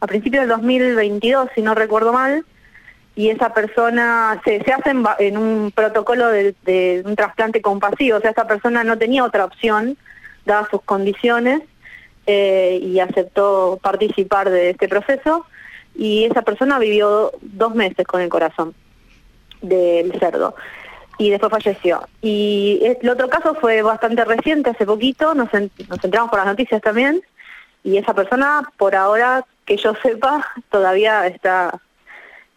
a 0.00 0.06
principios 0.06 0.42
del 0.42 0.48
2022, 0.48 1.50
si 1.54 1.60
no 1.60 1.74
recuerdo 1.74 2.12
mal, 2.12 2.46
y 3.14 3.28
esa 3.28 3.52
persona 3.52 4.40
se, 4.42 4.62
se 4.64 4.72
hace 4.72 4.94
en, 5.18 5.36
un 5.36 5.70
protocolo 5.70 6.28
de, 6.28 7.02
un 7.04 7.14
trasplante 7.14 7.60
compasivo, 7.60 8.16
o 8.16 8.20
sea, 8.20 8.30
esa 8.30 8.46
persona 8.46 8.84
no 8.84 8.96
tenía 8.96 9.22
otra 9.22 9.44
opción, 9.44 9.98
dadas 10.46 10.68
sus 10.70 10.80
condiciones, 10.82 11.60
eh, 12.26 12.78
y 12.80 13.00
aceptó 13.00 13.78
participar 13.82 14.48
de 14.48 14.70
este 14.70 14.88
proceso 14.88 15.44
y 15.94 16.24
esa 16.24 16.42
persona 16.42 16.78
vivió 16.78 17.32
dos 17.40 17.74
meses 17.74 18.06
con 18.06 18.20
el 18.20 18.28
corazón 18.28 18.74
del 19.60 20.12
cerdo 20.18 20.54
y 21.18 21.30
después 21.30 21.50
falleció. 21.50 22.08
Y 22.20 22.80
el 22.82 23.08
otro 23.08 23.28
caso 23.28 23.54
fue 23.54 23.82
bastante 23.82 24.24
reciente, 24.24 24.70
hace 24.70 24.86
poquito, 24.86 25.34
nos, 25.34 25.52
nos 25.52 26.04
enteramos 26.04 26.30
por 26.30 26.38
las 26.38 26.46
noticias 26.46 26.82
también, 26.82 27.22
y 27.84 27.96
esa 27.96 28.14
persona, 28.14 28.62
por 28.76 28.94
ahora, 28.94 29.44
que 29.64 29.76
yo 29.76 29.94
sepa, 30.02 30.46
todavía 30.70 31.26
está, 31.26 31.80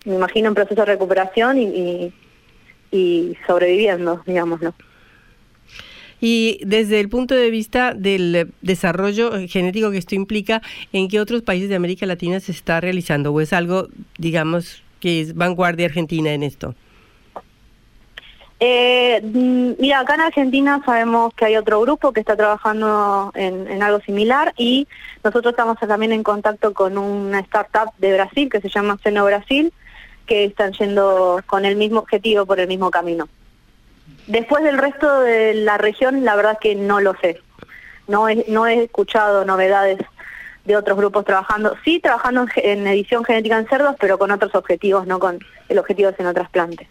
me 0.06 0.16
imagino, 0.16 0.50
en 0.50 0.56
proceso 0.56 0.82
de 0.82 0.86
recuperación 0.86 1.58
y, 1.58 2.14
y, 2.92 3.38
sobreviviendo, 3.46 4.22
digámoslo. 4.26 4.74
Y 6.28 6.60
desde 6.66 7.00
el 7.02 7.08
punto 7.08 7.36
de 7.36 7.52
vista 7.52 7.94
del 7.94 8.52
desarrollo 8.64 9.30
genético 9.48 9.92
que 9.92 10.00
esto 10.00 10.16
implica, 10.16 10.60
¿en 10.92 11.08
qué 11.08 11.20
otros 11.20 11.44
países 11.44 11.70
de 11.70 11.76
América 11.76 12.08
Latina 12.08 12.40
se 12.40 12.52
está 12.52 12.82
realizando? 12.82 13.32
¿O 13.32 13.42
es 13.42 13.54
algo, 13.54 13.90
digamos, 14.18 14.82
que 15.00 15.22
es 15.22 15.36
vanguardia 15.36 15.86
argentina 15.86 16.34
en 16.34 16.42
esto? 16.42 16.74
Eh, 18.60 19.22
mm, 19.22 19.74
mira, 19.80 20.00
acá 20.00 20.16
en 20.16 20.22
Argentina 20.22 20.82
sabemos 20.84 21.32
que 21.36 21.46
hay 21.46 21.58
otro 21.58 21.80
grupo 21.82 22.12
que 22.12 22.22
está 22.22 22.36
trabajando 22.36 23.32
en, 23.36 23.84
algo 23.84 24.00
similar 24.00 24.52
y 24.58 24.88
nosotros 25.24 25.54
estamos 25.54 25.78
también 25.78 26.12
en 26.12 26.24
contacto 26.24 26.74
con 26.74 26.98
una 26.98 27.40
startup 27.42 27.94
de 28.00 28.14
Brasil 28.14 28.50
que 28.50 28.62
se 28.62 28.70
llama 28.70 28.98
Seno 29.04 29.26
Brasil, 29.26 29.72
que 30.26 30.46
están 30.46 30.74
yendo 30.74 31.40
con 31.46 31.66
el 31.66 31.76
mismo 31.76 32.00
objetivo 32.00 32.48
por 32.48 32.60
el 32.60 32.68
mismo 32.68 32.90
camino. 32.90 33.30
Después 34.28 34.64
del 34.64 34.78
resto 34.78 35.22
de 35.22 35.54
la 35.54 35.78
región, 35.78 36.26
la 36.26 36.36
verdad 36.36 36.58
que 36.60 36.76
no 36.76 37.00
lo 37.00 37.16
sé. 37.18 37.42
No 38.08 38.28
he, 38.28 38.84
escuchado 38.84 39.46
novedades 39.46 40.00
de 40.64 40.78
otros 40.78 40.98
grupos 40.98 41.26
trabajando, 41.26 41.76
sí 41.84 42.00
trabajando 42.00 42.46
en, 42.56 42.88
edición 42.88 43.24
genética 43.24 43.58
en 43.58 43.68
cerdos, 43.68 43.96
pero 44.00 44.18
con 44.18 44.32
otros 44.32 44.54
objetivos, 44.56 45.06
no 45.06 45.20
con 45.20 45.40
el 45.70 45.80
objetivo 45.80 46.12
de 46.12 46.18
senotrasplante. 46.18 46.88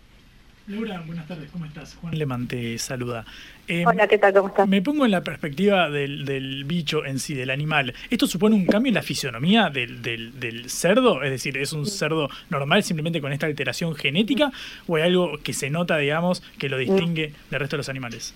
Laura, 0.66 1.02
buenas 1.06 1.28
tardes, 1.28 1.50
¿cómo 1.50 1.66
estás? 1.66 1.94
Juan 2.00 2.16
Leman 2.18 2.48
te 2.48 2.78
saluda. 2.78 3.26
Em, 3.68 3.86
Hola, 3.86 4.08
¿qué 4.08 4.16
tal? 4.16 4.32
¿Cómo 4.32 4.48
estás? 4.48 4.66
Me 4.66 4.80
pongo 4.80 5.04
en 5.04 5.10
la 5.10 5.20
perspectiva 5.20 5.90
del, 5.90 6.64
bicho 6.64 7.04
en 7.04 7.18
sí, 7.18 7.34
del 7.34 7.50
animal. 7.50 7.92
¿Esto 8.08 8.26
supone 8.26 8.56
un 8.56 8.64
cambio 8.64 8.88
en 8.88 8.94
la 8.94 9.02
fisionomía 9.02 9.68
del, 9.68 10.00
del, 10.00 10.70
cerdo? 10.70 11.22
Es 11.22 11.30
decir, 11.30 11.58
¿es 11.58 11.74
un 11.74 11.84
cerdo 11.84 12.30
normal 12.48 12.82
simplemente 12.82 13.20
con 13.20 13.30
esta 13.30 13.44
alteración 13.44 13.94
genética? 13.94 14.52
¿O 14.86 14.96
hay 14.96 15.02
algo 15.02 15.36
que 15.42 15.52
se 15.52 15.68
nota, 15.68 15.98
digamos, 15.98 16.42
que 16.58 16.70
lo 16.70 16.78
distingue 16.78 17.34
del 17.50 17.60
resto 17.60 17.76
de 17.76 17.78
los 17.78 17.90
animales? 17.90 18.32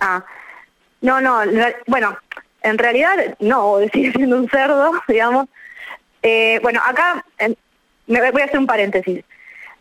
Ah, 0.00 0.24
no, 1.00 1.20
no, 1.20 1.42
bueno, 1.86 2.18
en 2.64 2.76
realidad 2.76 3.36
no, 3.38 3.76
sigue 3.92 4.10
siendo 4.10 4.36
un 4.36 4.48
cerdo, 4.48 4.94
digamos. 5.08 5.46
Eh, 6.24 6.58
bueno, 6.60 6.80
acá 6.84 7.24
me 8.08 8.30
voy 8.32 8.42
a 8.42 8.46
hacer 8.46 8.58
un 8.58 8.66
paréntesis. 8.66 9.24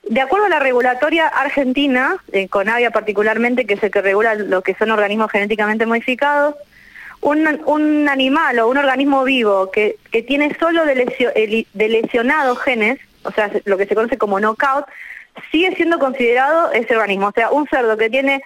De 0.10 0.22
acuerdo 0.22 0.46
a 0.46 0.50
la 0.50 0.60
regulatoria 0.60 1.28
argentina, 1.28 2.18
eh, 2.32 2.48
con 2.48 2.70
AVIA 2.70 2.92
particularmente, 2.92 3.66
que 3.66 3.74
es 3.74 3.84
el 3.84 3.92
que 3.92 4.02
regula 4.02 4.36
lo 4.36 4.62
que 4.62 4.74
son 4.76 4.92
organismos 4.92 5.32
genéticamente 5.32 5.86
modificados, 5.86 6.56
un, 7.22 8.08
animal 8.08 8.60
o 8.60 8.70
un 8.70 8.78
organismo 8.78 9.24
vivo 9.24 9.70
que, 9.72 9.98
que 10.12 10.24
tiene 10.24 10.56
solo 10.60 10.86
de 10.86 11.66
lesionados 11.74 12.60
genes, 12.60 13.00
o 13.24 13.32
sea, 13.32 13.52
lo 13.66 13.78
que 13.78 13.86
se 13.86 13.96
conoce 13.96 14.18
como 14.18 14.40
knockout, 14.40 14.86
sigue 15.52 15.76
siendo 15.76 16.00
considerado 16.00 16.72
ese 16.72 16.96
organismo. 16.96 17.28
O 17.28 17.32
sea, 17.32 17.52
un 17.52 17.68
cerdo 17.68 17.98
que 17.98 18.10
tiene 18.10 18.42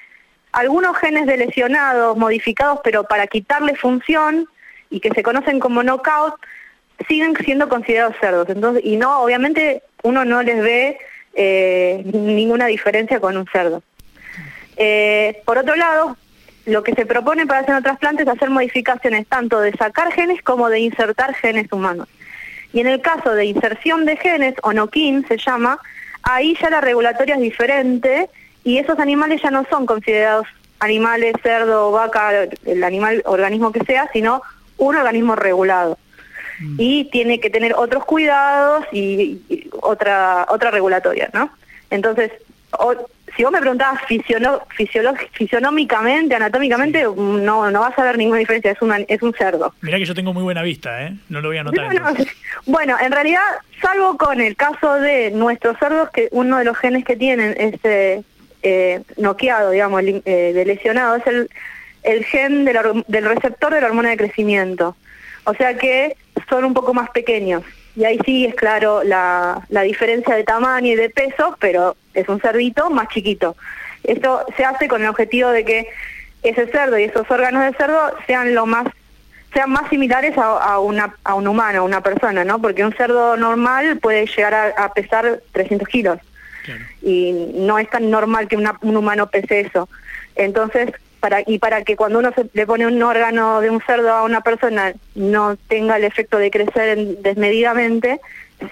algunos 0.52 0.98
genes 0.98 1.28
de 1.28 1.38
lesionados 1.38 2.18
modificados, 2.18 2.80
pero 2.84 3.04
para 3.04 3.28
quitarle 3.28 3.76
función 3.76 4.48
y 4.90 5.00
que 5.00 5.12
se 5.12 5.24
conocen 5.24 5.60
como 5.60 5.84
knockout, 5.84 6.36
siguen 7.08 7.36
siendo 7.44 7.70
considerados 7.70 8.16
cerdos. 8.20 8.50
Entonces, 8.50 8.84
y 8.84 8.98
no, 8.98 9.22
obviamente, 9.22 9.84
uno 10.04 10.26
no 10.26 10.42
les 10.44 10.62
ve 10.62 10.98
eh, 11.34 12.02
ninguna 12.06 12.66
diferencia 12.68 13.20
con 13.20 13.38
un 13.38 13.46
cerdo. 13.48 13.84
Eh, 14.78 15.42
por 15.46 15.58
otro 15.58 15.76
lado, 15.76 16.18
lo 16.66 16.84
que 16.84 16.94
se 16.94 17.06
propone 17.06 17.46
para 17.46 17.62
hacer 17.62 17.76
el 17.76 17.84
trasplante 17.84 18.24
es 18.24 18.30
hacer 18.30 18.50
modificaciones 18.50 19.28
tanto 19.28 19.60
de 19.60 19.72
sacar 19.74 20.12
genes 20.12 20.42
como 20.44 20.70
de 20.70 20.80
insertar 20.80 21.34
genes 21.36 21.72
humanos. 21.72 22.08
Y 22.74 22.80
en 22.80 22.88
el 22.88 23.02
caso 23.02 23.34
de 23.34 23.46
inserción 23.46 24.06
de 24.06 24.16
genes, 24.18 24.56
o 24.64 24.74
no-kin 24.74 25.28
se 25.28 25.38
llama, 25.38 25.80
ahí 26.24 26.58
ya 26.62 26.70
la 26.70 26.82
regulatoria 26.82 27.36
es 27.36 27.42
diferente 27.42 28.30
y 28.64 28.78
esos 28.78 29.00
animales 29.00 29.42
ya 29.42 29.52
no 29.52 29.66
son 29.70 29.86
considerados 29.86 30.48
animales, 30.80 31.36
cerdo, 31.44 31.92
vaca, 31.92 32.48
el 32.66 32.84
animal, 32.84 33.22
organismo 33.26 33.72
que 33.72 33.84
sea, 33.86 34.10
sino 34.14 34.42
un 34.78 34.96
organismo 34.96 35.36
regulado. 35.36 35.98
Y 36.78 37.06
tiene 37.06 37.40
que 37.40 37.50
tener 37.50 37.74
otros 37.74 38.06
cuidados 38.06 38.86
y, 38.92 39.42
y 39.50 39.70
otra 39.82 40.46
otra 40.50 40.72
regulatoria, 40.72 41.30
¿no? 41.34 41.50
Entonces, 41.90 42.32
o- 42.78 42.96
si 43.36 43.44
vos 43.44 43.52
me 43.54 43.60
preguntabas 43.62 44.02
fisionómicamente, 45.34 46.36
anatómicamente, 46.36 47.04
no, 47.04 47.72
no 47.72 47.80
vas 47.80 47.98
a 47.98 48.04
ver 48.04 48.18
ninguna 48.18 48.40
diferencia, 48.40 48.72
es, 48.72 48.82
una, 48.82 48.98
es 49.08 49.22
un 49.22 49.34
cerdo. 49.34 49.74
Mirá 49.82 49.98
que 49.98 50.06
yo 50.06 50.14
tengo 50.16 50.34
muy 50.34 50.44
buena 50.44 50.62
vista, 50.64 51.04
¿eh? 51.06 51.14
No 51.30 51.42
lo 51.42 51.50
voy 51.50 51.58
a 51.58 51.62
anotar. 51.62 51.94
No, 51.94 52.12
no, 52.12 52.16
Bueno, 52.66 52.98
en 53.02 53.12
realidad, 53.12 53.42
salvo 53.82 54.18
con 54.18 54.42
el 54.42 54.56
caso 54.56 54.96
de 54.96 55.32
nuestros 55.32 55.78
cerdos, 55.80 56.10
que 56.12 56.28
uno 56.32 56.58
de 56.58 56.66
los 56.66 56.78
genes 56.78 57.06
que 57.06 57.16
tienen 57.16 57.56
es 57.58 57.76
eh, 57.84 58.22
eh, 58.64 59.02
noqueado, 59.18 59.72
digamos, 59.72 60.04
eh, 60.04 60.52
de 60.54 60.66
lesionado, 60.66 61.16
es 61.16 61.26
el, 61.28 61.50
el 62.04 62.26
gen 62.26 62.66
del 62.66 63.26
receptor 63.26 63.74
de 63.74 63.82
la 63.82 63.88
hormona 63.88 64.10
de 64.10 64.18
crecimiento. 64.18 64.96
O 65.46 65.54
sea 65.54 65.76
que 65.78 66.16
son 66.50 66.66
un 66.66 66.74
poco 66.74 66.94
más 66.94 67.10
pequeños. 67.12 67.64
Y 67.96 68.06
ahí 68.06 68.20
sí 68.26 68.46
es 68.46 68.56
claro 68.56 69.04
la, 69.04 69.66
la 69.70 69.82
diferencia 69.82 70.36
de 70.36 70.44
tamaño 70.44 70.88
y 70.94 70.96
de 70.96 71.10
peso, 71.10 71.58
pero 71.60 71.96
es 72.14 72.28
un 72.30 72.40
cerdito 72.40 72.90
más 72.90 73.08
chiquito. 73.10 73.56
Esto 74.04 74.46
se 74.56 74.64
hace 74.64 74.88
con 74.88 75.02
el 75.02 75.10
objetivo 75.10 75.50
de 75.50 75.66
que 75.66 75.88
ese 76.44 76.68
cerdo 76.68 76.98
y 76.98 77.04
esos 77.04 77.30
órganos 77.30 77.64
de 77.64 77.74
cerdo 77.78 78.00
sean 78.28 78.56
lo 78.56 78.66
más 78.66 78.86
sean 79.54 79.70
más 79.70 79.90
similares 79.90 80.38
a, 80.38 80.44
a 80.44 80.80
una, 80.80 81.14
a 81.26 81.36
un 81.36 81.46
humano, 81.46 81.80
a 81.80 81.84
una 81.84 82.02
persona, 82.02 82.46
¿no? 82.46 82.62
Porque 82.62 82.86
un 82.86 82.94
cerdo 82.94 83.36
normal 83.36 84.00
puede 84.00 84.26
llegar 84.26 84.54
a, 84.54 84.68
a 84.86 84.94
pesar 84.94 85.42
300 85.52 85.88
kilos 85.90 86.20
y 87.02 87.34
no 87.56 87.78
es 87.78 87.90
tan 87.90 88.10
normal 88.10 88.48
que 88.48 88.56
una- 88.56 88.78
un 88.82 88.96
humano 88.96 89.28
pese 89.28 89.60
eso. 89.60 89.90
Entonces, 90.38 90.92
para 91.22 91.42
y 91.48 91.58
para 91.60 91.84
que 91.84 91.96
cuando 91.96 92.20
uno 92.20 92.34
se 92.36 92.50
le 92.54 92.66
pone 92.68 92.86
un 92.86 93.02
órgano 93.02 93.62
de 93.62 93.70
un 93.70 93.80
cerdo 93.82 94.12
a 94.12 94.24
una 94.24 94.42
persona 94.42 94.92
no 95.16 95.56
tenga 95.70 95.96
el 95.96 96.04
efecto 96.04 96.38
de 96.38 96.52
crecer 96.52 96.98
en- 96.98 97.22
desmedidamente, 97.24 98.20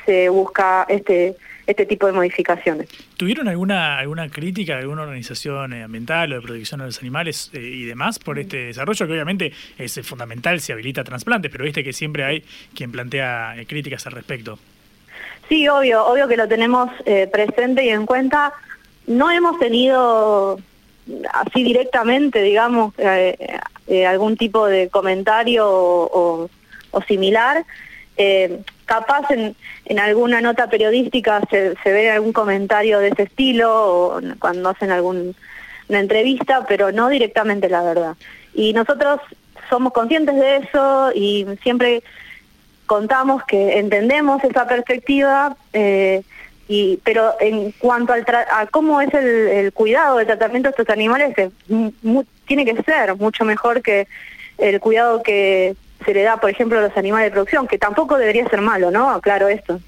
se 0.06 0.28
busca 0.30 0.86
este 0.90 1.36
este 1.68 1.86
tipo 1.86 2.08
de 2.08 2.14
modificaciones. 2.14 2.90
¿Tuvieron 3.16 3.48
alguna 3.48 4.00
alguna 4.00 4.28
crítica 4.28 4.74
de 4.74 4.82
alguna 4.82 5.04
organización 5.04 5.72
eh, 5.74 5.84
ambiental 5.84 6.34
o 6.34 6.36
de 6.38 6.42
protección 6.42 6.80
de 6.80 6.88
los 6.88 7.00
animales 7.00 7.52
eh, 7.54 7.60
y 7.62 7.86
demás 7.86 8.18
por 8.18 8.40
este 8.40 8.58
desarrollo? 8.66 9.06
Que 9.06 9.14
obviamente 9.14 9.54
es 9.78 9.96
eh, 9.98 10.02
fundamental 10.04 10.60
si 10.62 10.72
habilita 10.72 11.04
trasplantes, 11.04 11.52
pero 11.52 11.64
viste 11.64 11.84
que 11.84 11.94
siempre 11.94 12.24
hay 12.24 12.44
quien 12.74 12.92
plantea 12.92 13.54
eh, 13.56 13.68
críticas 13.68 14.06
al 14.08 14.14
respecto. 14.14 14.58
Sí, 15.48 15.68
obvio, 15.68 16.06
obvio 16.08 16.28
que 16.28 16.38
lo 16.38 16.48
tenemos 16.48 16.90
eh, 17.06 17.28
presente 17.32 17.86
y 17.86 17.90
en 17.90 18.06
cuenta. 18.08 18.52
No 19.06 19.30
hemos 19.32 19.58
tenido 19.60 20.60
así 21.34 21.64
directamente, 21.64 22.42
digamos, 22.42 22.94
eh, 22.98 23.60
eh, 23.88 24.06
algún 24.06 24.38
tipo 24.38 24.68
de 24.68 24.90
comentario 24.90 25.66
o, 25.68 26.50
similar. 27.08 27.66
Eh, 28.18 28.60
capaz 28.86 29.30
en, 29.32 29.56
alguna 30.00 30.42
nota 30.42 30.70
periodística 30.70 31.42
se, 31.50 31.76
se 31.84 31.92
ve 31.92 32.12
algún 32.12 32.34
comentario 32.34 33.00
de 33.00 33.10
ese 33.10 33.24
estilo 33.24 33.72
o 33.72 34.22
cuando 34.40 34.70
hacen 34.70 34.92
alguna 34.92 35.34
entrevista, 35.88 36.66
pero 36.68 36.92
no 36.92 37.10
directamente 37.10 37.70
la 37.70 37.82
verdad. 37.82 38.16
Y 38.54 38.74
nosotros 38.74 39.22
somos 39.70 39.94
conscientes 39.94 40.36
de 40.36 40.58
eso 40.58 41.12
y 41.14 41.46
siempre 41.64 42.04
contamos 42.90 43.44
que 43.46 43.78
entendemos 43.78 44.44
esa 44.44 44.68
perspectiva, 44.68 45.56
eh, 45.74 46.24
y, 46.70 47.00
pero 47.04 47.34
en 47.42 47.72
cuanto 47.72 48.14
al 48.14 48.24
tra- 48.26 48.46
a 48.50 48.68
cómo 48.68 49.02
es 49.02 49.12
el, 49.14 49.26
el 49.26 49.74
cuidado, 49.74 50.20
el 50.20 50.28
tratamiento 50.28 50.70
de 50.70 50.76
estos 50.78 50.90
animales, 50.90 51.36
tiene 52.48 52.64
que 52.64 52.82
ser 52.84 53.16
mucho 53.16 53.44
mejor 53.44 53.82
que 53.82 54.08
el 54.60 54.80
cuidado 54.80 55.22
que 55.24 55.76
se 56.06 56.14
le 56.14 56.22
da, 56.24 56.38
por 56.38 56.50
ejemplo, 56.50 56.78
a 56.80 56.82
los 56.84 56.96
animales 56.96 57.26
de 57.28 57.32
producción, 57.32 57.68
que 57.68 57.78
tampoco 57.78 58.18
debería 58.18 58.48
ser 58.48 58.62
malo, 58.62 58.92
¿no? 58.92 59.10
Aclaro 59.10 59.50
esto. 59.50 59.82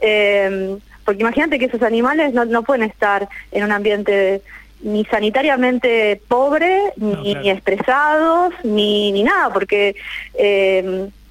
Eh, 0.00 0.76
porque 1.04 1.20
imagínate 1.20 1.58
que 1.58 1.66
esos 1.66 1.82
animales 1.82 2.32
no, 2.32 2.44
no 2.44 2.62
pueden 2.62 2.84
estar 2.84 3.28
en 3.52 3.64
un 3.64 3.72
ambiente 3.72 4.40
ni 4.80 5.04
sanitariamente 5.04 6.20
pobre, 6.28 6.92
ni, 6.96 7.34
ni 7.36 7.50
estresados, 7.50 8.52
ni, 8.64 9.12
ni 9.12 9.22
nada, 9.22 9.52
porque 9.52 9.94
eh, 10.34 10.82
mm, 10.82 11.21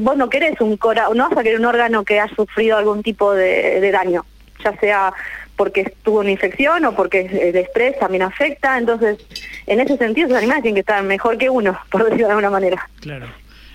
vos 0.00 0.16
no 0.16 0.28
querés 0.28 0.60
un 0.60 0.76
cora 0.76 1.08
no 1.14 1.28
vas 1.28 1.38
a 1.38 1.42
querer 1.42 1.58
un 1.58 1.66
órgano 1.66 2.04
que 2.04 2.20
ha 2.20 2.28
sufrido 2.28 2.76
algún 2.76 3.02
tipo 3.02 3.32
de, 3.34 3.80
de 3.80 3.90
daño, 3.90 4.24
ya 4.64 4.76
sea 4.78 5.12
porque 5.56 5.94
tuvo 6.02 6.20
una 6.20 6.30
infección 6.30 6.84
o 6.84 6.92
porque 6.94 7.20
el 7.20 7.54
estrés 7.56 7.98
también 7.98 8.22
afecta, 8.22 8.78
entonces 8.78 9.18
en 9.66 9.80
ese 9.80 9.96
sentido 9.96 10.26
esos 10.26 10.38
animales 10.38 10.62
tienen 10.62 10.76
que 10.76 10.80
estar 10.80 11.02
mejor 11.02 11.38
que 11.38 11.50
uno, 11.50 11.78
por 11.90 12.04
decirlo 12.04 12.26
de 12.26 12.32
alguna 12.32 12.50
manera. 12.50 12.88
Claro. 13.00 13.26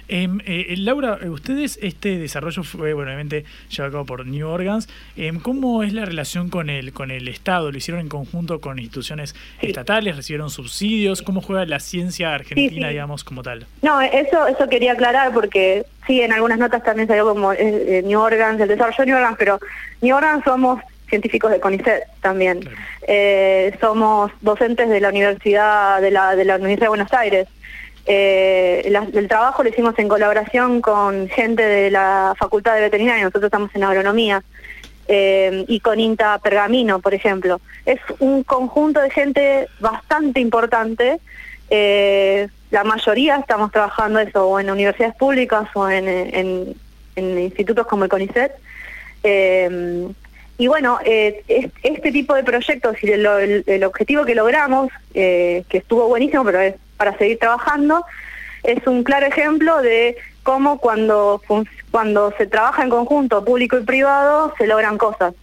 Em, 0.07 0.39
eh, 0.45 0.75
Laura, 0.77 1.19
eh, 1.21 1.29
ustedes, 1.29 1.79
este 1.81 2.17
desarrollo 2.17 2.63
fue, 2.63 2.93
bueno, 2.93 3.09
obviamente, 3.09 3.45
llevado 3.69 3.89
a 3.89 3.91
cabo 3.91 4.05
por 4.05 4.25
New 4.25 4.47
Organs. 4.47 4.87
Em, 5.15 5.39
¿Cómo 5.39 5.83
es 5.83 5.93
la 5.93 6.05
relación 6.05 6.49
con 6.49 6.69
el, 6.69 6.93
con 6.93 7.11
el 7.11 7.27
Estado? 7.27 7.71
¿Lo 7.71 7.77
hicieron 7.77 8.01
en 8.01 8.09
conjunto 8.09 8.61
con 8.61 8.79
instituciones 8.79 9.35
estatales? 9.61 10.15
¿Recibieron 10.15 10.49
subsidios? 10.49 11.21
¿Cómo 11.21 11.41
juega 11.41 11.65
la 11.65 11.79
ciencia 11.79 12.33
argentina, 12.33 12.87
sí. 12.87 12.93
digamos, 12.93 13.23
como 13.23 13.43
tal? 13.43 13.65
No, 13.81 14.01
eso 14.01 14.47
eso 14.47 14.69
quería 14.69 14.93
aclarar 14.93 15.33
porque 15.33 15.85
sí, 16.05 16.21
en 16.21 16.31
algunas 16.33 16.57
notas 16.57 16.83
también 16.83 17.07
salió 17.07 17.27
como 17.27 17.53
eh, 17.53 17.57
eh, 17.59 18.03
New 18.03 18.19
Organs, 18.19 18.59
el 18.59 18.67
desarrollo 18.67 18.97
de 18.97 19.05
New 19.05 19.17
Organs, 19.17 19.37
pero 19.37 19.59
New 20.01 20.15
Organs 20.15 20.43
somos 20.43 20.81
científicos 21.09 21.51
de 21.51 21.59
CONICET 21.59 22.03
también. 22.21 22.67
Eh, 23.07 23.75
somos 23.79 24.31
docentes 24.41 24.89
de 24.89 24.99
la 24.99 25.09
Universidad 25.09 26.01
de 26.01 26.11
la, 26.11 26.35
de 26.35 26.45
la 26.45 26.55
Universidad 26.55 26.85
de 26.85 26.89
Buenos 26.89 27.13
Aires. 27.13 27.47
Eh, 28.09 28.89
el 29.13 29.27
trabajo 29.27 29.63
lo 29.63 29.69
hicimos 29.69 29.93
en 29.99 30.07
colaboración 30.07 30.81
con 30.81 31.27
gente 31.27 31.61
de 31.63 31.91
la 31.91 32.33
Facultad 32.39 32.75
de 32.75 32.81
Veterinaria, 32.81 33.23
nosotros 33.25 33.45
estamos 33.49 33.69
en 33.75 33.83
agronomía, 33.83 34.41
eh, 35.09 35.65
y 35.67 35.79
con 35.81 35.99
INTA 35.99 36.39
Pergamino, 36.39 36.99
por 36.99 37.13
ejemplo. 37.13 37.59
Es 37.85 37.99
un 38.19 38.43
conjunto 38.43 39.01
de 39.01 39.09
gente 39.09 39.67
bastante 39.79 40.39
importante. 40.39 41.19
eh, 41.69 42.47
la 42.71 42.83
mayoría 42.85 43.35
estamos 43.37 43.71
trabajando 43.71 44.19
eso 44.19 44.47
o 44.47 44.59
en 44.59 44.69
universidades 44.69 45.15
públicas 45.15 45.67
o 45.73 45.89
en, 45.89 46.75
institutos 47.17 47.87
como 47.87 48.03
el 48.05 48.09
CONICET. 48.09 48.51
Y 50.59 50.67
bueno, 50.67 50.99
es- 51.03 51.35
este 51.83 52.11
tipo 52.11 52.33
de 52.35 52.43
proyectos 52.43 52.95
y 53.03 53.11
el, 53.11 53.83
objetivo 53.85 54.23
que 54.25 54.33
logramos, 54.35 54.89
que 55.13 55.65
estuvo 55.69 56.07
buenísimo, 56.07 56.43
pero 56.45 56.59
es 56.61 56.75
para 56.97 57.17
seguir 57.17 57.39
trabajando, 57.39 58.05
es 58.63 58.85
un 58.87 59.03
claro 59.03 59.25
ejemplo 59.27 59.81
de 59.81 60.17
cómo 60.43 60.79
cuando, 60.79 61.41
cuando 61.91 62.33
se 62.37 62.47
trabaja 62.47 62.83
en 62.83 62.89
conjunto, 62.89 63.45
público 63.45 63.77
y 63.77 63.83
privado, 63.83 64.53
se 64.57 64.67
logran 64.67 64.97
cosas. 64.97 65.33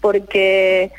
Porque 0.00 0.90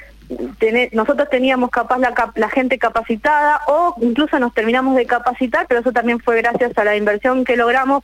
nosotros 0.91 1.29
teníamos 1.29 1.69
capaz 1.69 1.99
la, 1.99 2.13
la 2.35 2.49
gente 2.49 2.77
capacitada 2.77 3.61
o 3.67 3.95
incluso 4.01 4.37
nos 4.39 4.53
terminamos 4.53 4.95
de 4.95 5.05
capacitar, 5.05 5.65
pero 5.67 5.79
eso 5.79 5.91
también 5.91 6.19
fue 6.19 6.37
gracias 6.41 6.77
a 6.77 6.83
la 6.83 6.95
inversión 6.97 7.45
que 7.45 7.55
logramos 7.55 8.03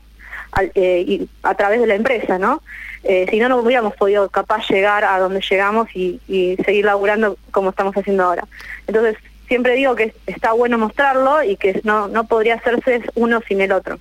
al- 0.51 0.71
eh, 0.75 1.25
a 1.41 1.55
través 1.55 1.81
de 1.81 1.87
la 1.87 1.95
empresa, 1.95 2.37
¿no? 2.37 2.61
Eh, 3.03 3.25
si 3.29 3.39
no, 3.39 3.49
no 3.49 3.57
hubiéramos 3.57 3.95
podido 3.95 4.29
capaz 4.29 4.65
llegar 4.69 5.03
a 5.03 5.19
donde 5.19 5.41
llegamos 5.41 5.89
y, 5.93 6.21
y 6.27 6.55
seguir 6.63 6.85
laburando 6.85 7.37
como 7.51 7.71
estamos 7.71 7.93
haciendo 7.97 8.23
ahora. 8.23 8.45
Entonces, 8.87 9.17
siempre 9.47 9.75
digo 9.75 9.95
que 9.95 10.13
está 10.27 10.53
bueno 10.53 10.77
mostrarlo 10.77 11.43
y 11.43 11.57
que 11.57 11.81
no, 11.83 12.07
no 12.07 12.25
podría 12.25 12.55
hacerse 12.55 13.01
uno 13.15 13.41
sin 13.47 13.61
el 13.61 13.71
otro. 13.71 13.99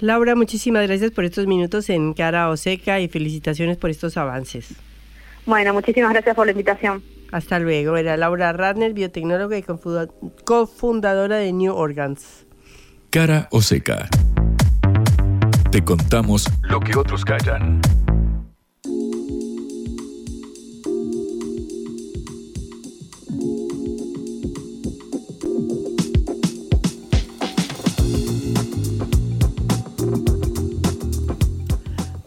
Laura, 0.00 0.34
muchísimas 0.36 0.86
gracias 0.86 1.10
por 1.10 1.24
estos 1.24 1.46
minutos 1.46 1.90
en 1.90 2.14
Cara 2.14 2.48
Oseca 2.50 3.00
y 3.00 3.08
felicitaciones 3.08 3.76
por 3.76 3.90
estos 3.90 4.16
avances. 4.16 4.74
Bueno, 5.44 5.72
muchísimas 5.72 6.12
gracias 6.12 6.36
por 6.36 6.46
la 6.46 6.52
invitación. 6.52 7.02
Hasta 7.32 7.58
luego. 7.58 7.96
Era 7.96 8.16
Laura 8.16 8.52
Radner, 8.52 8.92
biotecnóloga 8.92 9.58
y 9.58 9.64
cofundadora 10.44 11.36
de 11.36 11.52
New 11.52 11.74
Organs. 11.74 12.46
Cara 13.10 13.48
o 13.50 13.60
seca. 13.60 14.08
Te 15.70 15.82
contamos 15.82 16.46
lo 16.62 16.80
que 16.80 16.96
otros 16.96 17.24
callan. 17.24 17.80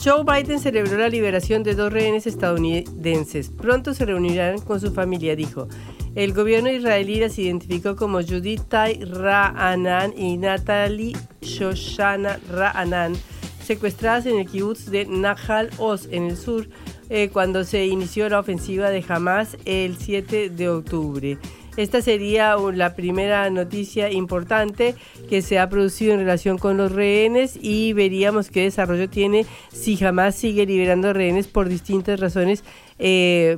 Joe 0.04 0.24
Biden 0.24 0.60
celebró 0.60 0.98
la 0.98 1.10
liberación 1.10 1.62
de 1.62 1.76
dos 1.76 1.94
rehenes 1.94 2.26
estadounidenses. 2.26 3.50
Pronto 3.50 3.94
se 3.94 4.04
reunirán 4.04 4.60
con 4.60 4.82
su 4.82 4.92
familia, 4.92 5.36
dijo. 5.36 5.68
El 6.16 6.34
gobierno 6.34 6.72
israelí 6.72 7.20
las 7.20 7.38
identificó 7.38 7.96
como 7.96 8.24
Judith 8.24 8.64
Tai 8.68 9.00
Ra'anan 9.06 10.18
y 10.18 10.38
Natalie 10.38 11.16
Shoshana 11.42 12.40
Ra'anan, 12.52 13.16
secuestradas 13.64 14.26
en 14.26 14.40
el 14.40 14.48
kibbutz 14.48 14.90
de 14.90 15.06
Nahal 15.06 15.70
Oz, 15.78 16.08
en 16.10 16.24
el 16.24 16.38
sur, 16.38 16.68
eh, 17.12 17.30
cuando 17.32 17.64
se 17.64 17.86
inició 17.86 18.28
la 18.28 18.40
ofensiva 18.40 18.90
de 18.90 19.06
Hamas 19.08 19.56
el 19.66 19.98
7 19.98 20.50
de 20.50 20.70
octubre. 20.70 21.38
Esta 21.78 22.02
sería 22.02 22.58
la 22.74 22.96
primera 22.96 23.50
noticia 23.50 24.12
importante 24.12 24.96
que 25.30 25.42
se 25.42 25.58
ha 25.58 25.70
producido 25.70 26.14
en 26.14 26.20
relación 26.20 26.58
con 26.58 26.78
los 26.78 26.92
rehenes 26.92 27.58
y 27.62 27.94
veríamos 27.94 28.50
qué 28.50 28.64
desarrollo 28.64 29.10
tiene 29.10 29.46
si 29.72 29.96
jamás 29.96 30.36
sigue 30.36 30.66
liberando 30.66 31.14
rehenes 31.14 31.48
por 31.48 31.70
distintas 31.70 32.20
razones. 32.20 32.64
Eh, 33.00 33.58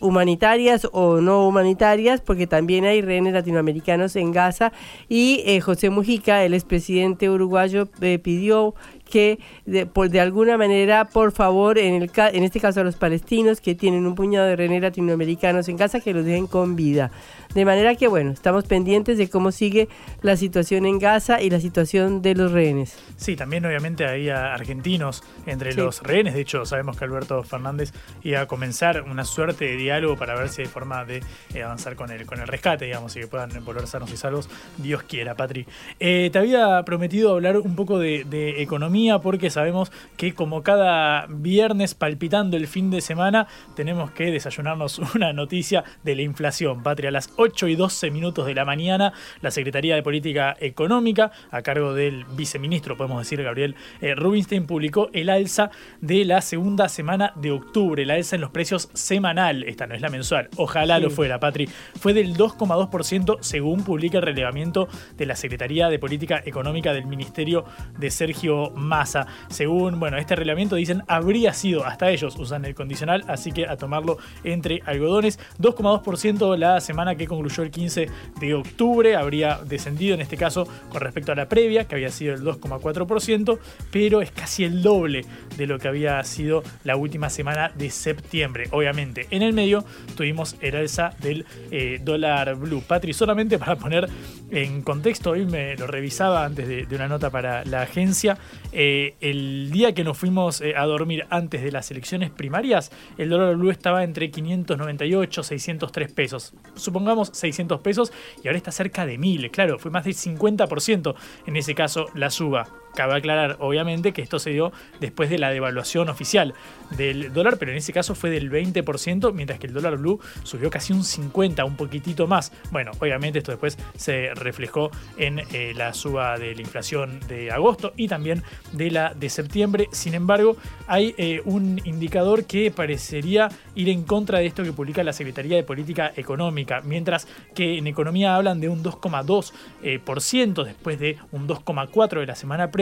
humanitarias 0.00 0.88
o 0.92 1.20
no 1.20 1.46
humanitarias, 1.46 2.20
porque 2.20 2.46
también 2.46 2.84
hay 2.84 3.02
rehenes 3.02 3.34
latinoamericanos 3.34 4.16
en 4.16 4.32
Gaza 4.32 4.72
y 5.08 5.42
eh, 5.46 5.60
José 5.60 5.90
Mujica, 5.90 6.42
el 6.44 6.54
expresidente 6.54 7.30
uruguayo, 7.30 7.88
eh, 8.00 8.18
pidió 8.18 8.74
que 9.08 9.38
de, 9.66 9.86
por, 9.86 10.08
de 10.08 10.20
alguna 10.20 10.56
manera, 10.56 11.06
por 11.06 11.32
favor, 11.32 11.78
en, 11.78 12.02
el, 12.02 12.10
en 12.16 12.44
este 12.44 12.60
caso 12.60 12.80
a 12.80 12.84
los 12.84 12.96
palestinos 12.96 13.60
que 13.60 13.74
tienen 13.74 14.06
un 14.06 14.14
puñado 14.14 14.46
de 14.46 14.56
rehenes 14.56 14.82
latinoamericanos 14.82 15.68
en 15.68 15.76
Gaza, 15.76 16.00
que 16.00 16.14
los 16.14 16.24
dejen 16.24 16.46
con 16.46 16.76
vida. 16.76 17.10
De 17.54 17.64
manera 17.64 17.94
que, 17.96 18.06
bueno, 18.06 18.30
estamos 18.30 18.64
pendientes 18.64 19.18
de 19.18 19.28
cómo 19.28 19.50
sigue 19.50 19.88
la 20.22 20.36
situación 20.36 20.86
en 20.86 20.98
Gaza 20.98 21.42
y 21.42 21.50
la 21.50 21.60
situación 21.60 22.22
de 22.22 22.34
los 22.34 22.52
rehenes. 22.52 22.96
Sí, 23.16 23.36
también 23.36 23.66
obviamente 23.66 24.06
había 24.06 24.54
argentinos 24.54 25.22
entre 25.46 25.74
los 25.74 26.02
rehenes. 26.02 26.34
De 26.34 26.40
hecho, 26.40 26.64
sabemos 26.64 26.96
que 26.96 27.04
Alberto 27.04 27.42
Fernández 27.42 27.92
iba 28.22 28.40
a 28.40 28.46
comenzar 28.46 29.02
una 29.02 29.24
suerte 29.24 29.64
de 29.64 29.76
diálogo 29.76 30.16
para 30.16 30.34
ver 30.36 30.48
si 30.48 30.62
hay 30.62 30.68
forma 30.68 31.04
de 31.04 31.22
eh, 31.54 31.62
avanzar 31.62 31.96
con 31.96 32.10
el, 32.10 32.24
con 32.24 32.40
el 32.40 32.46
rescate, 32.46 32.84
digamos, 32.84 33.16
y 33.16 33.20
que 33.20 33.26
puedan 33.26 33.50
volver 33.64 33.86
sanos 33.86 34.12
y 34.12 34.16
salvos. 34.16 34.48
Dios 34.78 35.02
quiera, 35.02 35.34
Patri. 35.34 35.66
Eh, 35.98 36.30
te 36.32 36.38
había 36.38 36.82
prometido 36.84 37.32
hablar 37.32 37.58
un 37.58 37.74
poco 37.74 37.98
de, 37.98 38.24
de 38.24 38.62
economía 38.62 39.18
porque 39.18 39.50
sabemos 39.50 39.90
que 40.16 40.34
como 40.34 40.62
cada 40.62 41.26
viernes 41.28 41.94
palpitando 41.94 42.56
el 42.56 42.66
fin 42.66 42.90
de 42.90 43.00
semana 43.00 43.48
tenemos 43.74 44.10
que 44.12 44.30
desayunarnos 44.30 44.98
una 45.14 45.32
noticia 45.32 45.84
de 46.04 46.14
la 46.14 46.22
inflación. 46.22 46.82
Patria, 46.82 47.08
a 47.08 47.12
las 47.12 47.28
8 47.42 47.68
y 47.68 47.74
12 47.74 48.10
minutos 48.10 48.44
de 48.44 48.54
la 48.54 48.66
mañana, 48.66 49.14
la 49.40 49.50
Secretaría 49.50 49.94
de 49.94 50.02
Política 50.02 50.54
Económica, 50.60 51.32
a 51.50 51.62
cargo 51.62 51.94
del 51.94 52.26
viceministro, 52.26 52.98
podemos 52.98 53.18
decir, 53.18 53.42
Gabriel 53.42 53.76
eh, 54.02 54.14
Rubinstein, 54.14 54.66
publicó 54.66 55.08
el 55.14 55.30
alza 55.30 55.70
de 56.02 56.26
la 56.26 56.42
segunda 56.42 56.90
semana 56.90 57.32
de 57.36 57.50
octubre, 57.50 58.02
el 58.02 58.10
alza 58.10 58.36
en 58.36 58.42
los 58.42 58.50
precios 58.50 58.90
semanal, 58.92 59.64
esta 59.64 59.86
no 59.86 59.94
es 59.94 60.02
la 60.02 60.10
mensual, 60.10 60.50
ojalá 60.56 60.96
Sí. 60.98 61.02
lo 61.02 61.10
fuera, 61.10 61.40
Patri, 61.40 61.66
fue 61.98 62.12
del 62.12 62.36
2,2% 62.36 63.38
según 63.40 63.84
publica 63.84 64.18
el 64.18 64.24
relevamiento 64.24 64.88
de 65.16 65.24
la 65.24 65.34
Secretaría 65.34 65.88
de 65.88 65.98
Política 65.98 66.42
Económica 66.44 66.92
del 66.92 67.06
Ministerio 67.06 67.64
de 67.98 68.10
Sergio 68.10 68.70
Massa. 68.72 69.26
Según, 69.48 69.98
bueno, 69.98 70.18
este 70.18 70.36
reglamento 70.36 70.76
dicen 70.76 71.04
habría 71.08 71.54
sido, 71.54 71.86
hasta 71.86 72.10
ellos 72.10 72.36
usan 72.38 72.66
el 72.66 72.74
condicional, 72.74 73.24
así 73.28 73.50
que 73.50 73.66
a 73.66 73.76
tomarlo 73.78 74.18
entre 74.44 74.82
algodones, 74.84 75.38
2,2% 75.58 76.56
la 76.58 76.80
semana 76.82 77.14
que 77.14 77.29
concluyó 77.30 77.62
el 77.62 77.70
15 77.70 78.08
de 78.40 78.54
octubre, 78.54 79.14
habría 79.14 79.60
descendido 79.64 80.14
en 80.14 80.20
este 80.20 80.36
caso 80.36 80.66
con 80.90 81.00
respecto 81.00 81.30
a 81.30 81.36
la 81.36 81.48
previa, 81.48 81.86
que 81.86 81.94
había 81.94 82.10
sido 82.10 82.34
el 82.34 82.42
2,4%, 82.42 83.58
pero 83.92 84.20
es 84.20 84.32
casi 84.32 84.64
el 84.64 84.82
doble 84.82 85.24
de 85.56 85.66
lo 85.66 85.78
que 85.78 85.88
había 85.88 86.22
sido 86.24 86.64
la 86.84 86.96
última 86.96 87.30
semana 87.30 87.70
de 87.74 87.90
septiembre. 87.90 88.64
Obviamente, 88.72 89.28
en 89.30 89.42
el 89.42 89.52
medio 89.52 89.84
tuvimos 90.16 90.56
el 90.60 90.74
alza 90.74 91.14
del 91.20 91.46
eh, 91.70 92.00
dólar 92.02 92.56
blue. 92.56 92.82
Patri, 92.86 93.12
solamente 93.12 93.58
para 93.58 93.76
poner 93.76 94.08
en 94.50 94.82
contexto, 94.82 95.30
hoy 95.30 95.46
me 95.46 95.76
lo 95.76 95.86
revisaba 95.86 96.44
antes 96.44 96.66
de, 96.66 96.86
una 96.96 97.06
nota 97.06 97.30
para 97.30 97.64
la 97.64 97.82
agencia, 97.82 98.36
eh, 98.72 99.14
el 99.20 99.70
día 99.70 99.94
que 99.94 100.02
nos 100.02 100.18
fuimos 100.18 100.60
eh, 100.60 100.74
a 100.76 100.84
dormir 100.86 101.26
antes 101.30 101.62
de 101.62 101.70
las 101.70 101.90
elecciones 101.92 102.30
primarias, 102.30 102.90
el 103.16 103.30
dólar 103.30 103.54
blue 103.54 103.70
estaba 103.70 104.02
entre 104.02 104.30
598, 104.30 105.42
603 105.44 106.12
pesos. 106.12 106.54
Supongamos 106.74 107.19
600 107.28 107.80
pesos 107.80 108.12
y 108.42 108.48
ahora 108.48 108.58
está 108.58 108.72
cerca 108.72 109.06
de 109.06 109.18
1000. 109.18 109.50
Claro, 109.50 109.78
fue 109.78 109.90
más 109.90 110.04
del 110.04 110.14
50% 110.14 111.14
en 111.46 111.56
ese 111.56 111.74
caso 111.74 112.06
la 112.14 112.30
suba. 112.30 112.68
Cabe 112.94 113.16
aclarar, 113.16 113.56
obviamente, 113.60 114.12
que 114.12 114.22
esto 114.22 114.38
se 114.38 114.50
dio 114.50 114.72
después 115.00 115.30
de 115.30 115.38
la 115.38 115.50
devaluación 115.50 116.08
oficial 116.08 116.54
del 116.96 117.32
dólar, 117.32 117.56
pero 117.58 117.70
en 117.70 117.78
ese 117.78 117.92
caso 117.92 118.14
fue 118.14 118.30
del 118.30 118.50
20%, 118.50 119.32
mientras 119.32 119.58
que 119.58 119.66
el 119.66 119.72
dólar 119.72 119.96
blue 119.96 120.20
subió 120.42 120.70
casi 120.70 120.92
un 120.92 121.02
50%, 121.02 121.66
un 121.66 121.76
poquitito 121.76 122.26
más. 122.26 122.52
Bueno, 122.70 122.92
obviamente 122.98 123.38
esto 123.38 123.52
después 123.52 123.78
se 123.96 124.34
reflejó 124.34 124.90
en 125.16 125.40
eh, 125.52 125.72
la 125.76 125.94
suba 125.94 126.38
de 126.38 126.54
la 126.54 126.60
inflación 126.60 127.20
de 127.28 127.50
agosto 127.50 127.92
y 127.96 128.08
también 128.08 128.42
de 128.72 128.90
la 128.90 129.14
de 129.14 129.30
septiembre. 129.30 129.88
Sin 129.92 130.14
embargo, 130.14 130.56
hay 130.86 131.14
eh, 131.18 131.42
un 131.44 131.80
indicador 131.84 132.44
que 132.44 132.70
parecería 132.70 133.48
ir 133.74 133.88
en 133.88 134.02
contra 134.02 134.38
de 134.38 134.46
esto 134.46 134.64
que 134.64 134.72
publica 134.72 135.04
la 135.04 135.12
Secretaría 135.12 135.56
de 135.56 135.62
Política 135.62 136.12
Económica, 136.16 136.80
mientras 136.84 137.28
que 137.54 137.78
en 137.78 137.86
economía 137.86 138.36
hablan 138.36 138.60
de 138.60 138.68
un 138.68 138.82
2,2% 138.82 139.52
eh, 139.82 140.64
después 140.64 140.98
de 140.98 141.18
un 141.32 141.46
2,4% 141.46 142.20
de 142.20 142.26
la 142.26 142.34
semana 142.34 142.70
previa. 142.70 142.79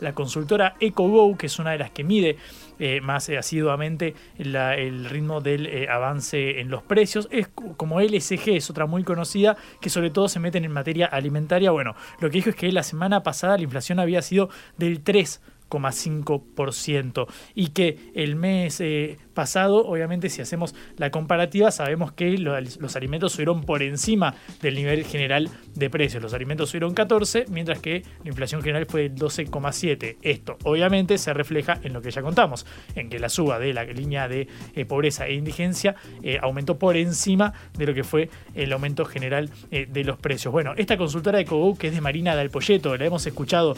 La 0.00 0.14
consultora 0.14 0.76
EcoGo, 0.80 1.36
que 1.36 1.46
es 1.46 1.58
una 1.58 1.72
de 1.72 1.78
las 1.78 1.90
que 1.90 2.04
mide 2.04 2.36
eh, 2.78 3.00
más 3.00 3.28
asiduamente 3.30 4.14
el 4.38 5.06
ritmo 5.06 5.40
del 5.40 5.66
eh, 5.66 5.88
avance 5.88 6.60
en 6.60 6.70
los 6.70 6.84
precios. 6.84 7.26
Es 7.30 7.48
como 7.48 8.00
LSG, 8.00 8.50
es 8.50 8.70
otra 8.70 8.86
muy 8.86 9.02
conocida, 9.02 9.56
que 9.80 9.90
sobre 9.90 10.10
todo 10.10 10.28
se 10.28 10.38
meten 10.38 10.64
en 10.64 10.70
materia 10.72 11.06
alimentaria. 11.06 11.72
Bueno, 11.72 11.96
lo 12.20 12.30
que 12.30 12.38
dijo 12.38 12.50
es 12.50 12.56
que 12.56 12.70
la 12.70 12.84
semana 12.84 13.24
pasada 13.24 13.56
la 13.56 13.64
inflación 13.64 13.98
había 13.98 14.22
sido 14.22 14.48
del 14.76 15.02
3,5% 15.02 17.26
y 17.54 17.68
que 17.68 18.10
el 18.14 18.36
mes 18.36 18.80
eh, 18.80 19.18
pasado, 19.42 19.86
obviamente 19.86 20.30
si 20.30 20.42
hacemos 20.42 20.74
la 20.96 21.10
comparativa, 21.12 21.70
sabemos 21.70 22.10
que 22.10 22.36
lo- 22.38 22.60
los 22.60 22.96
alimentos 22.96 23.30
subieron 23.34 23.62
por 23.62 23.84
encima 23.84 24.34
del 24.60 24.74
nivel 24.74 25.04
general 25.04 25.48
de 25.76 25.88
precios. 25.90 26.20
Los 26.20 26.34
alimentos 26.34 26.70
subieron 26.70 26.92
14, 26.92 27.44
mientras 27.48 27.78
que 27.78 28.02
la 28.24 28.30
inflación 28.30 28.62
general 28.62 28.86
fue 28.86 29.02
del 29.02 29.14
12,7. 29.14 30.16
Esto 30.22 30.58
obviamente 30.64 31.18
se 31.18 31.32
refleja 31.32 31.78
en 31.84 31.92
lo 31.92 32.02
que 32.02 32.10
ya 32.10 32.20
contamos, 32.20 32.66
en 32.96 33.08
que 33.10 33.20
la 33.20 33.28
suba 33.28 33.60
de 33.60 33.72
la 33.72 33.84
línea 33.84 34.26
de 34.26 34.48
eh, 34.74 34.84
pobreza 34.84 35.28
e 35.28 35.34
indigencia 35.34 35.94
eh, 36.24 36.40
aumentó 36.42 36.76
por 36.80 36.96
encima 36.96 37.52
de 37.78 37.86
lo 37.86 37.94
que 37.94 38.02
fue 38.02 38.30
el 38.56 38.72
aumento 38.72 39.04
general 39.04 39.50
eh, 39.70 39.86
de 39.88 40.02
los 40.02 40.18
precios. 40.18 40.50
Bueno, 40.50 40.72
esta 40.76 40.96
consultora 40.96 41.38
de 41.38 41.44
Cogo, 41.44 41.78
que 41.78 41.86
es 41.86 41.94
de 41.94 42.00
Marina 42.00 42.34
del 42.34 42.50
Polleto, 42.50 42.96
la 42.96 43.04
hemos 43.04 43.24
escuchado 43.24 43.76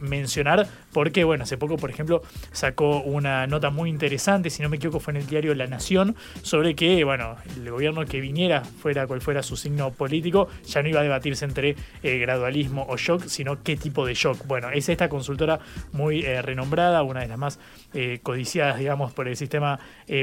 mencionar 0.00 0.66
porque, 0.92 1.24
bueno, 1.24 1.44
hace 1.44 1.58
poco, 1.58 1.76
por 1.76 1.90
ejemplo, 1.90 2.22
sacó 2.52 3.02
una 3.02 3.46
nota 3.46 3.68
muy 3.70 3.90
interesante, 3.90 4.48
si 4.48 4.62
no 4.62 4.68
me 4.68 4.76
equivoco 4.76 5.00
fue 5.02 5.12
en 5.12 5.18
el 5.18 5.26
diario 5.26 5.54
La 5.54 5.66
Nación, 5.66 6.16
sobre 6.42 6.74
que, 6.74 7.04
bueno, 7.04 7.36
el 7.56 7.70
gobierno 7.70 8.04
que 8.06 8.20
viniera, 8.20 8.64
fuera 8.64 9.06
cual 9.06 9.20
fuera 9.20 9.42
su 9.42 9.56
signo 9.56 9.92
político, 9.92 10.48
ya 10.64 10.82
no 10.82 10.88
iba 10.88 11.00
a 11.00 11.02
debatirse 11.02 11.44
entre 11.44 11.76
eh, 12.02 12.18
gradualismo 12.18 12.86
o 12.88 12.96
shock, 12.96 13.24
sino 13.26 13.62
qué 13.62 13.76
tipo 13.76 14.06
de 14.06 14.14
shock. 14.14 14.46
Bueno, 14.46 14.70
es 14.70 14.88
esta 14.88 15.08
consultora 15.08 15.60
muy 15.92 16.24
eh, 16.24 16.40
renombrada, 16.40 17.02
una 17.02 17.20
de 17.20 17.28
las 17.28 17.38
más 17.38 17.58
eh, 17.92 18.20
codiciadas, 18.22 18.78
digamos, 18.78 19.12
por 19.12 19.28
el 19.28 19.36
sistema 19.36 19.78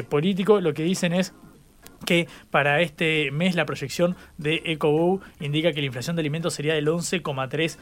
político. 0.10 0.62
Lo 0.62 0.74
que 0.74 0.84
dicen 0.84 1.14
es 1.14 1.34
que 2.06 2.28
para 2.50 2.82
este 2.82 3.32
mes 3.32 3.56
la 3.56 3.66
proyección 3.66 4.16
de 4.38 4.62
EcoBow 4.66 5.22
indica 5.40 5.72
que 5.72 5.82
la 5.82 5.88
inflación 5.88 6.16
de 6.16 6.22
alimentos 6.22 6.54
sería 6.54 6.74
del 6.74 6.88
11,3%. 6.88 7.78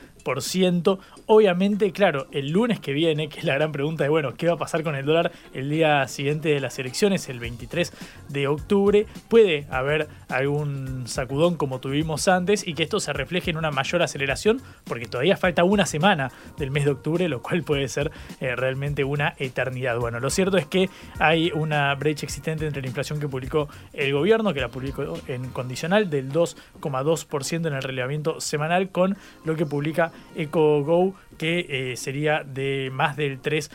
Obviamente, 1.26 1.92
claro, 1.92 2.28
el 2.32 2.52
lunes 2.52 2.80
que 2.80 2.94
viene, 2.94 3.30
que 3.30 3.40
es 3.40 3.46
la 3.46 3.56
gran 3.56 3.72
pregunta 3.72 4.04
de, 4.04 4.10
bueno, 4.10 4.34
¿qué 4.36 4.48
va 4.48 4.54
a 4.54 4.58
pasar 4.58 4.84
con 4.84 4.96
el 4.96 5.06
dólar 5.06 5.32
el 5.54 5.70
día 5.70 6.08
siguiente 6.08 6.50
de 6.50 6.60
las 6.60 6.80
elecciones, 6.80 7.30
el 7.30 7.40
23 7.40 7.94
de 8.30 8.48
octubre? 8.48 9.06
Puede 9.30 9.66
haber 9.70 10.08
algún 10.30 11.08
sacudón 11.08 11.56
como 11.56 11.80
tuvimos 11.80 12.28
antes 12.28 12.68
y 12.68 12.74
que 12.74 12.84
esto 12.84 13.00
se 13.00 13.14
refleje 13.14 13.52
en 13.52 13.58
una 13.58 13.72
mayor 13.72 14.02
aceleración, 14.02 14.62
porque 14.84 15.06
todavía 15.06 15.38
falta 15.38 15.64
una 15.64 15.86
semana 15.86 16.32
del 16.58 16.72
mes 16.72 16.86
de 16.86 16.92
octubre, 16.92 17.28
lo 17.30 17.42
cual 17.42 17.64
puede 17.64 17.88
ser 17.88 18.12
eh, 18.40 18.56
realmente 18.56 19.04
una 19.04 19.34
eternidad. 19.38 19.98
Bueno, 20.00 20.20
lo 20.20 20.30
cierto 20.30 20.58
es 20.58 20.66
que 20.66 20.90
hay 21.20 21.52
una 21.54 21.94
brecha 21.96 22.26
existente 22.26 22.68
entre 22.68 22.82
la 22.82 22.88
inflación 22.88 23.20
que 23.20 23.28
publicó 23.28 23.70
el 23.94 24.14
gobierno, 24.14 24.54
que 24.54 24.62
la 24.62 24.70
publicó 24.70 25.18
en 25.28 25.50
condicional, 25.50 26.10
del 26.10 26.32
2,2% 26.32 27.68
en 27.68 27.74
el 27.74 27.82
relevamiento 27.82 28.42
semanal, 28.42 28.90
con 28.90 29.18
lo 29.46 29.56
que 29.56 29.66
publica 29.66 30.12
EcoGo, 30.36 31.16
que 31.38 31.66
eh, 31.92 31.98
sería 31.98 32.44
de 32.44 32.90
más 32.94 33.18
del 33.18 33.42
3%. 33.42 33.70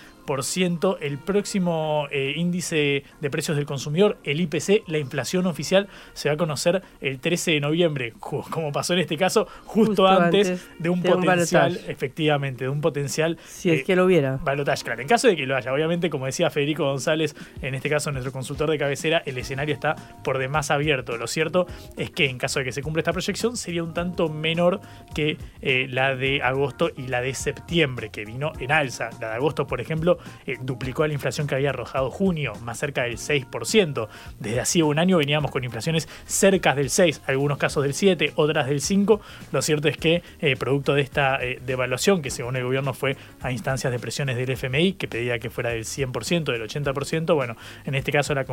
El 1.00 1.18
próximo 1.18 2.06
eh, 2.10 2.34
índice 2.36 3.04
de 3.20 3.30
precios 3.30 3.56
del 3.56 3.66
consumidor, 3.66 4.18
el 4.24 4.40
IPC, 4.40 4.84
la 4.86 4.98
inflación 4.98 5.46
oficial, 5.46 5.88
se 6.14 6.28
va 6.28 6.34
a 6.34 6.38
conocer 6.38 6.82
el 7.00 7.20
13 7.20 7.52
de 7.52 7.60
noviembre, 7.60 8.14
como 8.18 8.72
pasó 8.72 8.94
en 8.94 9.00
este 9.00 9.16
caso, 9.16 9.46
justo, 9.64 9.92
Justo 9.92 10.08
antes, 10.08 10.48
antes 10.48 10.68
de 10.78 10.88
un 10.88 11.02
de 11.02 11.10
potencial, 11.10 11.80
efectivamente, 11.86 12.64
de 12.64 12.70
un 12.70 12.80
potencial 12.80 13.38
Si 13.46 13.70
es 13.70 13.80
eh, 13.80 13.84
que 13.84 13.96
lo 13.96 14.04
hubiera. 14.04 14.38
Balotage, 14.42 14.84
claro. 14.84 15.02
En 15.02 15.08
caso 15.08 15.28
de 15.28 15.36
que 15.36 15.46
lo 15.46 15.56
haya, 15.56 15.72
obviamente, 15.72 16.10
como 16.10 16.26
decía 16.26 16.50
Federico 16.50 16.84
González, 16.84 17.34
en 17.60 17.74
este 17.74 17.90
caso 17.90 18.10
nuestro 18.10 18.32
consultor 18.32 18.70
de 18.70 18.78
cabecera, 18.78 19.22
el 19.26 19.38
escenario 19.38 19.74
está 19.74 19.94
por 20.24 20.38
demás 20.38 20.70
abierto. 20.70 21.16
Lo 21.16 21.26
cierto 21.26 21.66
es 21.96 22.10
que 22.10 22.26
en 22.26 22.38
caso 22.38 22.58
de 22.58 22.64
que 22.64 22.72
se 22.72 22.82
cumpla 22.82 23.00
esta 23.00 23.12
proyección, 23.12 23.56
sería 23.56 23.82
un 23.82 23.94
tanto 23.94 24.28
menor 24.28 24.80
que 25.14 25.36
eh, 25.60 25.86
la 25.88 26.16
de 26.16 26.42
agosto 26.42 26.90
y 26.96 27.08
la 27.08 27.20
de 27.20 27.34
septiembre, 27.34 28.10
que 28.10 28.24
vino 28.24 28.52
en 28.58 28.72
alza. 28.72 29.10
La 29.20 29.28
de 29.30 29.34
agosto, 29.34 29.66
por 29.66 29.80
ejemplo, 29.80 30.18
eh, 30.46 30.56
duplicó 30.60 31.06
la 31.06 31.12
inflación 31.12 31.46
que 31.46 31.54
había 31.54 31.70
arrojado 31.70 32.10
junio, 32.10 32.52
más 32.62 32.78
cerca 32.78 33.02
del 33.02 33.18
6%. 33.18 34.08
Desde 34.38 34.60
hacía 34.60 34.84
un 34.84 34.98
año 34.98 35.18
veníamos 35.18 35.50
con 35.50 35.64
inflaciones 35.64 36.08
cerca 36.26 36.74
del 36.74 36.90
6, 36.90 37.22
algunos 37.26 37.58
casos 37.58 37.82
del 37.82 37.94
7, 37.94 38.32
otras 38.36 38.66
del 38.66 38.80
5. 38.80 39.20
Lo 39.52 39.62
cierto 39.62 39.88
es 39.88 39.96
que, 39.96 40.22
eh, 40.40 40.56
producto 40.56 40.94
de 40.94 41.02
esta 41.02 41.42
eh, 41.42 41.60
devaluación, 41.64 42.22
que 42.22 42.30
según 42.30 42.56
el 42.56 42.64
gobierno 42.64 42.94
fue 42.94 43.16
a 43.40 43.52
instancias 43.52 43.92
de 43.92 43.98
presiones 43.98 44.36
del 44.36 44.50
FMI, 44.50 44.94
que 44.94 45.08
pedía 45.08 45.38
que 45.38 45.50
fuera 45.50 45.70
del 45.70 45.84
100%, 45.84 46.52
del 46.52 46.62
80%, 46.62 47.34
bueno, 47.34 47.56
en 47.84 47.94
este 47.94 48.12
caso 48.12 48.34
la 48.34 48.44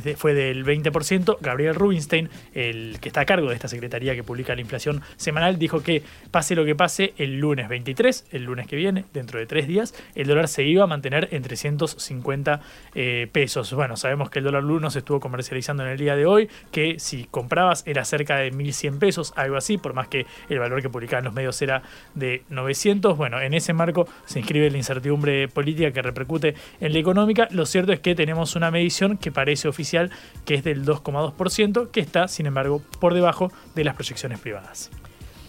de- 0.00 0.16
fue 0.16 0.34
del 0.34 0.64
20%. 0.64 1.38
Gabriel 1.40 1.74
Rubinstein, 1.74 2.28
el 2.54 2.98
que 3.00 3.08
está 3.08 3.22
a 3.22 3.24
cargo 3.26 3.48
de 3.48 3.54
esta 3.54 3.68
secretaría 3.68 4.14
que 4.14 4.22
publica 4.22 4.54
la 4.54 4.60
inflación 4.60 5.02
semanal, 5.16 5.58
dijo 5.58 5.82
que 5.82 6.02
pase 6.30 6.54
lo 6.54 6.64
que 6.64 6.74
pase, 6.74 7.14
el 7.16 7.38
lunes 7.38 7.68
23, 7.68 8.26
el 8.32 8.44
lunes 8.44 8.66
que 8.66 8.76
viene, 8.76 9.04
dentro 9.12 9.38
de 9.38 9.46
tres 9.46 9.66
días, 9.66 9.94
el 10.14 10.26
dólar 10.26 10.39
se 10.48 10.64
iba 10.64 10.84
a 10.84 10.86
mantener 10.86 11.28
en 11.32 11.42
350 11.42 12.60
eh, 12.94 13.28
pesos. 13.32 13.72
Bueno, 13.72 13.96
sabemos 13.96 14.30
que 14.30 14.38
el 14.38 14.44
dólar 14.44 14.62
blue 14.62 14.80
no 14.80 14.90
se 14.90 15.00
estuvo 15.00 15.20
comercializando 15.20 15.84
en 15.84 15.90
el 15.90 15.98
día 15.98 16.16
de 16.16 16.26
hoy, 16.26 16.48
que 16.70 16.98
si 16.98 17.24
comprabas 17.24 17.82
era 17.86 18.04
cerca 18.04 18.36
de 18.36 18.52
1.100 18.52 18.98
pesos, 18.98 19.32
algo 19.36 19.56
así, 19.56 19.78
por 19.78 19.94
más 19.94 20.08
que 20.08 20.26
el 20.48 20.58
valor 20.58 20.82
que 20.82 20.88
publicaban 20.88 21.24
los 21.24 21.34
medios 21.34 21.60
era 21.62 21.82
de 22.14 22.42
900. 22.48 23.16
Bueno, 23.16 23.40
en 23.40 23.54
ese 23.54 23.72
marco 23.72 24.08
se 24.26 24.40
inscribe 24.40 24.70
la 24.70 24.76
incertidumbre 24.76 25.48
política 25.48 25.92
que 25.92 26.02
repercute 26.02 26.54
en 26.80 26.92
la 26.92 26.98
económica. 26.98 27.48
Lo 27.50 27.66
cierto 27.66 27.92
es 27.92 28.00
que 28.00 28.14
tenemos 28.14 28.56
una 28.56 28.70
medición 28.70 29.16
que 29.16 29.32
parece 29.32 29.68
oficial, 29.68 30.10
que 30.44 30.54
es 30.54 30.64
del 30.64 30.84
2,2%, 30.84 31.90
que 31.90 32.00
está, 32.00 32.28
sin 32.28 32.46
embargo, 32.46 32.82
por 32.98 33.14
debajo 33.14 33.52
de 33.74 33.84
las 33.84 33.94
proyecciones 33.94 34.40
privadas. 34.40 34.90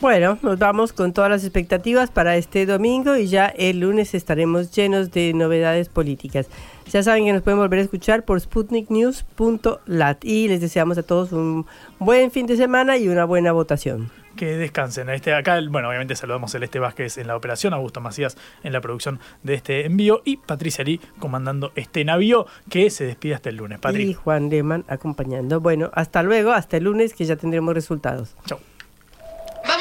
Bueno, 0.01 0.39
nos 0.41 0.57
vamos 0.57 0.93
con 0.93 1.13
todas 1.13 1.29
las 1.29 1.43
expectativas 1.43 2.09
para 2.09 2.35
este 2.35 2.65
domingo 2.65 3.17
y 3.17 3.27
ya 3.27 3.45
el 3.45 3.81
lunes 3.81 4.15
estaremos 4.15 4.71
llenos 4.71 5.11
de 5.11 5.31
novedades 5.35 5.89
políticas. 5.89 6.47
Ya 6.91 7.03
saben 7.03 7.25
que 7.25 7.33
nos 7.33 7.43
pueden 7.43 7.59
volver 7.59 7.77
a 7.77 7.83
escuchar 7.83 8.25
por 8.25 8.41
sputniknews.lat 8.41 10.25
y 10.25 10.47
les 10.47 10.59
deseamos 10.59 10.97
a 10.97 11.03
todos 11.03 11.31
un 11.33 11.67
buen 11.99 12.31
fin 12.31 12.47
de 12.47 12.57
semana 12.57 12.97
y 12.97 13.09
una 13.09 13.25
buena 13.25 13.51
votación. 13.51 14.09
Que 14.35 14.57
descansen. 14.57 15.07
Este, 15.09 15.35
acá, 15.35 15.59
bueno, 15.69 15.89
obviamente 15.89 16.15
saludamos 16.15 16.49
a 16.49 16.53
Celeste 16.53 16.79
Vázquez 16.79 17.19
en 17.19 17.27
la 17.27 17.35
operación, 17.35 17.75
Augusto 17.75 18.01
Macías 18.01 18.37
en 18.63 18.73
la 18.73 18.81
producción 18.81 19.19
de 19.43 19.53
este 19.53 19.85
envío 19.85 20.23
y 20.25 20.37
Patricia 20.37 20.83
Lee 20.83 20.99
comandando 21.19 21.73
este 21.75 22.03
navío 22.05 22.47
que 22.71 22.89
se 22.89 23.03
despide 23.03 23.35
hasta 23.35 23.49
el 23.49 23.57
lunes. 23.57 23.77
Y 23.77 23.81
Patrick. 23.81 24.17
Juan 24.17 24.49
Lehmann 24.49 24.83
acompañando. 24.87 25.59
Bueno, 25.59 25.91
hasta 25.93 26.23
luego, 26.23 26.53
hasta 26.53 26.77
el 26.77 26.85
lunes 26.85 27.13
que 27.13 27.25
ya 27.25 27.35
tendremos 27.35 27.75
resultados. 27.75 28.35
Chao. 28.47 28.59